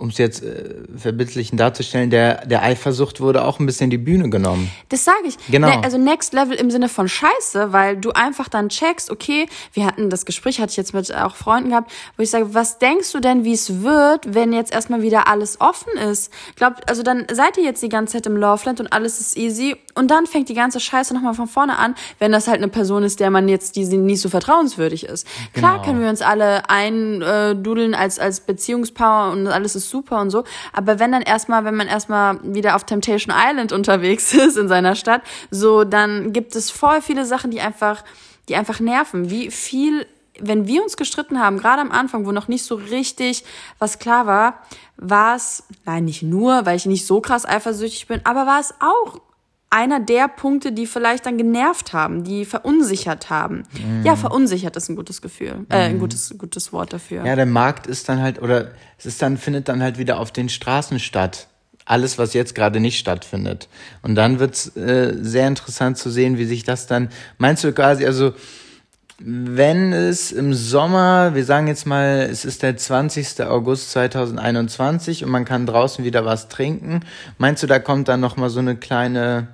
um 0.00 0.08
es 0.08 0.18
jetzt 0.18 0.42
äh, 0.42 0.74
verbildlichen 0.96 1.58
darzustellen, 1.58 2.10
der, 2.10 2.46
der 2.46 2.62
Eifersucht 2.62 3.20
wurde 3.20 3.44
auch 3.44 3.60
ein 3.60 3.66
bisschen 3.66 3.90
die 3.90 3.98
Bühne 3.98 4.30
genommen. 4.30 4.70
Das 4.88 5.04
sage 5.04 5.18
ich. 5.26 5.36
Genau. 5.50 5.68
Ne, 5.68 5.84
also 5.84 5.98
Next 5.98 6.32
Level 6.32 6.56
im 6.56 6.70
Sinne 6.70 6.88
von 6.88 7.06
Scheiße, 7.06 7.72
weil 7.72 7.98
du 7.98 8.10
einfach 8.12 8.48
dann 8.48 8.70
checkst, 8.70 9.10
okay, 9.10 9.46
wir 9.74 9.84
hatten 9.84 10.08
das 10.08 10.24
Gespräch, 10.24 10.60
hatte 10.60 10.70
ich 10.70 10.76
jetzt 10.78 10.94
mit 10.94 11.14
auch 11.14 11.34
Freunden 11.34 11.70
gehabt, 11.70 11.92
wo 12.16 12.22
ich 12.22 12.30
sage, 12.30 12.54
was 12.54 12.78
denkst 12.78 13.12
du 13.12 13.20
denn, 13.20 13.44
wie 13.44 13.52
es 13.52 13.82
wird, 13.82 14.34
wenn 14.34 14.52
jetzt 14.52 14.72
erstmal 14.72 15.02
wieder 15.02 15.28
alles 15.28 15.60
offen 15.60 15.92
ist? 16.10 16.32
Glaubt, 16.56 16.88
also 16.88 17.02
dann 17.02 17.26
seid 17.30 17.58
ihr 17.58 17.64
jetzt 17.64 17.82
die 17.82 17.90
ganze 17.90 18.14
Zeit 18.14 18.26
im 18.26 18.36
Loveland 18.36 18.80
und 18.80 18.92
alles 18.92 19.20
ist 19.20 19.36
easy 19.36 19.76
und 20.00 20.10
dann 20.10 20.26
fängt 20.26 20.48
die 20.48 20.54
ganze 20.54 20.78
Scheiße 20.78 21.14
nochmal 21.14 21.34
von 21.34 21.48
vorne 21.48 21.78
an, 21.78 21.96
wenn 22.20 22.30
das 22.30 22.46
halt 22.46 22.58
eine 22.58 22.68
Person 22.68 23.02
ist, 23.02 23.18
der 23.18 23.30
man 23.30 23.48
jetzt, 23.48 23.74
die 23.74 23.84
nicht 23.84 24.20
so 24.20 24.28
vertrauenswürdig 24.28 25.04
ist. 25.04 25.26
Klar 25.52 25.74
genau. 25.74 25.84
können 25.84 26.00
wir 26.00 26.08
uns 26.08 26.22
alle 26.22 26.68
eindudeln 26.70 27.94
als, 27.94 28.20
als 28.20 28.40
Beziehungspower 28.40 29.32
und 29.32 29.48
alles 29.48 29.74
ist 29.74 29.80
ist 29.80 29.90
super 29.90 30.20
und 30.20 30.30
so. 30.30 30.44
Aber 30.72 30.98
wenn 30.98 31.12
dann 31.12 31.22
erstmal, 31.22 31.64
wenn 31.64 31.74
man 31.74 31.88
erstmal 31.88 32.38
wieder 32.42 32.76
auf 32.76 32.84
Temptation 32.84 33.34
Island 33.36 33.72
unterwegs 33.72 34.32
ist 34.34 34.56
in 34.56 34.68
seiner 34.68 34.94
Stadt, 34.94 35.22
so, 35.50 35.84
dann 35.84 36.32
gibt 36.32 36.54
es 36.54 36.70
voll 36.70 37.02
viele 37.02 37.26
Sachen, 37.26 37.50
die 37.50 37.60
einfach, 37.60 38.04
die 38.48 38.56
einfach 38.56 38.80
nerven. 38.80 39.30
Wie 39.30 39.50
viel 39.50 40.06
wenn 40.42 40.66
wir 40.66 40.82
uns 40.82 40.96
gestritten 40.96 41.38
haben, 41.38 41.58
gerade 41.58 41.82
am 41.82 41.92
Anfang, 41.92 42.24
wo 42.24 42.32
noch 42.32 42.48
nicht 42.48 42.64
so 42.64 42.76
richtig 42.76 43.44
was 43.78 43.98
klar 43.98 44.26
war, 44.26 44.62
war 44.96 45.36
es, 45.36 45.64
nein, 45.84 46.06
nicht 46.06 46.22
nur, 46.22 46.64
weil 46.64 46.76
ich 46.76 46.86
nicht 46.86 47.06
so 47.06 47.20
krass 47.20 47.44
eifersüchtig 47.44 48.06
bin, 48.06 48.22
aber 48.24 48.46
war 48.46 48.58
es 48.58 48.72
auch 48.80 49.20
einer 49.70 50.00
der 50.00 50.26
Punkte, 50.26 50.72
die 50.72 50.86
vielleicht 50.86 51.26
dann 51.26 51.38
genervt 51.38 51.92
haben, 51.92 52.24
die 52.24 52.44
verunsichert 52.44 53.30
haben. 53.30 53.62
Mm. 53.72 54.04
Ja, 54.04 54.16
verunsichert 54.16 54.76
ist 54.76 54.88
ein 54.88 54.96
gutes 54.96 55.22
Gefühl, 55.22 55.64
äh, 55.68 55.76
ein 55.76 55.94
mhm. 55.94 56.00
gutes, 56.00 56.34
gutes 56.36 56.72
Wort 56.72 56.92
dafür. 56.92 57.24
Ja, 57.24 57.36
der 57.36 57.46
Markt 57.46 57.86
ist 57.86 58.08
dann 58.08 58.20
halt, 58.20 58.42
oder 58.42 58.72
es 58.98 59.06
ist 59.06 59.22
dann, 59.22 59.38
findet 59.38 59.68
dann 59.68 59.80
halt 59.80 59.96
wieder 59.96 60.18
auf 60.18 60.32
den 60.32 60.48
Straßen 60.48 60.98
statt. 60.98 61.46
Alles, 61.84 62.18
was 62.18 62.34
jetzt 62.34 62.54
gerade 62.54 62.80
nicht 62.80 62.98
stattfindet. 62.98 63.68
Und 64.02 64.16
dann 64.16 64.38
wird's 64.40 64.76
äh, 64.76 65.16
sehr 65.20 65.46
interessant 65.46 65.98
zu 65.98 66.10
sehen, 66.10 66.36
wie 66.36 66.44
sich 66.44 66.64
das 66.64 66.86
dann, 66.86 67.08
meinst 67.38 67.62
du 67.62 67.72
quasi, 67.72 68.04
also, 68.04 68.34
wenn 69.22 69.92
es 69.92 70.32
im 70.32 70.54
Sommer, 70.54 71.34
wir 71.34 71.44
sagen 71.44 71.66
jetzt 71.66 71.86
mal, 71.86 72.28
es 72.30 72.44
ist 72.44 72.62
der 72.62 72.76
20. 72.76 73.42
August 73.42 73.90
2021 73.92 75.24
und 75.24 75.30
man 75.30 75.44
kann 75.44 75.66
draußen 75.66 76.04
wieder 76.04 76.24
was 76.24 76.48
trinken, 76.48 77.00
meinst 77.38 77.62
du, 77.62 77.66
da 77.66 77.78
kommt 77.78 78.08
dann 78.08 78.20
noch 78.20 78.36
mal 78.36 78.48
so 78.50 78.60
eine 78.60 78.76
kleine 78.76 79.48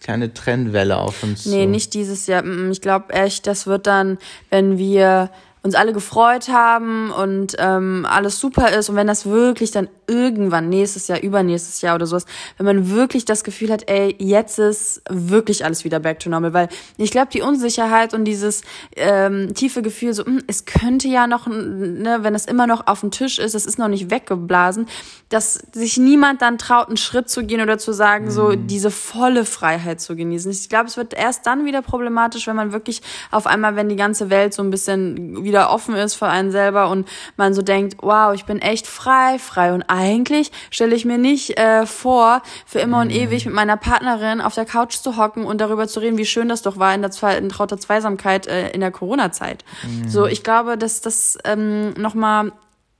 kleine 0.00 0.32
Trennwelle 0.32 0.96
auf 0.96 1.24
uns 1.24 1.44
Nee, 1.46 1.64
zu? 1.64 1.70
nicht 1.70 1.92
dieses 1.94 2.28
Jahr. 2.28 2.44
Ich 2.70 2.80
glaube 2.80 3.12
echt, 3.12 3.48
das 3.48 3.66
wird 3.66 3.88
dann, 3.88 4.18
wenn 4.48 4.78
wir 4.78 5.28
uns 5.62 5.74
alle 5.74 5.92
gefreut 5.92 6.48
haben 6.50 7.10
und 7.10 7.56
ähm, 7.58 8.06
alles 8.08 8.38
super 8.38 8.70
ist 8.72 8.88
und 8.90 8.94
wenn 8.96 9.08
das 9.08 9.26
wirklich 9.26 9.72
dann 9.72 9.88
irgendwann 10.08 10.68
nächstes 10.68 11.06
Jahr, 11.08 11.22
übernächstes 11.22 11.80
Jahr 11.80 11.94
oder 11.94 12.06
sowas, 12.06 12.24
wenn 12.56 12.66
man 12.66 12.90
wirklich 12.90 13.24
das 13.24 13.44
Gefühl 13.44 13.70
hat, 13.70 13.88
ey, 13.88 14.16
jetzt 14.18 14.58
ist 14.58 15.02
wirklich 15.08 15.64
alles 15.64 15.84
wieder 15.84 16.00
back 16.00 16.18
to 16.18 16.30
normal, 16.30 16.52
weil 16.52 16.68
ich 16.96 17.10
glaube, 17.10 17.28
die 17.32 17.42
Unsicherheit 17.42 18.14
und 18.14 18.24
dieses 18.24 18.62
ähm, 18.96 19.54
tiefe 19.54 19.82
Gefühl, 19.82 20.14
so, 20.14 20.24
mh, 20.24 20.30
hm, 20.30 20.44
es 20.46 20.64
könnte 20.64 21.08
ja 21.08 21.26
noch, 21.26 21.46
ne, 21.46 22.18
wenn 22.22 22.34
es 22.34 22.46
immer 22.46 22.66
noch 22.66 22.86
auf 22.86 23.00
dem 23.00 23.10
Tisch 23.10 23.38
ist, 23.38 23.54
es 23.54 23.66
ist 23.66 23.78
noch 23.78 23.88
nicht 23.88 24.10
weggeblasen, 24.10 24.86
dass 25.28 25.60
sich 25.72 25.98
niemand 25.98 26.40
dann 26.42 26.58
traut, 26.58 26.88
einen 26.88 26.96
Schritt 26.96 27.28
zu 27.28 27.44
gehen 27.44 27.60
oder 27.60 27.78
zu 27.78 27.92
sagen, 27.92 28.26
mhm. 28.26 28.30
so 28.30 28.54
diese 28.54 28.90
volle 28.90 29.44
Freiheit 29.44 30.00
zu 30.00 30.16
genießen. 30.16 30.50
Ich 30.50 30.68
glaube, 30.68 30.86
es 30.86 30.96
wird 30.96 31.12
erst 31.12 31.46
dann 31.46 31.64
wieder 31.64 31.82
problematisch, 31.82 32.46
wenn 32.46 32.56
man 32.56 32.72
wirklich 32.72 33.02
auf 33.30 33.46
einmal, 33.46 33.76
wenn 33.76 33.88
die 33.88 33.96
ganze 33.96 34.30
Welt 34.30 34.54
so 34.54 34.62
ein 34.62 34.70
bisschen 34.70 35.44
wieder 35.44 35.70
offen 35.70 35.94
ist 35.94 36.14
für 36.14 36.26
einen 36.26 36.50
selber 36.50 36.88
und 36.90 37.06
man 37.36 37.52
so 37.52 37.62
denkt, 37.62 37.96
wow, 38.00 38.32
ich 38.34 38.44
bin 38.44 38.58
echt 38.58 38.86
frei, 38.86 39.38
frei 39.38 39.72
und 39.72 39.82
eigentlich 39.98 40.52
stelle 40.70 40.94
ich 40.94 41.04
mir 41.04 41.18
nicht 41.18 41.58
äh, 41.58 41.86
vor, 41.86 42.42
für 42.66 42.78
immer 42.78 43.00
und 43.00 43.08
mhm. 43.08 43.18
ewig 43.18 43.46
mit 43.46 43.54
meiner 43.54 43.76
Partnerin 43.76 44.40
auf 44.40 44.54
der 44.54 44.64
Couch 44.64 44.96
zu 44.96 45.16
hocken 45.16 45.44
und 45.44 45.60
darüber 45.60 45.88
zu 45.88 46.00
reden, 46.00 46.18
wie 46.18 46.26
schön 46.26 46.48
das 46.48 46.62
doch 46.62 46.78
war 46.78 46.94
in 46.94 47.02
der 47.02 47.10
Zwei 47.10 47.36
in 47.36 47.48
trauter 47.48 47.78
Zweisamkeit 47.78 48.46
äh, 48.46 48.70
in 48.70 48.80
der 48.80 48.90
Corona-Zeit. 48.90 49.64
Mhm. 49.82 50.08
So, 50.08 50.26
ich 50.26 50.44
glaube, 50.44 50.78
dass 50.78 51.00
das 51.00 51.38
ähm, 51.44 51.94
nochmal 51.94 52.52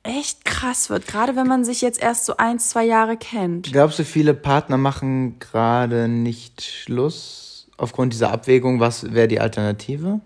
echt 0.02 0.44
krass 0.44 0.90
wird, 0.90 1.06
gerade 1.06 1.36
wenn 1.36 1.46
man 1.46 1.64
sich 1.64 1.80
jetzt 1.80 2.02
erst 2.02 2.24
so 2.24 2.36
ein, 2.36 2.58
zwei 2.58 2.84
Jahre 2.84 3.16
kennt. 3.16 3.70
Glaubst 3.70 3.98
du, 3.98 4.04
viele 4.04 4.34
Partner 4.34 4.76
machen 4.76 5.38
gerade 5.38 6.08
nicht 6.08 6.62
Schluss 6.62 7.68
aufgrund 7.76 8.12
dieser 8.12 8.32
Abwägung? 8.32 8.80
Was 8.80 9.12
wäre 9.12 9.28
die 9.28 9.40
Alternative? 9.40 10.20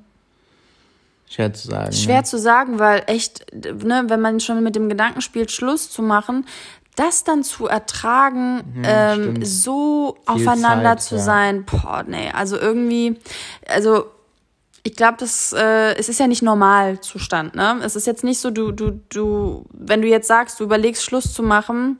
Schwer 1.32 1.52
zu 1.54 1.68
sagen. 1.68 1.92
Schwer 1.92 2.18
ne? 2.18 2.24
zu 2.24 2.38
sagen, 2.38 2.78
weil 2.78 3.04
echt, 3.06 3.46
ne, 3.54 4.04
wenn 4.08 4.20
man 4.20 4.38
schon 4.38 4.62
mit 4.62 4.76
dem 4.76 4.90
Gedanken 4.90 5.22
spielt, 5.22 5.50
Schluss 5.50 5.90
zu 5.90 6.02
machen, 6.02 6.44
das 6.94 7.24
dann 7.24 7.42
zu 7.42 7.66
ertragen, 7.66 8.62
hm, 8.74 8.82
ähm, 8.84 9.44
so 9.44 10.18
Viel 10.18 10.34
aufeinander 10.34 10.98
Zeit, 10.98 11.02
zu 11.02 11.14
ja. 11.14 11.20
sein, 11.22 11.64
boah, 11.64 12.04
nee, 12.06 12.30
also 12.32 12.58
irgendwie, 12.58 13.18
also 13.66 14.04
ich 14.82 14.94
glaube, 14.94 15.16
das 15.18 15.54
äh, 15.54 15.94
es 15.94 16.10
ist 16.10 16.20
ja 16.20 16.26
nicht 16.26 16.42
Normalzustand, 16.42 17.54
ne? 17.54 17.80
Es 17.82 17.96
ist 17.96 18.06
jetzt 18.06 18.24
nicht 18.24 18.40
so, 18.40 18.50
du, 18.50 18.72
du, 18.72 19.00
du, 19.08 19.64
wenn 19.72 20.02
du 20.02 20.08
jetzt 20.08 20.28
sagst, 20.28 20.60
du 20.60 20.64
überlegst, 20.64 21.02
Schluss 21.02 21.32
zu 21.32 21.42
machen, 21.42 21.98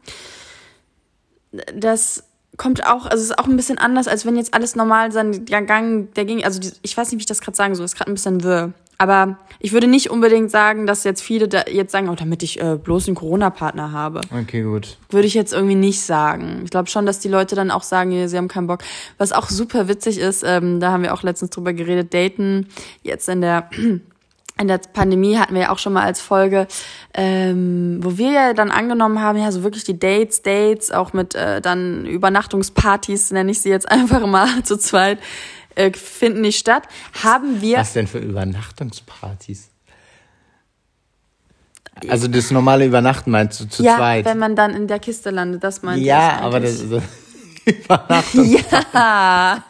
das 1.75 2.25
kommt 2.59 2.87
auch, 2.87 3.07
also 3.07 3.17
es 3.17 3.31
ist 3.31 3.39
auch 3.39 3.47
ein 3.47 3.57
bisschen 3.57 3.79
anders, 3.79 4.09
als 4.09 4.27
wenn 4.27 4.37
jetzt 4.37 4.53
alles 4.53 4.77
normal 4.77 5.11
sein 5.11 5.47
Gang, 5.47 6.13
der 6.15 6.27
ging, 6.27 6.45
also 6.45 6.61
die, 6.61 6.71
ich 6.83 6.95
weiß 6.95 7.09
nicht, 7.09 7.19
wie 7.19 7.23
ich 7.23 7.27
das 7.27 7.41
gerade 7.41 7.57
sagen 7.57 7.75
soll, 7.75 7.87
ist 7.87 7.97
gerade 7.97 8.11
ein 8.11 8.15
bisschen 8.15 8.43
wirr. 8.43 8.75
Aber 9.03 9.37
ich 9.59 9.73
würde 9.73 9.89
nicht 9.89 10.11
unbedingt 10.11 10.49
sagen, 10.49 10.87
dass 10.87 11.03
jetzt 11.03 11.23
viele 11.23 11.49
da 11.49 11.65
jetzt 11.69 11.91
sagen, 11.91 12.09
oh, 12.09 12.15
damit 12.15 12.45
ich 12.45 12.61
äh, 12.61 12.77
bloß 12.77 13.09
einen 13.09 13.17
Corona-Partner 13.17 13.91
habe. 13.91 14.21
Okay, 14.31 14.63
gut. 14.63 14.97
Würde 15.11 15.27
ich 15.27 15.35
jetzt 15.35 15.53
irgendwie 15.53 15.75
nicht 15.75 16.03
sagen. 16.03 16.61
Ich 16.63 16.71
glaube 16.71 16.89
schon, 16.89 17.05
dass 17.05 17.19
die 17.19 17.27
Leute 17.27 17.57
dann 17.57 17.73
auch 17.73 17.83
sagen, 17.83 18.29
sie 18.29 18.37
haben 18.37 18.47
keinen 18.47 18.69
Bock. 18.69 18.85
Was 19.19 19.33
auch 19.33 19.49
super 19.49 19.89
witzig 19.89 20.19
ist, 20.19 20.45
ähm, 20.47 20.79
da 20.79 20.93
haben 20.93 21.03
wir 21.03 21.15
auch 21.15 21.25
letztens 21.25 21.51
drüber 21.51 21.73
geredet, 21.73 22.15
daten 22.15 22.69
jetzt 23.03 23.29
in 23.29 23.41
der 23.41 23.69
in 24.61 24.69
der 24.69 24.79
Pandemie 24.79 25.37
hatten 25.37 25.55
wir 25.55 25.63
ja 25.63 25.71
auch 25.71 25.79
schon 25.79 25.95
mal 25.95 26.05
als 26.05 26.21
Folge, 26.21 26.69
ähm, 27.15 27.99
wo 28.03 28.19
wir 28.19 28.31
ja 28.31 28.53
dann 28.53 28.71
angenommen 28.71 29.21
haben, 29.21 29.37
ja, 29.37 29.51
so 29.51 29.65
wirklich 29.65 29.83
die 29.83 29.99
Dates, 29.99 30.43
Dates, 30.43 30.93
auch 30.93 31.13
mit 31.13 31.35
äh, 31.35 31.61
dann 31.61 32.07
Übernachtungspartys, 32.07 33.33
nenne 33.33 33.51
ich 33.51 33.63
sie 33.63 33.71
jetzt 33.71 33.89
einfach 33.91 34.25
mal 34.27 34.63
zu 34.63 34.77
zweit, 34.79 35.19
äh, 35.75 35.93
finden 35.93 36.43
nicht 36.43 36.59
statt, 36.59 36.85
haben 37.23 37.61
wir. 37.61 37.79
Was 37.79 37.93
denn 37.93 38.07
für 38.07 38.19
Übernachtungspartys? 38.19 39.71
Also 42.09 42.27
das 42.27 42.51
normale 42.51 42.87
Übernachten 42.87 43.31
meinst 43.31 43.61
du 43.61 43.69
zu 43.69 43.83
ja, 43.83 43.97
zweit? 43.97 44.25
wenn 44.25 44.39
man 44.39 44.57
dann 44.57 44.75
in 44.75 44.89
der 44.89 44.99
Kiste 44.99 45.31
landet, 45.31 45.63
das 45.63 45.83
meinst 45.83 46.03
du. 46.03 46.07
Ja, 46.07 46.41
aber 46.41 46.61
das 46.61 46.81
ist 46.81 46.91
Übernachtung. 47.65 48.45
Ja. 48.45 49.63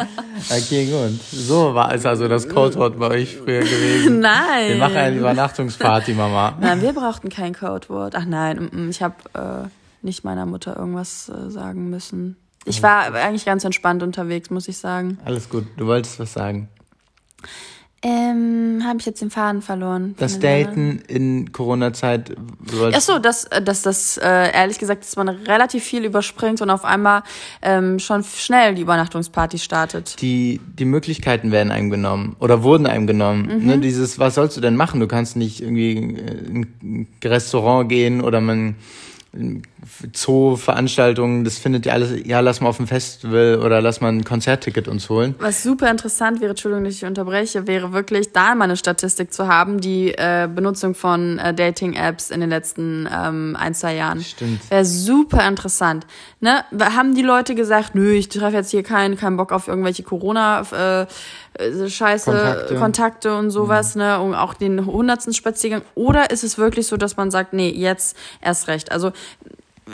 Okay, 0.50 0.86
gut. 0.86 1.20
So 1.30 1.74
war 1.74 1.94
es 1.94 2.06
also 2.06 2.26
das 2.26 2.48
Codewort 2.48 2.98
bei 2.98 3.08
euch 3.08 3.36
früher 3.36 3.60
gewesen. 3.60 4.20
Nein. 4.20 4.68
Wir 4.68 4.76
machen 4.76 4.96
eine 4.96 5.16
Übernachtungsparty, 5.16 6.14
Mama. 6.14 6.56
Nein, 6.60 6.80
wir 6.80 6.92
brauchten 6.94 7.28
kein 7.28 7.54
Codewort. 7.54 8.14
Ach 8.16 8.24
nein, 8.24 8.88
ich 8.88 9.02
habe 9.02 9.16
äh, 9.34 9.68
nicht 10.00 10.24
meiner 10.24 10.46
Mutter 10.46 10.76
irgendwas 10.76 11.28
äh, 11.28 11.50
sagen 11.50 11.90
müssen. 11.90 12.36
Ich 12.64 12.82
war 12.82 13.14
eigentlich 13.14 13.44
ganz 13.44 13.64
entspannt 13.64 14.02
unterwegs, 14.02 14.50
muss 14.50 14.68
ich 14.68 14.78
sagen. 14.78 15.18
Alles 15.24 15.48
gut. 15.48 15.66
Du 15.76 15.86
wolltest 15.86 16.18
was 16.18 16.32
sagen. 16.32 16.68
Ähm, 18.04 18.82
habe 18.84 18.98
ich 18.98 19.06
jetzt 19.06 19.22
den 19.22 19.30
Faden 19.30 19.62
verloren. 19.62 20.16
Das 20.18 20.40
Daten 20.40 21.02
in 21.06 21.52
Corona-Zeit. 21.52 22.34
Ach 22.92 23.00
so, 23.00 23.20
dass, 23.20 23.48
dass 23.64 23.82
das 23.82 24.16
äh, 24.16 24.52
ehrlich 24.52 24.80
gesagt, 24.80 25.04
dass 25.04 25.14
man 25.14 25.28
relativ 25.28 25.84
viel 25.84 26.04
überspringt 26.04 26.60
und 26.60 26.70
auf 26.70 26.84
einmal 26.84 27.22
ähm, 27.62 28.00
schon 28.00 28.24
schnell 28.24 28.74
die 28.74 28.82
Übernachtungsparty 28.82 29.58
startet. 29.58 30.20
Die 30.20 30.60
die 30.76 30.84
Möglichkeiten 30.84 31.52
werden 31.52 31.70
einem 31.70 31.90
genommen 31.90 32.34
oder 32.40 32.64
wurden 32.64 32.86
einem 32.86 33.06
genommen. 33.06 33.60
Mhm. 33.60 33.66
Ne, 33.66 33.78
dieses, 33.78 34.18
was 34.18 34.34
sollst 34.34 34.56
du 34.56 34.60
denn 34.60 34.74
machen? 34.74 34.98
Du 34.98 35.06
kannst 35.06 35.36
nicht 35.36 35.60
irgendwie 35.60 35.92
in 35.92 36.66
ein 36.82 37.08
Restaurant 37.24 37.88
gehen 37.88 38.20
oder 38.20 38.40
man 38.40 38.74
Zoo-Veranstaltungen, 40.14 41.44
das 41.44 41.58
findet 41.58 41.86
ja 41.86 41.92
alles, 41.94 42.12
ja, 42.24 42.40
lass 42.40 42.60
mal 42.60 42.68
auf 42.68 42.78
ein 42.78 42.86
Festival 42.86 43.60
oder 43.64 43.80
lass 43.80 44.00
mal 44.00 44.08
ein 44.08 44.24
Konzertticket 44.24 44.86
uns 44.86 45.08
holen. 45.08 45.34
Was 45.38 45.62
super 45.62 45.90
interessant 45.90 46.40
wäre, 46.40 46.50
Entschuldigung, 46.50 46.84
dass 46.84 46.94
ich 46.94 47.04
unterbreche, 47.04 47.66
wäre 47.66 47.92
wirklich 47.92 48.32
da 48.32 48.54
mal 48.54 48.64
eine 48.64 48.76
Statistik 48.76 49.32
zu 49.32 49.48
haben, 49.48 49.80
die 49.80 50.12
äh, 50.12 50.48
Benutzung 50.52 50.94
von 50.94 51.38
äh, 51.38 51.52
Dating-Apps 51.52 52.30
in 52.30 52.40
den 52.40 52.50
letzten 52.50 53.08
ähm, 53.12 53.56
ein, 53.58 53.74
zwei 53.74 53.94
Jahren. 53.94 54.22
Stimmt. 54.22 54.70
Wäre 54.70 54.84
super 54.84 55.46
interessant. 55.48 56.06
Ne? 56.40 56.64
Haben 56.80 57.14
die 57.14 57.22
Leute 57.22 57.54
gesagt, 57.54 57.94
nö, 57.94 58.12
ich 58.12 58.28
treffe 58.28 58.56
jetzt 58.56 58.70
hier 58.70 58.82
keinen, 58.82 59.16
keinen 59.16 59.36
Bock 59.36 59.52
auf 59.52 59.68
irgendwelche 59.68 60.02
Corona- 60.02 60.62
äh, 60.72 61.06
äh, 61.54 61.88
scheiße 61.88 62.30
Kontakte. 62.30 62.74
Kontakte, 62.76 63.36
und 63.36 63.50
sowas, 63.50 63.94
mhm. 63.94 64.02
ne, 64.02 64.20
um 64.20 64.34
auch 64.34 64.54
den 64.54 64.86
hundertsten 64.86 65.34
Spaziergang. 65.34 65.82
Oder 65.94 66.30
ist 66.30 66.44
es 66.44 66.58
wirklich 66.58 66.86
so, 66.86 66.96
dass 66.96 67.16
man 67.16 67.30
sagt, 67.30 67.52
nee, 67.52 67.70
jetzt 67.70 68.16
erst 68.40 68.68
recht. 68.68 68.92
Also 68.92 69.12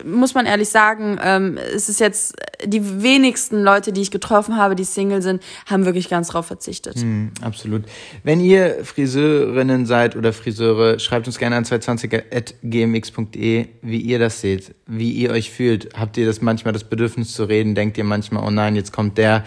muss 0.05 0.35
man 0.35 0.47
ehrlich 0.47 0.69
sagen, 0.69 1.19
ähm, 1.23 1.57
es 1.57 1.89
ist 1.89 2.01
jetzt 2.01 2.35
die 2.65 3.03
wenigsten 3.03 3.63
Leute, 3.63 3.93
die 3.93 4.03
ich 4.03 4.11
getroffen 4.11 4.57
habe, 4.57 4.75
die 4.75 4.83
Single 4.85 5.23
sind, 5.23 5.43
haben 5.67 5.85
wirklich 5.85 6.09
ganz 6.09 6.29
drauf 6.29 6.47
verzichtet. 6.47 6.97
Mm, 6.97 7.29
absolut. 7.41 7.85
Wenn 8.25 8.41
ihr 8.41 8.85
Friseurinnen 8.85 9.87
seid 9.87 10.17
oder 10.17 10.33
Friseure, 10.33 10.99
schreibt 10.99 11.27
uns 11.27 11.39
gerne 11.39 11.57
an 11.57 11.65
220.gmx.de, 11.65 13.67
wie 13.83 14.01
ihr 14.01 14.19
das 14.19 14.41
seht, 14.41 14.75
wie 14.87 15.13
ihr 15.13 15.31
euch 15.31 15.51
fühlt. 15.51 15.95
Habt 15.95 16.17
ihr 16.17 16.27
das 16.27 16.41
manchmal 16.41 16.73
das 16.73 16.85
Bedürfnis 16.85 17.33
zu 17.33 17.45
reden? 17.45 17.75
Denkt 17.75 17.99
ihr 17.99 18.05
manchmal, 18.05 18.45
oh 18.45 18.51
nein, 18.51 18.77
jetzt 18.77 18.93
kommt 18.93 19.19
der, 19.19 19.45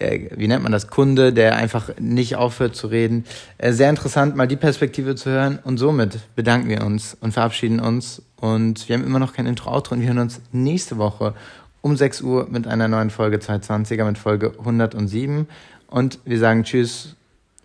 wie 0.00 0.48
nennt 0.48 0.62
man 0.62 0.72
das, 0.72 0.88
Kunde, 0.88 1.32
der 1.32 1.56
einfach 1.56 1.90
nicht 1.98 2.36
aufhört 2.36 2.74
zu 2.74 2.86
reden? 2.86 3.24
Äh, 3.58 3.72
sehr 3.72 3.90
interessant, 3.90 4.36
mal 4.36 4.48
die 4.48 4.56
Perspektive 4.56 5.14
zu 5.14 5.30
hören. 5.30 5.58
Und 5.62 5.78
somit 5.78 6.18
bedanken 6.34 6.68
wir 6.68 6.84
uns 6.84 7.16
und 7.20 7.32
verabschieden 7.32 7.80
uns 7.80 8.22
und 8.40 8.88
wir 8.88 8.96
haben 8.96 9.04
immer 9.04 9.18
noch 9.18 9.34
kein 9.34 9.46
Intro-Outro 9.46 9.94
und 9.94 10.00
wir 10.00 10.08
hören 10.08 10.18
uns 10.18 10.40
nächste 10.52 10.96
Woche 10.98 11.34
um 11.82 11.96
6 11.96 12.22
Uhr 12.22 12.46
mit 12.50 12.66
einer 12.66 12.88
neuen 12.88 13.10
Folge 13.10 13.38
220er 13.38 14.04
mit 14.04 14.18
Folge 14.18 14.52
107. 14.58 15.46
Und 15.86 16.18
wir 16.24 16.38
sagen 16.38 16.64
Tschüss 16.64 17.16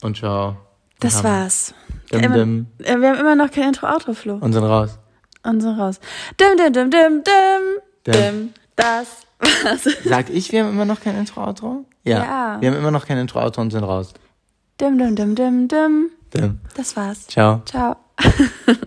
und 0.01 0.17
Ciao. 0.17 0.57
Das 0.99 1.23
war's. 1.23 1.73
Dim, 2.11 2.21
immer, 2.21 2.35
dim. 2.35 2.67
Äh, 2.79 2.99
wir 2.99 3.09
haben 3.09 3.19
immer 3.19 3.35
noch 3.35 3.51
kein 3.51 3.69
Intro-Outro, 3.69 4.13
Flo. 4.13 4.35
Und 4.35 4.53
sind 4.53 4.63
raus. 4.63 4.97
Und 5.43 5.61
sind 5.61 5.77
raus. 5.77 5.99
Dim, 6.39 6.57
dim, 6.57 6.73
dim, 6.73 6.89
dim, 6.89 7.23
dim, 7.23 8.13
dim. 8.13 8.53
Das 8.75 9.24
war's. 9.63 9.87
Sag 10.03 10.29
ich, 10.29 10.51
wir 10.51 10.63
haben 10.63 10.71
immer 10.71 10.85
noch 10.85 11.01
kein 11.01 11.17
Intro-Outro? 11.17 11.85
Ja. 12.03 12.17
ja. 12.17 12.61
Wir 12.61 12.69
haben 12.71 12.77
immer 12.77 12.91
noch 12.91 13.05
kein 13.05 13.17
Intro-Outro 13.17 13.61
und 13.61 13.71
sind 13.71 13.83
raus. 13.83 14.13
Dim, 14.79 14.97
dim, 14.97 15.15
dim, 15.15 15.35
dim, 15.35 16.11
dim. 16.33 16.59
Das 16.75 16.95
war's. 16.95 17.27
Ciao. 17.27 17.61
Ciao. 17.65 17.95